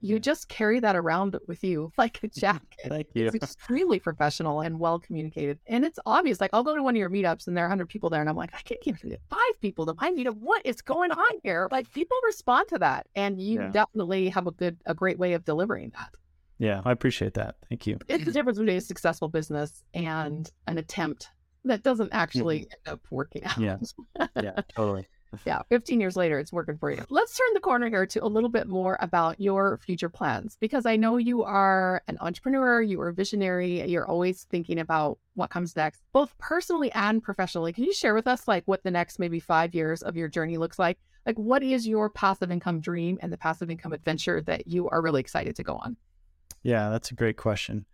you 0.00 0.18
just 0.18 0.48
carry 0.48 0.80
that 0.80 0.96
around 0.96 1.38
with 1.46 1.64
you 1.64 1.92
like 1.98 2.20
a 2.22 2.28
jacket. 2.40 2.88
Thank 2.88 3.08
you. 3.14 3.26
It's 3.26 3.34
extremely 3.34 3.98
professional 3.98 4.60
and 4.60 4.78
well 4.78 4.98
communicated. 4.98 5.58
And 5.66 5.84
it's 5.84 5.98
obvious. 6.06 6.40
Like 6.40 6.50
I'll 6.52 6.64
go 6.64 6.76
to 6.76 6.82
one 6.82 6.94
of 6.94 6.98
your 6.98 7.10
meetups 7.10 7.46
and 7.46 7.56
there 7.56 7.64
are 7.64 7.68
100 7.68 7.88
people 7.88 8.10
there 8.10 8.20
and 8.20 8.28
I'm 8.28 8.36
like, 8.36 8.54
I 8.54 8.60
can't 8.62 8.80
even 8.84 9.10
get 9.10 9.20
five 9.30 9.60
people 9.60 9.86
to 9.86 9.94
my 9.94 10.10
meetup. 10.10 10.36
What 10.36 10.64
is 10.64 10.82
going 10.82 11.10
on 11.10 11.40
here? 11.42 11.68
Like 11.70 11.92
people 11.92 12.16
respond 12.24 12.68
to 12.68 12.78
that. 12.78 13.06
And 13.14 13.40
you 13.40 13.60
yeah. 13.60 13.70
definitely 13.70 14.28
have 14.28 14.46
a 14.46 14.52
good, 14.52 14.76
a 14.86 14.94
great 14.94 15.18
way 15.18 15.32
of 15.32 15.44
delivering 15.44 15.92
that. 15.96 16.10
Yeah, 16.58 16.80
I 16.86 16.92
appreciate 16.92 17.34
that. 17.34 17.56
Thank 17.68 17.86
you. 17.86 17.98
It's 18.08 18.24
the 18.24 18.32
difference 18.32 18.58
between 18.58 18.78
a 18.78 18.80
successful 18.80 19.28
business 19.28 19.82
and 19.92 20.50
an 20.66 20.78
attempt 20.78 21.28
that 21.66 21.82
doesn't 21.82 22.10
actually 22.12 22.60
end 22.60 22.94
up 22.94 23.00
working 23.10 23.44
out. 23.44 23.58
Yeah. 23.58 23.76
Yeah, 24.36 24.60
totally 24.74 25.06
yeah, 25.44 25.62
15 25.68 26.00
years 26.00 26.16
later, 26.16 26.38
it's 26.38 26.52
working 26.52 26.76
for 26.76 26.90
you. 26.90 27.04
Let's 27.10 27.36
turn 27.36 27.48
the 27.54 27.60
corner 27.60 27.88
here 27.88 28.06
to 28.06 28.24
a 28.24 28.26
little 28.26 28.48
bit 28.48 28.66
more 28.66 28.96
about 29.00 29.40
your 29.40 29.78
future 29.78 30.08
plans 30.08 30.56
because 30.60 30.86
I 30.86 30.96
know 30.96 31.16
you 31.16 31.42
are 31.42 32.02
an 32.08 32.18
entrepreneur, 32.20 32.80
you 32.80 33.00
are 33.00 33.08
a 33.08 33.14
visionary, 33.14 33.86
you're 33.88 34.06
always 34.06 34.44
thinking 34.44 34.78
about 34.78 35.18
what 35.34 35.50
comes 35.50 35.76
next, 35.76 36.02
both 36.12 36.36
personally 36.38 36.90
and 36.92 37.22
professionally. 37.22 37.72
Can 37.72 37.84
you 37.84 37.92
share 37.92 38.14
with 38.14 38.26
us 38.26 38.48
like 38.48 38.64
what 38.66 38.82
the 38.82 38.90
next 38.90 39.18
maybe 39.18 39.40
five 39.40 39.74
years 39.74 40.02
of 40.02 40.16
your 40.16 40.28
journey 40.28 40.56
looks 40.56 40.78
like? 40.78 40.98
Like, 41.26 41.36
what 41.36 41.62
is 41.62 41.86
your 41.86 42.08
passive 42.08 42.52
income 42.52 42.80
dream 42.80 43.18
and 43.20 43.32
the 43.32 43.36
passive 43.36 43.68
income 43.68 43.92
adventure 43.92 44.40
that 44.42 44.68
you 44.68 44.88
are 44.88 45.02
really 45.02 45.20
excited 45.20 45.56
to 45.56 45.64
go 45.64 45.76
on? 45.76 45.96
Yeah, 46.62 46.88
that's 46.90 47.10
a 47.10 47.14
great 47.14 47.36
question. 47.36 47.84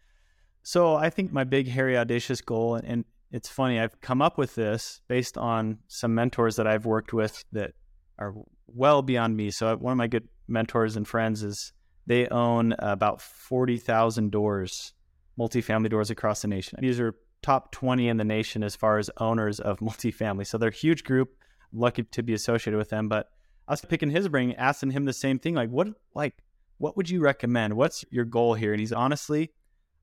So 0.62 0.94
I 0.94 1.10
think 1.10 1.32
my 1.32 1.44
big, 1.44 1.66
hairy, 1.66 1.96
audacious 1.96 2.40
goal, 2.40 2.76
and 2.76 3.04
it's 3.32 3.48
funny. 3.48 3.80
I've 3.80 4.00
come 4.00 4.20
up 4.20 4.36
with 4.36 4.54
this 4.54 5.00
based 5.08 5.38
on 5.38 5.78
some 5.88 6.14
mentors 6.14 6.56
that 6.56 6.66
I've 6.66 6.84
worked 6.84 7.12
with 7.12 7.44
that 7.52 7.72
are 8.18 8.34
well 8.66 9.00
beyond 9.02 9.36
me. 9.36 9.50
So 9.50 9.74
one 9.76 9.92
of 9.92 9.98
my 9.98 10.06
good 10.06 10.28
mentors 10.46 10.96
and 10.96 11.08
friends 11.08 11.42
is 11.42 11.72
they 12.06 12.28
own 12.28 12.74
about 12.78 13.22
40,000 13.22 14.30
doors, 14.30 14.92
multifamily 15.38 15.88
doors 15.88 16.10
across 16.10 16.42
the 16.42 16.48
nation. 16.48 16.78
These 16.80 17.00
are 17.00 17.14
top 17.40 17.72
20 17.72 18.08
in 18.08 18.18
the 18.18 18.24
nation 18.24 18.62
as 18.62 18.76
far 18.76 18.98
as 18.98 19.10
owners 19.16 19.60
of 19.60 19.78
multifamily. 19.80 20.46
So 20.46 20.58
they're 20.58 20.68
a 20.68 20.72
huge 20.74 21.02
group. 21.02 21.34
Lucky 21.72 22.02
to 22.02 22.22
be 22.22 22.34
associated 22.34 22.76
with 22.76 22.90
them, 22.90 23.08
but 23.08 23.28
I 23.66 23.72
was 23.72 23.80
picking 23.80 24.10
his 24.10 24.28
brain, 24.28 24.54
asking 24.58 24.90
him 24.90 25.06
the 25.06 25.12
same 25.14 25.38
thing 25.38 25.54
like 25.54 25.70
what 25.70 25.88
like 26.14 26.34
what 26.76 26.98
would 26.98 27.08
you 27.08 27.20
recommend? 27.20 27.74
What's 27.74 28.04
your 28.10 28.26
goal 28.26 28.52
here? 28.52 28.72
And 28.72 28.80
he's 28.80 28.92
honestly, 28.92 29.52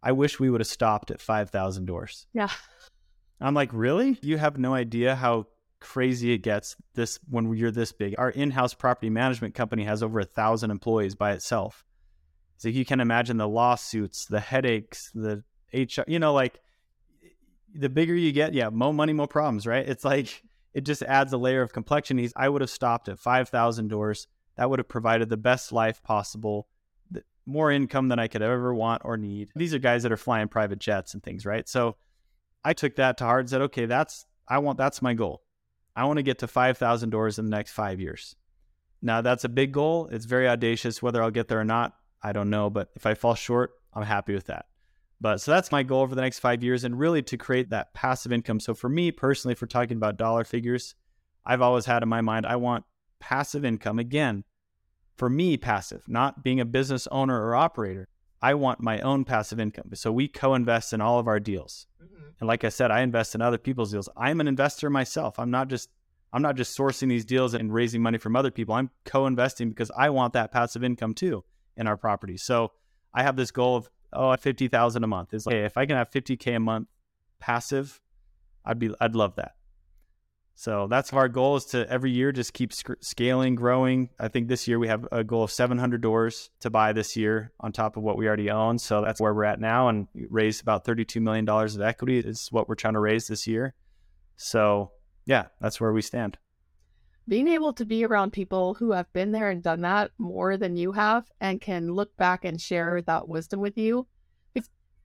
I 0.02 0.14
wish 0.14 0.40
we 0.40 0.50
would 0.50 0.62
have 0.62 0.68
stopped 0.68 1.12
at 1.12 1.22
5,000 1.22 1.86
doors. 1.86 2.26
Yeah. 2.34 2.50
I'm 3.42 3.54
like, 3.54 3.70
really? 3.72 4.18
You 4.22 4.38
have 4.38 4.58
no 4.58 4.74
idea 4.74 5.16
how 5.16 5.48
crazy 5.80 6.34
it 6.34 6.40
gets 6.40 6.76
this 6.94 7.20
when 7.30 7.54
you're 7.54 7.72
this 7.72 7.92
big. 7.92 8.16
Our 8.18 8.30
in-house 8.30 8.74
property 8.74 9.10
management 9.10 9.56
company 9.56 9.86
has 9.86 10.04
over 10.04 10.20
a 10.20 10.26
thousand 10.26 10.72
employees 10.72 11.16
by 11.16 11.32
itself. 11.32 11.86
So 12.58 12.68
you 12.68 12.84
can 12.84 13.00
imagine 13.00 13.38
the 13.38 13.48
lawsuits, 13.48 14.26
the 14.26 14.42
headaches, 14.42 15.12
the 15.16 15.44
HR, 15.74 16.04
you 16.08 16.20
know, 16.20 16.34
like 16.34 16.60
the 17.74 17.88
bigger 17.88 18.14
you 18.14 18.34
get, 18.34 18.54
yeah, 18.54 18.70
more 18.70 18.94
money, 18.94 19.14
more 19.14 19.28
problems, 19.28 19.66
right? 19.66 19.88
It's 19.88 20.04
like 20.04 20.44
it 20.74 20.82
just 20.82 21.02
adds 21.04 21.32
a 21.32 21.38
layer 21.38 21.62
of 21.62 21.72
complexion. 21.72 22.28
I 22.36 22.50
would 22.50 22.62
have 22.62 22.70
stopped 22.70 23.08
at 23.08 23.20
5,000 23.20 23.88
doors. 23.88 24.28
That 24.58 24.70
would 24.70 24.80
have 24.80 24.90
provided 24.90 25.30
the 25.30 25.38
best 25.38 25.72
life 25.72 26.04
possible, 26.04 26.68
more 27.46 27.72
income 27.72 28.10
than 28.10 28.20
I 28.20 28.28
could 28.28 28.42
ever 28.42 28.74
want 28.74 29.04
or 29.06 29.16
need. 29.16 29.52
These 29.56 29.74
are 29.74 29.80
guys 29.80 30.04
that 30.04 30.12
are 30.12 30.18
flying 30.18 30.50
private 30.50 30.80
jets 30.80 31.14
and 31.14 31.24
things, 31.24 31.46
right? 31.46 31.68
So 31.70 31.96
I 32.64 32.74
took 32.74 32.96
that 32.96 33.18
to 33.18 33.24
heart 33.24 33.42
and 33.42 33.50
said, 33.50 33.62
okay, 33.62 33.86
that's 33.86 34.26
I 34.48 34.60
want 34.60 34.78
that's 34.78 35.02
my 35.02 35.14
goal. 35.14 35.42
I 35.96 36.06
want 36.06 36.18
to 36.18 36.24
get 36.24 36.40
to 36.40 36.48
5,000 36.48 37.10
doors 37.10 37.40
in 37.40 37.46
the 37.46 37.52
next 37.52 37.72
5 37.72 38.00
years. 38.00 38.36
Now, 39.02 39.22
that's 39.22 39.44
a 39.44 39.50
big 39.50 39.72
goal. 39.72 40.08
It's 40.12 40.26
very 40.26 40.48
audacious 40.48 41.02
whether 41.02 41.22
I'll 41.24 41.32
get 41.32 41.48
there 41.48 41.60
or 41.60 41.66
not, 41.66 41.94
I 42.22 42.32
don't 42.32 42.50
know, 42.50 42.70
but 42.70 42.90
if 42.96 43.06
I 43.06 43.14
fall 43.14 43.36
short, 43.36 43.72
I'm 43.94 44.04
happy 44.04 44.34
with 44.34 44.46
that. 44.46 44.66
But 45.22 45.42
so 45.42 45.52
that's 45.52 45.72
my 45.72 45.84
goal 45.84 46.02
over 46.02 46.16
the 46.16 46.22
next 46.22 46.40
five 46.40 46.64
years 46.64 46.84
and 46.84 46.98
really 46.98 47.22
to 47.24 47.38
create 47.38 47.70
that 47.70 47.94
passive 47.94 48.32
income. 48.32 48.60
So 48.60 48.74
for 48.74 48.90
me 48.90 49.12
personally, 49.12 49.54
if 49.54 49.62
we're 49.62 49.68
talking 49.68 49.98
about 49.98 50.18
dollar 50.18 50.44
figures, 50.44 50.96
I've 51.46 51.62
always 51.62 51.86
had 51.86 52.04
in 52.04 52.10
my 52.10 52.22
mind, 52.22 52.46
I 52.46 52.56
want 52.56 52.86
passive 53.20 53.66
income. 53.66 54.00
Again, 54.00 54.44
for 55.18 55.30
me, 55.30 55.58
passive, 55.58 56.04
not 56.08 56.44
being 56.44 56.62
a 56.62 56.66
business 56.66 57.08
owner 57.12 57.42
or 57.46 57.56
operator. 57.56 58.08
I 58.42 58.54
want 58.54 58.80
my 58.80 59.00
own 59.02 59.26
passive 59.26 59.60
income. 59.60 59.90
So 59.94 60.12
we 60.12 60.28
co 60.28 60.54
invest 60.54 60.94
in 60.94 61.02
all 61.02 61.20
of 61.20 61.28
our 61.28 61.40
deals. 61.40 61.88
Mm-hmm. 62.02 62.30
And 62.40 62.48
like 62.48 62.64
I 62.64 62.70
said, 62.70 62.92
I 62.92 63.02
invest 63.02 63.36
in 63.36 63.42
other 63.42 63.58
people's 63.58 63.92
deals. 63.92 64.10
I'm 64.16 64.40
an 64.40 64.48
investor 64.48 64.90
myself. 64.90 65.40
I'm 65.40 65.52
not 65.52 65.68
just 65.68 65.90
I'm 66.32 66.42
not 66.42 66.56
just 66.56 66.78
sourcing 66.78 67.10
these 67.10 67.26
deals 67.26 67.54
and 67.54 67.74
raising 67.74 68.02
money 68.02 68.18
from 68.18 68.36
other 68.36 68.52
people. 68.52 68.76
I'm 68.76 68.92
co-investing 69.04 69.70
because 69.70 69.92
I 69.98 70.12
want 70.12 70.34
that 70.34 70.52
passive 70.52 70.84
income 70.84 71.14
too 71.14 71.44
in 71.76 71.88
our 71.88 71.98
property. 71.98 72.38
So 72.38 72.72
I 73.14 73.24
have 73.24 73.36
this 73.36 73.52
goal 73.52 73.78
of 73.78 73.90
oh, 74.14 74.36
fifty 74.38 74.68
thousand 74.68 75.04
a 75.04 75.08
month. 75.08 75.34
Is 75.34 75.46
like 75.46 75.56
hey, 75.56 75.66
if 75.66 75.78
I 75.78 75.86
can 75.86 75.98
have 75.98 76.10
fifty 76.10 76.38
k 76.38 76.54
a 76.54 76.60
month 76.60 76.88
passive, 77.40 78.00
I'd 78.64 78.80
be 78.80 78.92
I'd 79.02 79.16
love 79.16 79.36
that. 79.36 79.56
So 80.60 80.88
that's 80.90 81.14
our 81.14 81.30
goal 81.30 81.56
is 81.56 81.64
to 81.68 81.90
every 81.90 82.12
year 82.12 82.34
just 82.34 82.52
keep 82.52 82.74
sc- 82.74 83.00
scaling, 83.00 83.56
growing. 83.56 84.10
I 84.20 84.28
think 84.28 84.50
this 84.50 84.68
year 84.68 84.78
we 84.78 84.90
have 84.90 85.08
a 85.10 85.24
goal 85.24 85.46
of 85.46 85.52
700 85.52 86.02
doors 86.02 86.50
to 86.60 86.70
buy 86.70 86.92
this 86.92 87.16
year 87.16 87.54
on 87.62 87.72
top 87.72 87.96
of 87.96 88.04
what 88.04 88.18
we 88.18 88.28
already 88.28 88.50
own. 88.50 88.78
So 88.78 89.02
that's 89.02 89.22
where 89.22 89.34
we're 89.34 89.46
at 89.46 89.62
now, 89.62 89.88
and 89.88 90.10
raised 90.14 90.62
about 90.62 90.84
32 90.84 91.22
million 91.22 91.46
dollars 91.46 91.78
of 91.78 91.82
equity 91.82 92.20
is 92.20 92.50
what 92.52 92.68
we're 92.68 92.76
trying 92.76 92.96
to 92.96 93.00
raise 93.00 93.28
this 93.28 93.48
year. 93.48 93.74
So 94.36 94.92
yeah, 95.26 95.46
that's 95.62 95.80
where 95.80 95.94
we 95.94 96.02
stand. 96.02 96.38
Being 97.26 97.48
able 97.48 97.72
to 97.72 97.86
be 97.86 98.04
around 98.04 98.34
people 98.34 98.74
who 98.74 98.92
have 98.92 99.10
been 99.14 99.32
there 99.32 99.50
and 99.50 99.64
done 99.64 99.80
that 99.84 100.12
more 100.18 100.58
than 100.58 100.76
you 100.76 100.92
have 100.92 101.32
and 101.40 101.62
can 101.62 101.94
look 101.94 102.18
back 102.18 102.44
and 102.44 102.60
share 102.60 103.02
that 103.04 103.30
wisdom 103.30 103.62
with 103.62 103.78
you 103.78 104.08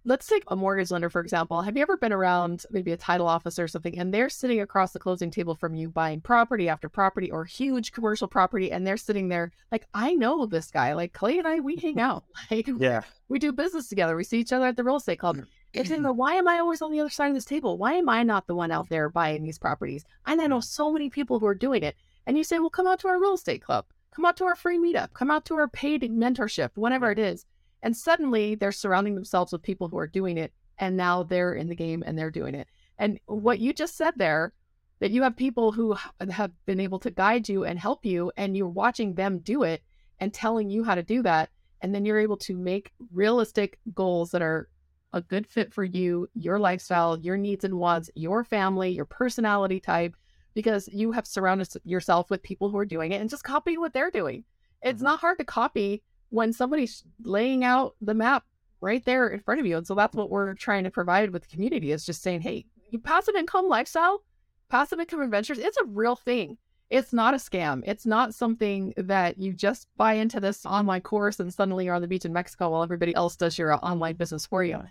let's 0.05 0.27
take 0.27 0.43
a 0.49 0.57
mortgage 0.57 0.91
lender, 0.91 1.09
for 1.09 1.21
example. 1.21 1.63
Have 1.63 1.77
you 1.77 1.83
ever 1.83 1.97
been 1.97 2.13
around 2.13 2.65
maybe 2.71 2.93
a 2.93 2.97
title 2.97 3.27
office 3.27 3.59
or 3.59 3.69
something, 3.69 3.99
and 3.99 4.13
they're 4.13 4.29
sitting 4.29 4.61
across 4.61 4.93
the 4.93 4.99
closing 4.99 5.31
table 5.31 5.55
from 5.55 5.75
you 5.75 5.89
buying 5.89 6.21
property 6.21 6.69
after 6.69 6.89
property 6.89 7.31
or 7.31 7.45
huge 7.45 7.93
commercial 7.93 8.29
property, 8.29 8.71
and 8.71 8.87
they're 8.87 8.97
sitting 8.97 9.29
there 9.29 9.53
like, 9.73 9.87
I 9.95 10.15
know 10.15 10.47
this 10.47 10.71
guy. 10.71 10.93
Like 10.93 11.13
Clay 11.13 11.39
and 11.39 11.49
I, 11.49 11.61
we 11.61 11.77
hang 11.77 12.01
out. 12.01 12.25
Like, 12.51 12.69
yeah, 12.79 13.03
we 13.29 13.39
do 13.39 13.53
business 13.53 13.89
together. 13.89 14.17
We 14.17 14.25
see 14.25 14.39
each 14.39 14.53
other 14.53 14.67
at 14.67 14.77
the 14.77 14.85
real 14.85 14.97
estate 14.97 15.19
club. 15.19 15.37
Mm-hmm. 15.37 15.49
It's 15.73 15.91
in 15.91 15.97
mm-hmm. 15.97 16.05
the 16.05 16.13
why 16.13 16.35
am 16.35 16.47
I 16.47 16.59
always 16.59 16.83
on 16.83 16.93
the 16.93 17.01
other 17.01 17.11
side 17.11 17.29
of 17.29 17.35
this 17.35 17.45
table? 17.45 17.79
Why 17.79 17.95
am 17.95 18.09
I 18.09 18.23
not 18.23 18.47
the 18.47 18.55
one 18.55 18.71
out 18.71 18.89
there 18.91 19.09
buying 19.09 19.43
these 19.43 19.59
properties? 19.59 20.05
And 20.27 20.41
I 20.41 20.47
know 20.47 20.61
so 20.61 20.93
many 20.93 21.11
people 21.11 21.39
who 21.39 21.47
are 21.47 21.55
doing 21.55 21.83
it. 21.83 21.97
And 22.27 22.37
you 22.39 22.45
say, 22.45 22.59
well, 22.59 22.71
come 22.71 22.87
out 22.87 23.01
to 23.01 23.09
our 23.09 23.21
real 23.21 23.35
estate 23.35 23.63
club, 23.63 23.87
come 24.15 24.25
out 24.25 24.37
to 24.39 24.45
our 24.45 24.55
free 24.55 24.79
meetup, 24.79 25.13
come 25.15 25.31
out 25.31 25.45
to 25.47 25.55
our 25.55 25.69
paid 25.69 26.03
mentorship, 26.03 26.71
whatever 26.75 27.11
it 27.11 27.19
is 27.19 27.45
and 27.85 27.97
suddenly 27.97 28.55
they're 28.57 28.73
surrounding 28.73 29.15
themselves 29.15 29.53
with 29.53 29.63
people 29.63 29.89
who 29.89 29.99
are 29.99 30.07
doing 30.07 30.39
it. 30.39 30.53
And 30.79 30.97
now 30.97 31.23
they're 31.23 31.55
in 31.55 31.69
the 31.69 31.77
game 31.77 32.03
and 32.05 32.19
they're 32.19 32.31
doing 32.31 32.57
it. 32.57 32.67
And 32.99 33.21
what 33.27 33.61
you 33.61 33.73
just 33.73 33.97
said 33.97 34.15
there, 34.17 34.53
that 35.01 35.11
you 35.11 35.23
have 35.23 35.37
people 35.37 35.71
who 35.71 35.95
have 36.31 36.51
been 36.67 36.81
able 36.81 36.99
to 37.01 37.11
guide 37.11 37.49
you 37.49 37.65
and 37.65 37.79
help 37.79 38.07
you, 38.07 38.33
and 38.37 38.57
you're 38.57 38.67
watching 38.67 39.15
them 39.15 39.39
do 39.39 39.63
it 39.65 39.83
and 40.19 40.33
telling 40.33 40.71
you 40.71 40.83
how 40.83 40.95
to 40.95 41.03
do 41.03 41.23
that. 41.23 41.51
And 41.83 41.95
then 41.95 42.05
you're 42.05 42.19
able 42.19 42.39
to 42.39 42.57
make 42.57 42.91
realistic 43.13 43.79
goals 43.95 44.31
that 44.31 44.43
are 44.43 44.69
a 45.13 45.21
good 45.21 45.47
fit 45.47 45.73
for 45.75 45.85
you, 45.85 46.27
your 46.35 46.59
lifestyle, 46.59 47.19
your 47.19 47.37
needs 47.37 47.65
and 47.65 47.79
wants, 47.79 48.11
your 48.15 48.45
family, 48.45 48.91
your 48.91 49.05
personality 49.05 49.79
type, 49.79 50.17
because 50.55 50.89
you 50.93 51.13
have 51.13 51.27
surrounded 51.27 51.69
yourself 51.85 52.31
with 52.31 52.43
people 52.43 52.71
who 52.71 52.79
are 52.79 52.87
doing 52.87 53.13
it 53.13 53.21
and 53.21 53.29
just 53.29 53.45
copy 53.45 53.77
what 53.77 53.93
they're 53.93 54.11
doing. 54.11 54.43
It's 54.83 54.97
mm-hmm. 54.97 55.05
not 55.05 55.21
hard 55.21 55.39
to 55.39 55.45
copy 55.45 56.03
when 56.31 56.53
somebody's 56.53 57.05
laying 57.23 57.65
out 57.65 57.95
the 58.01 58.15
map 58.15 58.45
right 58.81 59.05
there 59.05 59.29
in 59.29 59.41
front 59.41 59.61
of 59.61 59.67
you. 59.67 59.77
And 59.77 59.87
so 59.87 59.95
that's 59.95 60.15
what 60.15 60.31
we're 60.31 60.55
trying 60.55 60.85
to 60.85 60.91
provide 60.91 61.31
with 61.31 61.43
the 61.43 61.49
community 61.49 61.91
is 61.91 62.05
just 62.05 62.23
saying, 62.23 62.43
hey, 62.43 62.67
passive 63.03 63.35
income 63.35 63.69
lifestyle, 63.69 64.23
passive 64.69 65.01
income 65.01 65.23
adventures, 65.23 65.59
it's 65.59 65.79
a 65.79 65.85
real 65.85 66.17
thing. 66.17 66.59
It's 66.91 67.13
not 67.13 67.35
a 67.35 67.39
scam. 67.39 67.83
It's 67.87 68.07
not 68.07 68.35
something 68.35 68.93
that 68.97 69.39
you 69.39 69.53
just 69.53 69.89
buy 69.97 70.15
into 70.15 70.39
this 70.39 70.67
online 70.67 71.01
course 71.01 71.41
and 71.41 71.53
suddenly 71.53 71.87
you're 71.87 71.95
on 71.95 72.03
the 72.03 72.09
beach 72.09 72.25
in 72.25 72.33
Mexico 72.33 72.71
while 72.71 72.83
everybody 72.83 73.15
else 73.15 73.37
does 73.37 73.59
your 73.59 73.75
online 73.85 74.17
business 74.17 74.47
for 74.47 74.63
you. 74.63 74.83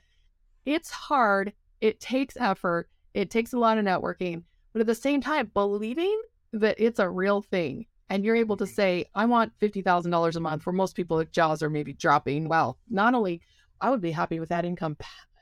It's 0.65 0.89
hard. 0.89 1.53
It 1.81 1.99
takes 1.99 2.35
effort. 2.37 2.89
It 3.13 3.29
takes 3.29 3.53
a 3.53 3.59
lot 3.59 3.77
of 3.77 3.85
networking. 3.85 4.43
But 4.73 4.81
at 4.81 4.87
the 4.87 4.95
same 4.95 5.21
time, 5.21 5.51
believing 5.53 6.19
that 6.51 6.75
it's 6.79 6.99
a 6.99 7.09
real 7.09 7.41
thing 7.41 7.85
and 8.09 8.23
you're 8.23 8.35
able 8.35 8.57
to 8.57 8.65
mm-hmm. 8.65 8.73
say, 8.73 9.05
I 9.15 9.25
want 9.25 9.57
$50,000 9.59 10.35
a 10.35 10.39
month, 10.39 10.63
for 10.63 10.71
most 10.71 10.95
people, 10.95 11.19
if 11.19 11.31
jaws 11.31 11.63
are 11.63 11.69
maybe 11.69 11.93
dropping, 11.93 12.47
well, 12.47 12.77
not 12.89 13.13
only 13.13 13.41
I 13.81 13.89
would 13.89 14.01
be 14.01 14.11
happy 14.11 14.39
with 14.39 14.49
that 14.49 14.65
income 14.65 14.97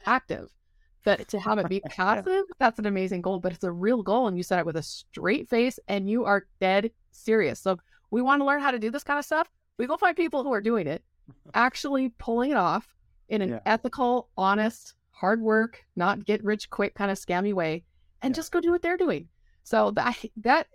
active, 0.05 0.49
but 1.03 1.27
to 1.29 1.39
have 1.39 1.57
it 1.57 1.69
be 1.69 1.79
passive, 1.89 2.43
that's 2.59 2.79
an 2.79 2.85
amazing 2.85 3.21
goal, 3.21 3.39
but 3.39 3.53
it's 3.53 3.63
a 3.63 3.71
real 3.71 4.03
goal. 4.03 4.27
And 4.27 4.37
you 4.37 4.43
set 4.43 4.59
it 4.59 4.65
with 4.65 4.77
a 4.77 4.83
straight 4.83 5.49
face 5.49 5.79
and 5.87 6.09
you 6.09 6.25
are 6.25 6.47
dead 6.59 6.91
serious. 7.11 7.59
So 7.59 7.77
we 8.11 8.21
want 8.21 8.41
to 8.41 8.45
learn 8.45 8.61
how 8.61 8.71
to 8.71 8.79
do 8.79 8.91
this 8.91 9.03
kind 9.03 9.19
of 9.19 9.25
stuff. 9.25 9.49
We 9.77 9.87
go 9.87 9.97
find 9.97 10.15
people 10.15 10.43
who 10.43 10.53
are 10.53 10.61
doing 10.61 10.87
it, 10.87 11.03
actually 11.53 12.09
pulling 12.19 12.51
it 12.51 12.57
off 12.57 12.95
in 13.29 13.41
an 13.41 13.49
yeah. 13.49 13.59
ethical, 13.65 14.29
honest, 14.37 14.95
hard 15.11 15.41
work, 15.41 15.83
not 15.95 16.25
get 16.25 16.43
rich 16.43 16.69
quick 16.69 16.93
kind 16.95 17.09
of 17.09 17.17
scammy 17.17 17.53
way, 17.53 17.83
and 18.21 18.31
yeah. 18.31 18.35
just 18.35 18.51
go 18.51 18.59
do 18.59 18.71
what 18.71 18.81
they're 18.81 18.97
doing. 18.97 19.27
So 19.63 19.91
that 19.95 20.17
that 20.37 20.67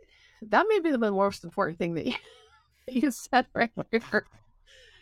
that 0.42 0.66
may 0.68 0.80
be 0.80 0.90
the 0.90 0.98
most 0.98 1.44
important 1.44 1.78
thing 1.78 1.94
that 1.94 2.06
you, 2.06 2.14
you 2.88 3.10
said 3.10 3.46
right 3.54 3.70
here. 3.90 4.26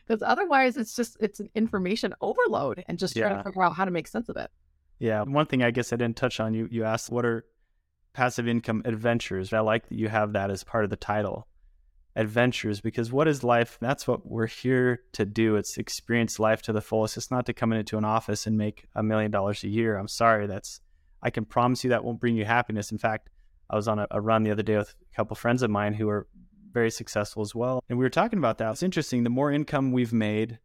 Because 0.06 0.22
otherwise, 0.22 0.76
it's 0.76 0.94
just 0.94 1.16
it's 1.20 1.40
an 1.40 1.48
information 1.54 2.14
overload, 2.20 2.84
and 2.88 2.98
just 2.98 3.16
yeah. 3.16 3.28
trying 3.28 3.38
to 3.38 3.44
figure 3.44 3.62
out 3.62 3.74
how 3.74 3.84
to 3.84 3.90
make 3.90 4.06
sense 4.06 4.28
of 4.28 4.36
it. 4.36 4.50
Yeah, 4.98 5.22
one 5.22 5.46
thing 5.46 5.62
I 5.62 5.70
guess 5.70 5.92
I 5.92 5.96
didn't 5.96 6.16
touch 6.16 6.40
on. 6.40 6.54
You 6.54 6.68
you 6.70 6.84
asked 6.84 7.10
what 7.10 7.24
are 7.24 7.44
passive 8.12 8.46
income 8.46 8.82
adventures. 8.84 9.52
I 9.52 9.60
like 9.60 9.88
that 9.88 9.96
you 9.96 10.08
have 10.08 10.34
that 10.34 10.50
as 10.50 10.62
part 10.62 10.84
of 10.84 10.90
the 10.90 10.96
title, 10.96 11.48
adventures, 12.16 12.80
because 12.80 13.10
what 13.10 13.28
is 13.28 13.42
life? 13.42 13.78
That's 13.80 14.06
what 14.06 14.26
we're 14.30 14.46
here 14.46 15.00
to 15.12 15.24
do. 15.24 15.56
It's 15.56 15.78
experience 15.78 16.38
life 16.38 16.62
to 16.62 16.72
the 16.72 16.82
fullest. 16.82 17.16
It's 17.16 17.30
not 17.30 17.46
to 17.46 17.54
come 17.54 17.72
into 17.72 17.96
an 17.96 18.04
office 18.04 18.46
and 18.46 18.58
make 18.58 18.86
a 18.94 19.02
million 19.02 19.30
dollars 19.30 19.64
a 19.64 19.68
year. 19.68 19.96
I'm 19.96 20.08
sorry, 20.08 20.46
that's 20.46 20.80
I 21.22 21.30
can 21.30 21.46
promise 21.46 21.82
you 21.82 21.90
that 21.90 22.04
won't 22.04 22.20
bring 22.20 22.36
you 22.36 22.44
happiness. 22.44 22.92
In 22.92 22.98
fact, 22.98 23.30
I 23.70 23.76
was 23.76 23.88
on 23.88 23.98
a, 23.98 24.06
a 24.10 24.20
run 24.20 24.42
the 24.42 24.50
other 24.50 24.62
day 24.62 24.76
with 24.76 24.94
couple 25.14 25.36
friends 25.36 25.62
of 25.62 25.70
mine 25.70 25.94
who 25.94 26.08
are 26.08 26.26
very 26.72 26.90
successful 26.90 27.42
as 27.42 27.54
well. 27.54 27.82
And 27.88 27.98
we 27.98 28.04
were 28.04 28.10
talking 28.10 28.38
about 28.38 28.58
that. 28.58 28.72
It's 28.72 28.82
interesting. 28.82 29.22
The 29.22 29.30
more 29.30 29.52
income 29.52 29.92
we've 29.92 30.12
made, 30.12 30.58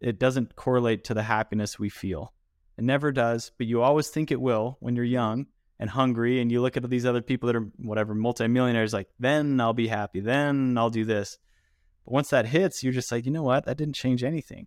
it 0.00 0.18
doesn't 0.18 0.56
correlate 0.56 1.04
to 1.04 1.14
the 1.14 1.22
happiness 1.22 1.78
we 1.78 1.88
feel. 1.88 2.32
It 2.76 2.84
never 2.84 3.12
does, 3.12 3.52
but 3.56 3.66
you 3.66 3.82
always 3.82 4.08
think 4.08 4.30
it 4.30 4.40
will 4.40 4.76
when 4.80 4.96
you're 4.96 5.04
young 5.04 5.46
and 5.78 5.90
hungry 5.90 6.40
and 6.40 6.50
you 6.50 6.60
look 6.60 6.76
at 6.76 6.88
these 6.90 7.06
other 7.06 7.22
people 7.22 7.46
that 7.46 7.56
are 7.56 7.68
whatever 7.76 8.14
multimillionaires 8.14 8.92
like 8.92 9.08
then 9.18 9.60
I'll 9.60 9.72
be 9.72 9.88
happy, 9.88 10.20
then 10.20 10.76
I'll 10.76 10.90
do 10.90 11.04
this. 11.04 11.38
But 12.04 12.14
once 12.14 12.30
that 12.30 12.46
hits, 12.46 12.82
you're 12.82 12.92
just 12.92 13.10
like, 13.10 13.24
you 13.24 13.32
know 13.32 13.42
what? 13.42 13.64
That 13.64 13.76
didn't 13.76 13.94
change 13.94 14.24
anything. 14.24 14.66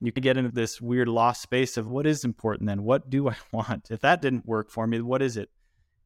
You 0.00 0.12
can 0.12 0.22
get 0.22 0.36
into 0.36 0.50
this 0.50 0.80
weird 0.80 1.08
lost 1.08 1.42
space 1.42 1.76
of 1.76 1.86
what 1.86 2.06
is 2.06 2.24
important 2.24 2.66
then? 2.66 2.82
What 2.82 3.08
do 3.08 3.28
I 3.28 3.36
want? 3.52 3.88
If 3.90 4.00
that 4.00 4.22
didn't 4.22 4.46
work 4.46 4.70
for 4.70 4.86
me, 4.86 5.00
what 5.00 5.22
is 5.22 5.36
it? 5.36 5.50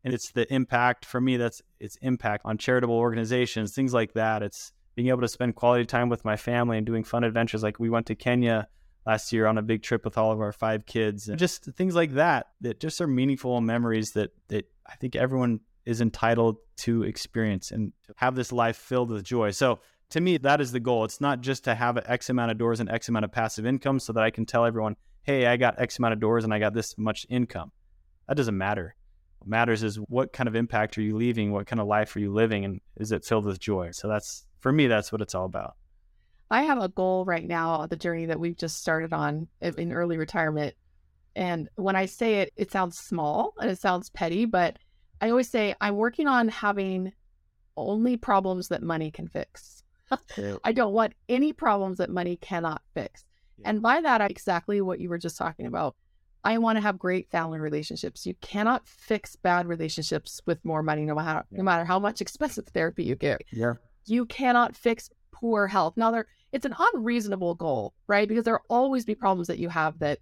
And 0.04 0.14
it's 0.14 0.30
the 0.30 0.52
impact 0.52 1.04
for 1.04 1.20
me 1.20 1.36
that's 1.36 1.62
its 1.80 1.96
impact 2.02 2.42
on 2.44 2.58
charitable 2.58 2.94
organizations 2.94 3.74
things 3.74 3.92
like 3.92 4.12
that. 4.14 4.42
It's 4.42 4.72
being 4.94 5.08
able 5.08 5.20
to 5.20 5.28
spend 5.28 5.54
quality 5.54 5.84
time 5.84 6.08
with 6.08 6.24
my 6.24 6.36
family 6.36 6.76
and 6.76 6.86
doing 6.86 7.04
fun 7.04 7.22
adventures. 7.24 7.62
Like 7.62 7.78
we 7.78 7.90
went 7.90 8.06
to 8.06 8.14
kenya 8.14 8.68
last 9.06 9.32
year 9.32 9.46
on 9.46 9.56
a 9.56 9.62
big 9.62 9.82
trip 9.82 10.04
with 10.04 10.18
all 10.18 10.32
of 10.32 10.40
our 10.40 10.52
five 10.52 10.84
kids 10.84 11.28
and 11.28 11.38
just 11.38 11.64
things 11.76 11.94
like 11.94 12.12
that 12.12 12.48
that 12.60 12.78
just 12.78 13.00
are 13.00 13.06
meaningful 13.06 13.58
memories 13.60 14.12
that 14.12 14.30
that 14.48 14.68
i 14.86 14.94
think 14.96 15.16
everyone 15.16 15.60
is 15.86 16.02
entitled 16.02 16.56
to 16.76 17.04
experience 17.04 17.70
and 17.70 17.92
to 18.06 18.12
have 18.16 18.34
this 18.34 18.52
life 18.52 18.76
filled 18.76 19.10
with 19.10 19.24
joy. 19.24 19.50
So 19.50 19.80
to 20.10 20.20
me 20.20 20.36
that 20.38 20.60
is 20.60 20.72
the 20.72 20.80
goal. 20.80 21.04
It's 21.04 21.20
not 21.20 21.40
just 21.40 21.64
to 21.64 21.74
have 21.74 21.96
x 22.06 22.28
amount 22.28 22.50
of 22.50 22.58
doors 22.58 22.80
and 22.80 22.90
x 22.90 23.08
amount 23.08 23.24
of 23.24 23.32
passive 23.32 23.64
income 23.64 23.98
so 23.98 24.12
that 24.12 24.22
i 24.22 24.30
can 24.30 24.44
tell 24.44 24.64
everyone 24.66 24.96
hey 25.22 25.46
i 25.46 25.56
got 25.56 25.80
x 25.80 25.98
amount 25.98 26.12
of 26.12 26.20
doors 26.20 26.44
and 26.44 26.52
i 26.52 26.58
got 26.58 26.74
this 26.74 26.96
much 26.98 27.26
income. 27.30 27.72
That 28.26 28.36
doesn't 28.36 28.58
matter 28.58 28.94
matters 29.48 29.82
is 29.82 29.96
what 29.96 30.32
kind 30.32 30.48
of 30.48 30.54
impact 30.54 30.98
are 30.98 31.02
you 31.02 31.16
leaving? 31.16 31.52
What 31.52 31.66
kind 31.66 31.80
of 31.80 31.86
life 31.86 32.14
are 32.16 32.20
you 32.20 32.32
living? 32.32 32.64
And 32.64 32.80
is 32.96 33.12
it 33.12 33.24
filled 33.24 33.44
with 33.44 33.58
joy? 33.58 33.90
So 33.92 34.08
that's, 34.08 34.46
for 34.58 34.72
me, 34.72 34.86
that's 34.86 35.10
what 35.12 35.20
it's 35.20 35.34
all 35.34 35.44
about. 35.44 35.74
I 36.50 36.62
have 36.62 36.82
a 36.82 36.88
goal 36.88 37.24
right 37.24 37.46
now, 37.46 37.86
the 37.86 37.96
journey 37.96 38.26
that 38.26 38.40
we've 38.40 38.56
just 38.56 38.80
started 38.80 39.12
on 39.12 39.48
in 39.60 39.92
early 39.92 40.16
retirement. 40.16 40.74
And 41.36 41.68
when 41.76 41.94
I 41.94 42.06
say 42.06 42.36
it, 42.36 42.52
it 42.56 42.72
sounds 42.72 42.98
small 42.98 43.54
and 43.58 43.70
it 43.70 43.78
sounds 43.78 44.10
petty, 44.10 44.44
but 44.44 44.78
I 45.20 45.30
always 45.30 45.48
say 45.48 45.74
I'm 45.80 45.96
working 45.96 46.26
on 46.26 46.48
having 46.48 47.12
only 47.76 48.16
problems 48.16 48.68
that 48.68 48.82
money 48.82 49.10
can 49.10 49.28
fix. 49.28 49.82
I 50.64 50.72
don't 50.72 50.94
want 50.94 51.12
any 51.28 51.52
problems 51.52 51.98
that 51.98 52.10
money 52.10 52.36
cannot 52.36 52.82
fix. 52.94 53.24
And 53.64 53.82
by 53.82 54.00
that, 54.00 54.30
exactly 54.30 54.80
what 54.80 55.00
you 55.00 55.08
were 55.08 55.18
just 55.18 55.36
talking 55.36 55.66
about. 55.66 55.96
I 56.44 56.58
want 56.58 56.76
to 56.76 56.82
have 56.82 56.98
great 56.98 57.30
family 57.30 57.58
relationships. 57.58 58.26
You 58.26 58.34
cannot 58.40 58.86
fix 58.86 59.36
bad 59.36 59.66
relationships 59.66 60.40
with 60.46 60.64
more 60.64 60.82
money, 60.82 61.04
no 61.04 61.14
matter 61.14 61.44
yeah. 61.50 61.58
no 61.58 61.64
matter 61.64 61.84
how 61.84 61.98
much 61.98 62.20
expensive 62.20 62.66
therapy 62.68 63.04
you 63.04 63.16
get. 63.16 63.42
Yeah. 63.52 63.74
You 64.06 64.26
cannot 64.26 64.76
fix 64.76 65.10
poor 65.32 65.66
health. 65.66 65.96
Now 65.96 66.10
there 66.10 66.26
it's 66.52 66.66
an 66.66 66.74
unreasonable 66.78 67.54
goal, 67.54 67.94
right? 68.06 68.28
Because 68.28 68.44
there'll 68.44 68.64
always 68.68 69.04
be 69.04 69.14
problems 69.14 69.48
that 69.48 69.58
you 69.58 69.68
have 69.68 69.98
that 69.98 70.20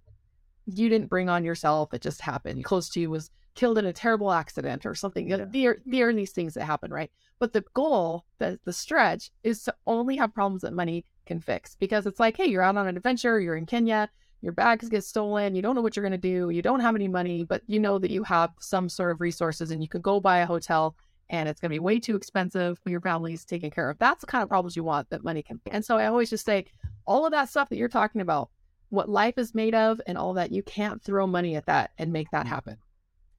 you 0.66 0.88
didn't 0.88 1.08
bring 1.08 1.28
on 1.28 1.44
yourself. 1.44 1.94
It 1.94 2.02
just 2.02 2.20
happened. 2.20 2.64
Close 2.64 2.88
to 2.90 3.00
you 3.00 3.10
was 3.10 3.30
killed 3.54 3.78
in 3.78 3.86
a 3.86 3.92
terrible 3.92 4.32
accident 4.32 4.84
or 4.84 4.94
something. 4.94 5.28
Yeah. 5.28 5.44
There, 5.48 5.78
there 5.86 6.08
are 6.08 6.12
these 6.12 6.32
things 6.32 6.54
that 6.54 6.64
happen, 6.64 6.92
right? 6.92 7.10
But 7.38 7.52
the 7.52 7.64
goal, 7.74 8.24
the, 8.38 8.58
the 8.64 8.72
stretch 8.72 9.30
is 9.44 9.62
to 9.64 9.74
only 9.86 10.16
have 10.16 10.34
problems 10.34 10.62
that 10.62 10.72
money 10.72 11.04
can 11.26 11.40
fix 11.40 11.76
because 11.76 12.06
it's 12.06 12.20
like, 12.20 12.36
hey, 12.36 12.46
you're 12.46 12.62
out 12.62 12.76
on 12.76 12.86
an 12.86 12.96
adventure, 12.96 13.40
you're 13.40 13.56
in 13.56 13.66
Kenya, 13.66 14.08
your 14.46 14.52
bags 14.52 14.88
get 14.88 15.02
stolen, 15.02 15.56
you 15.56 15.60
don't 15.60 15.74
know 15.74 15.80
what 15.80 15.96
you're 15.96 16.04
going 16.04 16.12
to 16.12 16.16
do, 16.18 16.50
you 16.50 16.62
don't 16.62 16.78
have 16.78 16.94
any 16.94 17.08
money, 17.08 17.42
but 17.42 17.62
you 17.66 17.80
know 17.80 17.98
that 17.98 18.12
you 18.12 18.22
have 18.22 18.50
some 18.60 18.88
sort 18.88 19.10
of 19.10 19.20
resources 19.20 19.72
and 19.72 19.82
you 19.82 19.88
can 19.88 20.00
go 20.00 20.20
buy 20.20 20.38
a 20.38 20.46
hotel 20.46 20.94
and 21.30 21.48
it's 21.48 21.60
going 21.60 21.70
to 21.70 21.74
be 21.74 21.80
way 21.80 21.98
too 21.98 22.14
expensive 22.14 22.78
for 22.78 22.90
your 22.90 23.00
family's 23.00 23.44
taken 23.44 23.72
care 23.72 23.90
of. 23.90 23.98
That's 23.98 24.20
the 24.20 24.28
kind 24.28 24.44
of 24.44 24.48
problems 24.48 24.76
you 24.76 24.84
want 24.84 25.10
that 25.10 25.24
money 25.24 25.42
can. 25.42 25.60
And 25.72 25.84
so 25.84 25.98
I 25.98 26.06
always 26.06 26.30
just 26.30 26.44
say, 26.44 26.66
all 27.06 27.26
of 27.26 27.32
that 27.32 27.48
stuff 27.48 27.68
that 27.70 27.76
you're 27.76 27.88
talking 27.88 28.20
about, 28.20 28.50
what 28.90 29.08
life 29.08 29.36
is 29.36 29.52
made 29.52 29.74
of 29.74 30.00
and 30.06 30.16
all 30.16 30.34
that, 30.34 30.52
you 30.52 30.62
can't 30.62 31.02
throw 31.02 31.26
money 31.26 31.56
at 31.56 31.66
that 31.66 31.90
and 31.98 32.12
make 32.12 32.30
that 32.30 32.46
happen. 32.46 32.76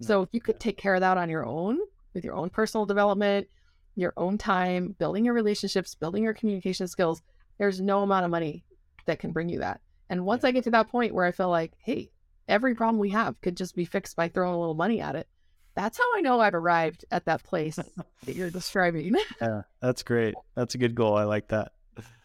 So 0.02 0.24
if 0.24 0.30
you 0.34 0.42
could 0.42 0.60
take 0.60 0.78
care 0.78 0.96
of 0.96 1.00
that 1.00 1.18
on 1.18 1.30
your 1.30 1.46
own 1.46 1.80
with 2.16 2.26
your 2.26 2.36
own 2.36 2.50
personal 2.50 2.86
development, 2.86 3.48
your 3.96 4.12
own 4.18 4.38
time, 4.38 4.94
building 5.00 5.24
your 5.24 5.36
relationships, 5.36 5.96
building 5.96 6.26
your 6.26 6.34
communication 6.34 6.86
skills, 6.90 7.22
there's 7.60 7.80
no 7.80 8.02
amount 8.02 8.26
of 8.26 8.32
money 8.32 8.66
that 9.06 9.20
can 9.20 9.32
bring 9.32 9.48
you 9.48 9.60
that. 9.60 9.80
And 10.10 10.26
once 10.26 10.44
I 10.44 10.52
get 10.52 10.64
to 10.66 10.72
that 10.72 10.90
point 10.90 11.14
where 11.14 11.26
I 11.26 11.32
feel 11.32 11.50
like, 11.50 11.74
hey, 11.80 12.12
every 12.48 12.76
problem 12.76 13.00
we 13.00 13.10
have 13.10 13.40
could 13.42 13.58
just 13.58 13.76
be 13.76 13.86
fixed 13.86 14.16
by 14.16 14.30
throwing 14.30 14.56
a 14.56 14.60
little 14.60 14.76
money 14.76 15.02
at 15.02 15.16
it, 15.16 15.28
that's 15.76 15.98
how 15.98 16.06
I 16.16 16.22
know 16.22 16.40
I've 16.40 16.56
arrived 16.56 17.06
at 17.12 17.26
that 17.26 17.44
place 17.44 17.76
that 17.76 18.36
you're 18.36 18.50
describing. 18.52 19.16
yeah, 19.42 19.62
that's 19.82 20.04
great. 20.04 20.36
That's 20.56 20.76
a 20.76 20.78
good 20.80 20.96
goal. 20.96 21.16
I 21.16 21.24
like 21.24 21.50
that. 21.50 21.74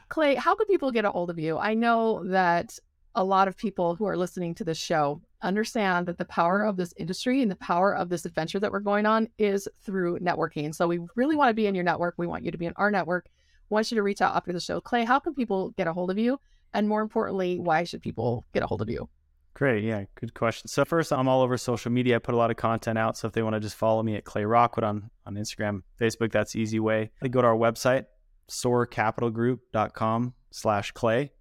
Clay, 0.08 0.34
how 0.34 0.54
can 0.54 0.66
people 0.66 0.90
get 0.90 1.04
a 1.04 1.10
hold 1.10 1.30
of 1.30 1.38
you? 1.38 1.58
I 1.58 1.74
know 1.74 2.22
that 2.28 2.78
a 3.14 3.24
lot 3.24 3.48
of 3.48 3.56
people 3.56 3.94
who 3.94 4.06
are 4.06 4.16
listening 4.16 4.54
to 4.54 4.64
this 4.64 4.78
show 4.78 5.20
understand 5.42 6.06
that 6.06 6.18
the 6.18 6.24
power 6.24 6.64
of 6.64 6.76
this 6.76 6.94
industry 6.96 7.42
and 7.42 7.50
the 7.50 7.56
power 7.56 7.94
of 7.94 8.08
this 8.08 8.24
adventure 8.24 8.60
that 8.60 8.72
we're 8.72 8.80
going 8.80 9.06
on 9.06 9.28
is 9.38 9.68
through 9.82 10.18
networking. 10.20 10.74
So 10.74 10.86
we 10.86 11.00
really 11.16 11.36
want 11.36 11.50
to 11.50 11.54
be 11.54 11.66
in 11.66 11.74
your 11.74 11.84
network. 11.84 12.14
We 12.16 12.26
want 12.26 12.44
you 12.44 12.50
to 12.50 12.58
be 12.58 12.66
in 12.66 12.72
our 12.76 12.90
network. 12.90 13.28
We 13.68 13.74
want 13.74 13.90
you 13.90 13.96
to 13.96 14.02
reach 14.02 14.20
out 14.20 14.36
after 14.36 14.52
the 14.52 14.60
show. 14.60 14.80
Clay, 14.80 15.04
how 15.04 15.18
can 15.18 15.34
people 15.34 15.70
get 15.70 15.86
a 15.86 15.92
hold 15.92 16.10
of 16.10 16.18
you? 16.18 16.38
And 16.74 16.88
more 16.88 17.02
importantly, 17.02 17.58
why 17.58 17.84
should 17.84 18.02
people 18.02 18.44
get 18.54 18.62
a 18.62 18.66
hold 18.66 18.82
of 18.82 18.88
you? 18.88 19.08
Great. 19.54 19.84
Yeah, 19.84 20.04
good 20.14 20.32
question. 20.32 20.68
So 20.68 20.84
first, 20.84 21.12
I'm 21.12 21.28
all 21.28 21.42
over 21.42 21.58
social 21.58 21.92
media. 21.92 22.16
I 22.16 22.18
put 22.18 22.34
a 22.34 22.38
lot 22.38 22.50
of 22.50 22.56
content 22.56 22.98
out. 22.98 23.18
So 23.18 23.28
if 23.28 23.34
they 23.34 23.42
want 23.42 23.54
to 23.54 23.60
just 23.60 23.76
follow 23.76 24.02
me 24.02 24.16
at 24.16 24.24
Clay 24.24 24.44
Rockwood 24.44 24.84
on, 24.84 25.10
on 25.26 25.34
Instagram, 25.34 25.82
Facebook, 26.00 26.32
that's 26.32 26.56
easy 26.56 26.80
way. 26.80 27.10
They 27.20 27.28
go 27.28 27.42
to 27.42 27.48
our 27.48 27.56
website, 27.56 28.06
soarcapitalgroup.com 28.48 30.34
slash 30.50 30.92
clay. 30.92 31.32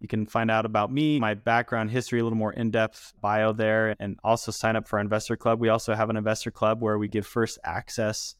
You 0.00 0.08
can 0.08 0.24
find 0.24 0.50
out 0.50 0.64
about 0.64 0.90
me, 0.90 1.20
my 1.20 1.34
background 1.34 1.90
history, 1.90 2.20
a 2.20 2.24
little 2.24 2.38
more 2.38 2.54
in 2.54 2.70
depth 2.70 3.12
bio 3.20 3.52
there, 3.52 3.94
and 4.00 4.18
also 4.24 4.50
sign 4.50 4.74
up 4.74 4.88
for 4.88 4.96
our 4.96 5.02
investor 5.02 5.36
club. 5.36 5.60
We 5.60 5.68
also 5.68 5.94
have 5.94 6.08
an 6.08 6.16
investor 6.16 6.50
club 6.50 6.80
where 6.80 6.98
we 6.98 7.08
give 7.08 7.26
first 7.26 7.58
access 7.62 8.36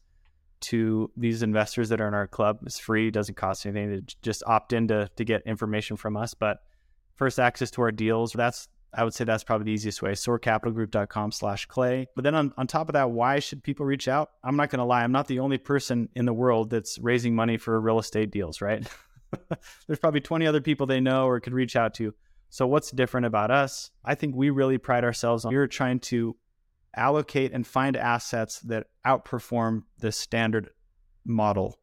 to 0.61 1.11
these 1.17 1.43
investors 1.43 1.89
that 1.89 2.01
are 2.01 2.07
in 2.07 2.13
our 2.13 2.27
club. 2.27 2.59
It's 2.65 2.79
free, 2.79 3.11
doesn't 3.11 3.35
cost 3.35 3.65
anything 3.65 4.05
to 4.05 4.15
just 4.21 4.43
opt 4.45 4.73
in 4.73 4.87
to, 4.89 5.09
to 5.15 5.23
get 5.23 5.43
information 5.45 5.97
from 5.97 6.15
us. 6.15 6.33
But 6.33 6.59
first 7.15 7.39
access 7.39 7.71
to 7.71 7.81
our 7.81 7.91
deals, 7.91 8.33
that's 8.33 8.67
I 8.93 9.03
would 9.03 9.13
say 9.13 9.23
that's 9.23 9.43
probably 9.43 9.65
the 9.65 9.71
easiest 9.71 10.01
way. 10.01 10.11
SoarCapitalGroup.com 10.11 11.31
slash 11.31 11.65
clay. 11.65 12.07
But 12.13 12.23
then 12.23 12.35
on, 12.35 12.53
on 12.57 12.67
top 12.67 12.89
of 12.89 12.93
that, 12.93 13.11
why 13.11 13.39
should 13.39 13.63
people 13.63 13.85
reach 13.85 14.07
out? 14.07 14.31
I'm 14.43 14.57
not 14.57 14.69
going 14.69 14.79
to 14.79 14.85
lie. 14.85 15.03
I'm 15.03 15.13
not 15.13 15.27
the 15.27 15.39
only 15.39 15.57
person 15.57 16.09
in 16.15 16.25
the 16.25 16.33
world 16.33 16.69
that's 16.69 16.99
raising 16.99 17.33
money 17.33 17.57
for 17.57 17.79
real 17.79 17.99
estate 17.99 18.31
deals, 18.31 18.59
right? 18.59 18.85
There's 19.87 19.99
probably 19.99 20.19
20 20.19 20.45
other 20.45 20.59
people 20.59 20.87
they 20.87 20.99
know 20.99 21.25
or 21.25 21.39
could 21.39 21.53
reach 21.53 21.77
out 21.77 21.93
to. 21.95 22.13
So, 22.49 22.67
what's 22.67 22.91
different 22.91 23.27
about 23.27 23.49
us? 23.49 23.91
I 24.03 24.15
think 24.15 24.35
we 24.35 24.49
really 24.49 24.77
pride 24.77 25.05
ourselves 25.05 25.45
on 25.45 25.53
we're 25.53 25.67
trying 25.67 26.01
to 26.01 26.35
allocate 26.95 27.51
and 27.51 27.65
find 27.65 27.95
assets 27.95 28.59
that 28.61 28.87
outperform 29.05 29.83
the 29.99 30.11
standard 30.11 30.69
model. 31.25 31.77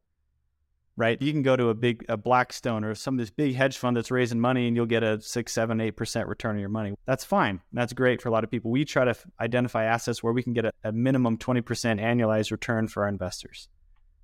Right? 0.97 1.21
You 1.23 1.31
can 1.31 1.43
go 1.43 1.55
to 1.55 1.69
a 1.69 1.75
big 1.75 2.05
a 2.09 2.17
Blackstone 2.17 2.83
or 2.83 2.95
some 2.97 3.15
of 3.15 3.19
this 3.19 3.31
big 3.31 3.55
hedge 3.55 3.79
fund 3.79 3.97
that's 3.97 4.11
raising 4.11 4.41
money 4.41 4.67
and 4.67 4.75
you'll 4.75 4.87
get 4.87 5.05
a 5.05 5.21
six, 5.21 5.53
seven, 5.53 5.81
eight 5.81 5.93
percent 5.93 6.27
return 6.27 6.57
on 6.57 6.61
your 6.61 6.69
money. 6.69 6.95
That's 7.07 7.25
fine. 7.25 7.61
That's 7.73 7.93
great 7.93 8.21
for 8.21 8.29
a 8.29 8.33
lot 8.33 8.43
of 8.43 8.51
people. 8.51 8.73
We 8.73 8.85
try 8.85 9.05
to 9.05 9.15
identify 9.41 9.85
assets 9.85 10.25
where 10.25 10.33
we 10.33 10.43
can 10.43 10.55
get 10.55 10.65
a, 10.65 10.73
a 10.83 10.91
minimum 10.91 11.39
20% 11.39 11.63
annualized 12.01 12.51
return 12.51 12.89
for 12.89 13.05
our 13.05 13.09
investors. 13.09 13.69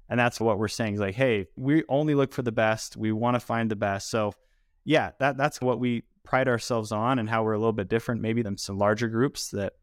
And 0.08 0.18
that's 0.18 0.40
what 0.40 0.58
we're 0.58 0.66
saying 0.66 0.94
is 0.94 1.00
like, 1.00 1.14
hey, 1.14 1.46
we 1.56 1.84
only 1.88 2.16
look 2.16 2.32
for 2.32 2.42
the 2.42 2.52
best. 2.52 2.96
We 2.96 3.12
want 3.12 3.36
to 3.36 3.40
find 3.40 3.70
the 3.70 3.76
best. 3.76 4.10
So 4.10 4.34
yeah, 4.84 5.12
that 5.18 5.36
that's 5.36 5.60
what 5.60 5.78
we 5.78 6.02
pride 6.24 6.48
ourselves 6.48 6.92
on 6.92 7.18
and 7.18 7.28
how 7.28 7.44
we're 7.44 7.52
a 7.52 7.58
little 7.58 7.72
bit 7.72 7.88
different 7.88 8.20
maybe 8.20 8.42
than 8.42 8.56
some 8.56 8.78
larger 8.78 9.08
groups 9.08 9.50
that 9.50 9.74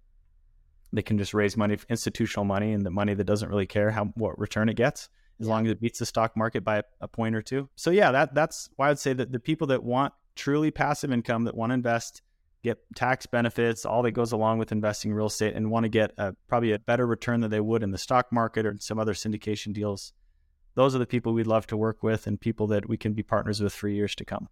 they 0.94 1.02
can 1.02 1.18
just 1.18 1.34
raise 1.34 1.56
money, 1.56 1.78
institutional 1.90 2.46
money, 2.46 2.74
and 2.74 2.86
the 2.86 2.92
money 2.92 3.14
that 3.14 3.24
doesn't 3.24 3.50
really 3.50 3.68
care 3.68 3.92
how 3.92 4.06
what 4.16 4.38
return 4.40 4.70
it 4.70 4.76
gets 4.76 5.10
as 5.40 5.48
yeah. 5.48 5.54
long 5.54 5.66
as 5.66 5.72
it 5.72 5.82
beats 5.82 6.00
the 6.00 6.06
stock 6.06 6.36
market 6.36 6.64
by 6.64 6.78
a, 6.78 6.84
a 7.02 7.08
point 7.08 7.36
or 7.36 7.42
two. 7.42 7.70
So 7.76 7.92
yeah, 7.92 8.12
that 8.12 8.34
that's 8.34 8.70
why 8.76 8.90
I'd 8.90 9.00
say 9.00 9.14
that 9.14 9.32
the 9.32 9.40
people 9.40 9.68
that 9.68 9.84
want 9.84 10.14
truly 10.36 10.72
passive 10.72 11.12
income 11.12 11.46
that 11.46 11.56
want 11.56 11.72
to 11.72 11.76
invest 11.76 12.22
get 12.64 12.78
tax 12.96 13.26
benefits, 13.26 13.86
all 13.86 14.04
that 14.04 14.12
goes 14.12 14.32
along 14.32 14.60
with 14.60 14.72
investing 14.72 15.12
in 15.12 15.18
real 15.18 15.28
estate, 15.28 15.56
and 15.56 15.72
want 15.72 15.84
to 15.84 15.90
get 15.90 16.12
a, 16.18 16.36
probably 16.48 16.74
a 16.74 16.80
better 16.80 17.08
return 17.08 17.42
than 17.42 17.50
they 17.50 17.60
would 17.60 17.84
in 17.84 17.92
the 17.92 17.98
stock 17.98 18.32
market 18.32 18.66
or 18.66 18.76
some 18.80 19.00
other 19.00 19.14
syndication 19.14 19.74
deals. 19.74 20.14
Those 20.76 20.96
are 20.96 21.00
the 21.00 21.08
people 21.08 21.34
we'd 21.34 21.48
love 21.48 21.68
to 21.68 21.78
work 21.78 22.04
with 22.04 22.28
and 22.28 22.40
people 22.40 22.68
that 22.68 22.88
we 22.88 22.98
can 22.98 23.14
be 23.14 23.24
partners 23.24 23.62
with 23.62 23.74
for 23.74 23.88
years 23.88 24.16
to 24.16 24.26
come. 24.26 24.48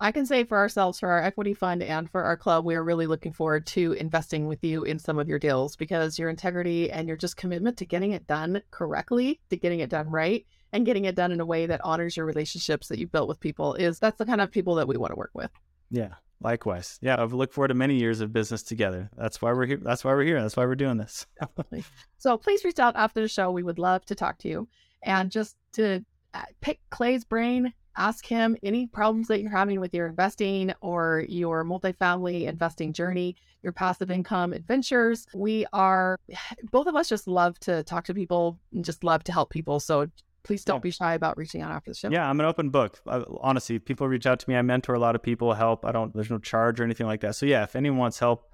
I 0.00 0.12
can 0.12 0.26
say 0.26 0.44
for 0.44 0.56
ourselves, 0.58 1.00
for 1.00 1.08
our 1.08 1.22
equity 1.22 1.54
fund 1.54 1.82
and 1.82 2.08
for 2.08 2.22
our 2.22 2.36
club, 2.36 2.64
we 2.64 2.76
are 2.76 2.84
really 2.84 3.06
looking 3.06 3.32
forward 3.32 3.66
to 3.68 3.94
investing 3.94 4.46
with 4.46 4.62
you 4.62 4.84
in 4.84 4.98
some 4.98 5.18
of 5.18 5.28
your 5.28 5.40
deals 5.40 5.74
because 5.74 6.18
your 6.18 6.30
integrity 6.30 6.90
and 6.90 7.08
your 7.08 7.16
just 7.16 7.36
commitment 7.36 7.76
to 7.78 7.84
getting 7.84 8.12
it 8.12 8.26
done 8.26 8.62
correctly, 8.70 9.40
to 9.50 9.56
getting 9.56 9.80
it 9.80 9.90
done 9.90 10.08
right, 10.08 10.46
and 10.72 10.86
getting 10.86 11.06
it 11.06 11.16
done 11.16 11.32
in 11.32 11.40
a 11.40 11.46
way 11.46 11.66
that 11.66 11.80
honors 11.82 12.16
your 12.16 12.26
relationships 12.26 12.86
that 12.88 12.98
you've 12.98 13.10
built 13.10 13.28
with 13.28 13.40
people 13.40 13.74
is 13.74 13.98
that's 13.98 14.18
the 14.18 14.26
kind 14.26 14.40
of 14.40 14.52
people 14.52 14.76
that 14.76 14.86
we 14.86 14.96
want 14.96 15.10
to 15.10 15.16
work 15.16 15.32
with. 15.34 15.50
Yeah, 15.90 16.14
Likewise. 16.40 16.98
Yeah, 17.02 17.20
I've 17.20 17.32
looked 17.32 17.52
forward 17.52 17.68
to 17.68 17.74
many 17.74 17.96
years 17.96 18.20
of 18.20 18.32
business 18.32 18.62
together. 18.62 19.10
That's 19.16 19.42
why 19.42 19.52
we're 19.52 19.66
here. 19.66 19.80
That's 19.82 20.04
why 20.04 20.12
we're 20.12 20.22
here. 20.22 20.40
That's 20.40 20.56
why 20.56 20.66
we're 20.66 20.76
doing 20.76 20.96
this. 20.96 21.26
Definitely. 21.40 21.84
So 22.18 22.36
please 22.36 22.64
reach 22.64 22.78
out 22.78 22.94
after 22.96 23.20
the 23.20 23.28
show. 23.28 23.50
We 23.50 23.64
would 23.64 23.78
love 23.78 24.04
to 24.06 24.14
talk 24.14 24.38
to 24.38 24.48
you 24.48 24.68
and 25.02 25.30
just 25.30 25.56
to 25.72 26.04
uh, 26.34 26.42
pick 26.60 26.80
Clay's 26.90 27.24
brain, 27.24 27.72
ask 27.98 28.24
him 28.24 28.56
any 28.62 28.86
problems 28.86 29.28
that 29.28 29.40
you're 29.42 29.50
having 29.50 29.80
with 29.80 29.92
your 29.92 30.06
investing 30.06 30.72
or 30.80 31.24
your 31.28 31.64
multifamily 31.64 32.46
investing 32.46 32.92
journey, 32.92 33.36
your 33.62 33.72
passive 33.72 34.10
income 34.10 34.52
adventures. 34.52 35.26
We 35.34 35.66
are 35.72 36.18
both 36.70 36.86
of 36.86 36.96
us 36.96 37.08
just 37.08 37.28
love 37.28 37.58
to 37.60 37.82
talk 37.82 38.04
to 38.04 38.14
people 38.14 38.58
and 38.72 38.84
just 38.84 39.04
love 39.04 39.24
to 39.24 39.32
help 39.32 39.50
people. 39.50 39.80
So 39.80 40.06
please 40.44 40.64
don't 40.64 40.76
yeah. 40.76 40.80
be 40.80 40.90
shy 40.90 41.14
about 41.14 41.36
reaching 41.36 41.60
out 41.60 41.72
after 41.72 41.90
the 41.90 41.96
show. 41.96 42.08
Yeah, 42.10 42.28
I'm 42.28 42.40
an 42.40 42.46
open 42.46 42.70
book. 42.70 43.00
I, 43.06 43.22
honestly, 43.40 43.78
people 43.78 44.08
reach 44.08 44.26
out 44.26 44.38
to 44.40 44.48
me. 44.48 44.56
I 44.56 44.62
mentor 44.62 44.94
a 44.94 44.98
lot 44.98 45.14
of 45.14 45.22
people, 45.22 45.52
help. 45.52 45.84
I 45.84 45.92
don't, 45.92 46.14
there's 46.14 46.30
no 46.30 46.38
charge 46.38 46.80
or 46.80 46.84
anything 46.84 47.06
like 47.06 47.20
that. 47.20 47.36
So, 47.36 47.44
yeah, 47.44 47.64
if 47.64 47.76
anyone 47.76 47.98
wants 47.98 48.18
help, 48.18 48.50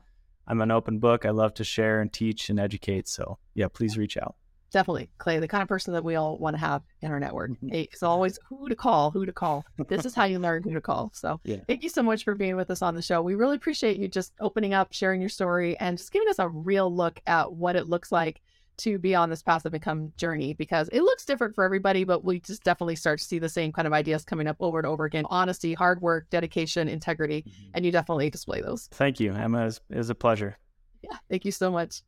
I'm 0.46 0.60
an 0.60 0.70
open 0.70 0.98
book. 0.98 1.24
I 1.24 1.30
love 1.30 1.54
to 1.54 1.64
share 1.64 2.00
and 2.00 2.12
teach 2.12 2.50
and 2.50 2.58
educate. 2.58 3.08
So, 3.08 3.38
yeah, 3.54 3.68
please 3.68 3.96
reach 3.96 4.16
out. 4.16 4.34
Definitely, 4.74 5.08
Clay, 5.18 5.38
the 5.38 5.46
kind 5.46 5.62
of 5.62 5.68
person 5.68 5.92
that 5.92 6.02
we 6.02 6.16
all 6.16 6.36
want 6.36 6.56
to 6.56 6.58
have 6.58 6.82
in 7.00 7.12
our 7.12 7.20
network. 7.20 7.52
Mm-hmm. 7.52 7.72
It's 7.72 8.02
always 8.02 8.40
who 8.48 8.68
to 8.68 8.74
call, 8.74 9.12
who 9.12 9.24
to 9.24 9.32
call. 9.32 9.64
This 9.86 10.04
is 10.04 10.16
how 10.16 10.24
you 10.24 10.40
learn 10.40 10.64
who 10.64 10.74
to 10.74 10.80
call. 10.80 11.12
So, 11.14 11.38
yeah. 11.44 11.58
thank 11.68 11.84
you 11.84 11.88
so 11.88 12.02
much 12.02 12.24
for 12.24 12.34
being 12.34 12.56
with 12.56 12.72
us 12.72 12.82
on 12.82 12.96
the 12.96 13.00
show. 13.00 13.22
We 13.22 13.36
really 13.36 13.54
appreciate 13.54 13.98
you 13.98 14.08
just 14.08 14.32
opening 14.40 14.74
up, 14.74 14.92
sharing 14.92 15.20
your 15.20 15.30
story, 15.30 15.78
and 15.78 15.96
just 15.96 16.10
giving 16.10 16.28
us 16.28 16.40
a 16.40 16.48
real 16.48 16.92
look 16.92 17.20
at 17.24 17.52
what 17.52 17.76
it 17.76 17.88
looks 17.88 18.10
like 18.10 18.40
to 18.78 18.98
be 18.98 19.14
on 19.14 19.30
this 19.30 19.44
passive 19.44 19.76
income 19.76 20.12
journey 20.16 20.54
because 20.54 20.88
it 20.88 21.02
looks 21.02 21.24
different 21.24 21.54
for 21.54 21.62
everybody, 21.62 22.02
but 22.02 22.24
we 22.24 22.40
just 22.40 22.64
definitely 22.64 22.96
start 22.96 23.20
to 23.20 23.24
see 23.24 23.38
the 23.38 23.48
same 23.48 23.70
kind 23.70 23.86
of 23.86 23.92
ideas 23.92 24.24
coming 24.24 24.48
up 24.48 24.56
over 24.58 24.80
and 24.80 24.88
over 24.88 25.04
again. 25.04 25.24
Honesty, 25.30 25.72
hard 25.72 26.00
work, 26.02 26.28
dedication, 26.30 26.88
integrity, 26.88 27.42
mm-hmm. 27.42 27.70
and 27.74 27.86
you 27.86 27.92
definitely 27.92 28.28
display 28.28 28.60
those. 28.60 28.88
Thank 28.90 29.20
you, 29.20 29.32
Emma. 29.34 29.66
It 29.66 29.96
was 29.96 30.10
a 30.10 30.16
pleasure. 30.16 30.58
Yeah, 31.00 31.16
thank 31.30 31.44
you 31.44 31.52
so 31.52 31.70
much. 31.70 32.02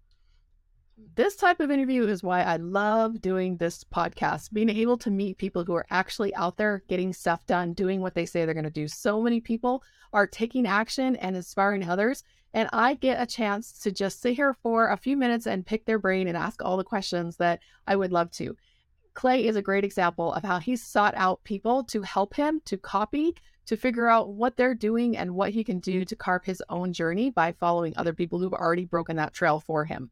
This 1.15 1.37
type 1.37 1.61
of 1.61 1.71
interview 1.71 2.07
is 2.07 2.23
why 2.23 2.43
I 2.43 2.57
love 2.57 3.21
doing 3.21 3.57
this 3.57 3.85
podcast, 3.85 4.53
being 4.53 4.71
able 4.71 4.97
to 4.99 5.11
meet 5.11 5.37
people 5.37 5.63
who 5.63 5.75
are 5.75 5.87
actually 5.91 6.35
out 6.35 6.57
there 6.57 6.83
getting 6.89 7.13
stuff 7.13 7.45
done, 7.47 7.75
doing 7.75 8.01
what 8.01 8.15
they 8.15 8.25
say 8.25 8.45
they're 8.45 8.55
going 8.55 8.65
to 8.65 8.71
do. 8.71 8.89
So 8.89 9.21
many 9.21 9.41
people 9.41 9.83
are 10.15 10.27
taking 10.27 10.67
action 10.67 11.17
and 11.17 11.37
inspiring 11.37 11.87
others. 11.87 12.25
And 12.55 12.71
I 12.73 12.95
get 12.95 13.21
a 13.21 13.27
chance 13.27 13.79
to 13.81 13.93
just 13.93 14.23
sit 14.23 14.37
here 14.37 14.55
for 14.55 14.89
a 14.89 14.97
few 14.97 15.19
minutes 15.19 15.47
and 15.47 15.67
pick 15.67 15.85
their 15.85 15.99
brain 15.99 16.29
and 16.29 16.37
ask 16.37 16.63
all 16.65 16.79
the 16.79 16.85
questions 16.85 17.37
that 17.37 17.61
I 17.87 17.97
would 17.97 18.13
love 18.13 18.31
to. 18.33 18.57
Clay 19.13 19.47
is 19.47 19.57
a 19.57 19.63
great 19.63 19.85
example 19.85 20.33
of 20.33 20.45
how 20.45 20.59
he's 20.61 20.83
sought 20.83 21.15
out 21.15 21.45
people 21.45 21.85
to 21.85 22.03
help 22.03 22.35
him 22.37 22.63
to 22.65 22.79
copy, 22.79 23.35
to 23.67 23.77
figure 23.77 24.09
out 24.09 24.31
what 24.31 24.57
they're 24.57 24.75
doing 24.75 25.17
and 25.17 25.35
what 25.35 25.51
he 25.51 25.63
can 25.63 25.79
do 25.79 26.03
mm. 26.03 26.07
to 26.07 26.17
carve 26.17 26.45
his 26.45 26.63
own 26.71 26.93
journey 26.95 27.31
by 27.31 27.53
following 27.53 27.93
other 27.97 28.15
people 28.15 28.39
who've 28.39 28.53
already 28.53 28.87
broken 28.87 29.17
that 29.17 29.35
trail 29.35 29.61
for 29.61 29.85
him. 29.85 30.11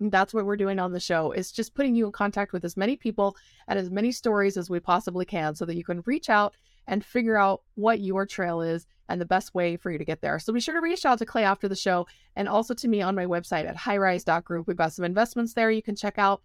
That's 0.00 0.34
what 0.34 0.44
we're 0.44 0.56
doing 0.56 0.78
on 0.78 0.92
the 0.92 1.00
show 1.00 1.32
is 1.32 1.50
just 1.50 1.74
putting 1.74 1.94
you 1.94 2.06
in 2.06 2.12
contact 2.12 2.52
with 2.52 2.64
as 2.64 2.76
many 2.76 2.96
people 2.96 3.36
and 3.66 3.78
as 3.78 3.90
many 3.90 4.12
stories 4.12 4.56
as 4.56 4.68
we 4.68 4.78
possibly 4.78 5.24
can 5.24 5.54
so 5.54 5.64
that 5.64 5.76
you 5.76 5.84
can 5.84 6.02
reach 6.04 6.28
out 6.28 6.54
and 6.86 7.04
figure 7.04 7.36
out 7.36 7.62
what 7.74 8.00
your 8.00 8.26
trail 8.26 8.60
is 8.60 8.86
and 9.08 9.20
the 9.20 9.26
best 9.26 9.54
way 9.54 9.76
for 9.76 9.90
you 9.90 9.98
to 9.98 10.04
get 10.04 10.20
there. 10.20 10.38
So 10.38 10.52
be 10.52 10.60
sure 10.60 10.74
to 10.74 10.80
reach 10.80 11.04
out 11.04 11.18
to 11.18 11.26
Clay 11.26 11.44
after 11.44 11.68
the 11.68 11.76
show 11.76 12.06
and 12.34 12.48
also 12.48 12.74
to 12.74 12.88
me 12.88 13.02
on 13.02 13.14
my 13.14 13.24
website 13.24 13.66
at 13.66 13.76
highrise.group. 13.76 14.66
We've 14.66 14.76
got 14.76 14.92
some 14.92 15.04
investments 15.04 15.54
there 15.54 15.70
you 15.70 15.82
can 15.82 15.96
check 15.96 16.18
out. 16.18 16.42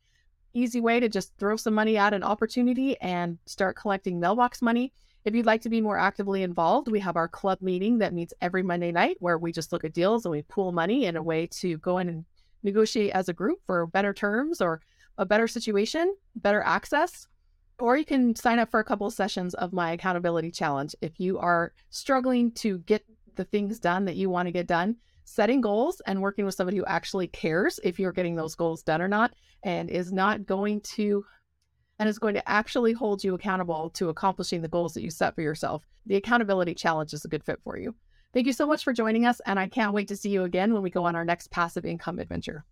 Easy 0.54 0.82
way 0.82 1.00
to 1.00 1.10
just 1.10 1.34
throw 1.38 1.56
some 1.56 1.74
money 1.74 1.98
at 1.98 2.14
an 2.14 2.24
opportunity 2.24 3.00
and 3.00 3.38
start 3.46 3.76
collecting 3.76 4.20
mailbox 4.20 4.62
money. 4.62 4.94
If 5.24 5.36
you'd 5.36 5.46
like 5.46 5.62
to 5.62 5.70
be 5.70 5.82
more 5.82 5.98
actively 5.98 6.42
involved, 6.44 6.90
we 6.90 7.00
have 7.00 7.16
our 7.16 7.28
club 7.28 7.60
meeting 7.62 8.00
that 8.00 8.14
meets 8.14 8.34
every 8.42 8.64
Monday 8.64 8.92
night 8.92 9.18
where 9.20 9.38
we 9.38 9.52
just 9.52 9.72
look 9.72 9.84
at 9.84 9.94
deals 9.94 10.26
and 10.26 10.32
we 10.32 10.42
pool 10.42 10.72
money 10.72 11.06
in 11.06 11.16
a 11.16 11.24
way 11.24 11.48
to 11.48 11.78
go 11.78 12.00
in 12.00 12.10
and 12.10 12.26
negotiate 12.64 13.12
as 13.12 13.30
a 13.30 13.34
group 13.34 13.60
for 13.66 13.88
better 13.88 14.14
terms 14.14 14.62
or 14.62 14.82
a 15.18 15.26
better 15.26 15.48
situation, 15.48 16.16
better 16.36 16.62
access. 16.62 17.28
Or 17.80 17.98
you 17.98 18.06
can 18.06 18.36
sign 18.36 18.60
up 18.60 18.70
for 18.70 18.80
a 18.80 18.84
couple 18.84 19.08
of 19.08 19.14
sessions 19.14 19.54
of 19.56 19.74
my 19.74 19.92
accountability 19.92 20.52
challenge. 20.52 20.96
If 21.02 21.20
you 21.20 21.40
are 21.40 21.74
struggling 21.90 22.52
to 22.54 22.80
get 22.80 23.04
the 23.36 23.46
things 23.46 23.80
done 23.80 24.06
that 24.06 24.16
you 24.16 24.30
want 24.30 24.48
to 24.48 24.52
get 24.52 24.68
done, 24.68 24.98
setting 25.26 25.62
goals 25.62 26.02
and 26.06 26.22
working 26.22 26.46
with 26.46 26.56
somebody 26.56 26.78
who 26.78 26.86
actually 26.86 27.28
cares 27.28 27.80
if 27.84 28.00
you're 28.00 28.12
getting 28.12 28.36
those 28.36 28.56
goals 28.56 28.84
done 28.84 29.02
or 29.02 29.08
not 29.08 29.34
and 29.64 29.90
is 29.90 30.12
not 30.12 30.46
going 30.46 30.82
to 30.82 31.26
and 32.00 32.10
is 32.10 32.20
going 32.20 32.34
to 32.34 32.50
actually 32.50 32.94
hold 32.94 33.24
you 33.24 33.36
accountable 33.36 33.90
to 33.92 34.10
accomplishing 34.10 34.62
the 34.62 34.68
goals 34.68 34.94
that 34.94 35.04
you 35.04 35.12
set 35.12 35.36
for 35.36 35.42
yourself. 35.42 35.86
The 36.08 36.16
accountability 36.16 36.74
challenge 36.74 37.14
is 37.14 37.26
a 37.26 37.28
good 37.28 37.44
fit 37.44 37.60
for 37.64 37.78
you. 37.78 37.94
Thank 38.34 38.48
you 38.48 38.54
so 38.54 38.66
much 38.66 38.84
for 38.84 38.94
joining 38.94 39.26
us, 39.26 39.42
and 39.46 39.60
I 39.60 39.68
can't 39.68 39.94
wait 39.94 40.08
to 40.08 40.16
see 40.16 40.30
you 40.30 40.44
again 40.44 40.74
when 40.74 40.82
we 40.82 40.90
go 40.90 41.04
on 41.04 41.16
our 41.16 41.26
next 41.26 41.52
passive 41.52 41.86
income 41.86 42.18
adventure. 42.18 42.64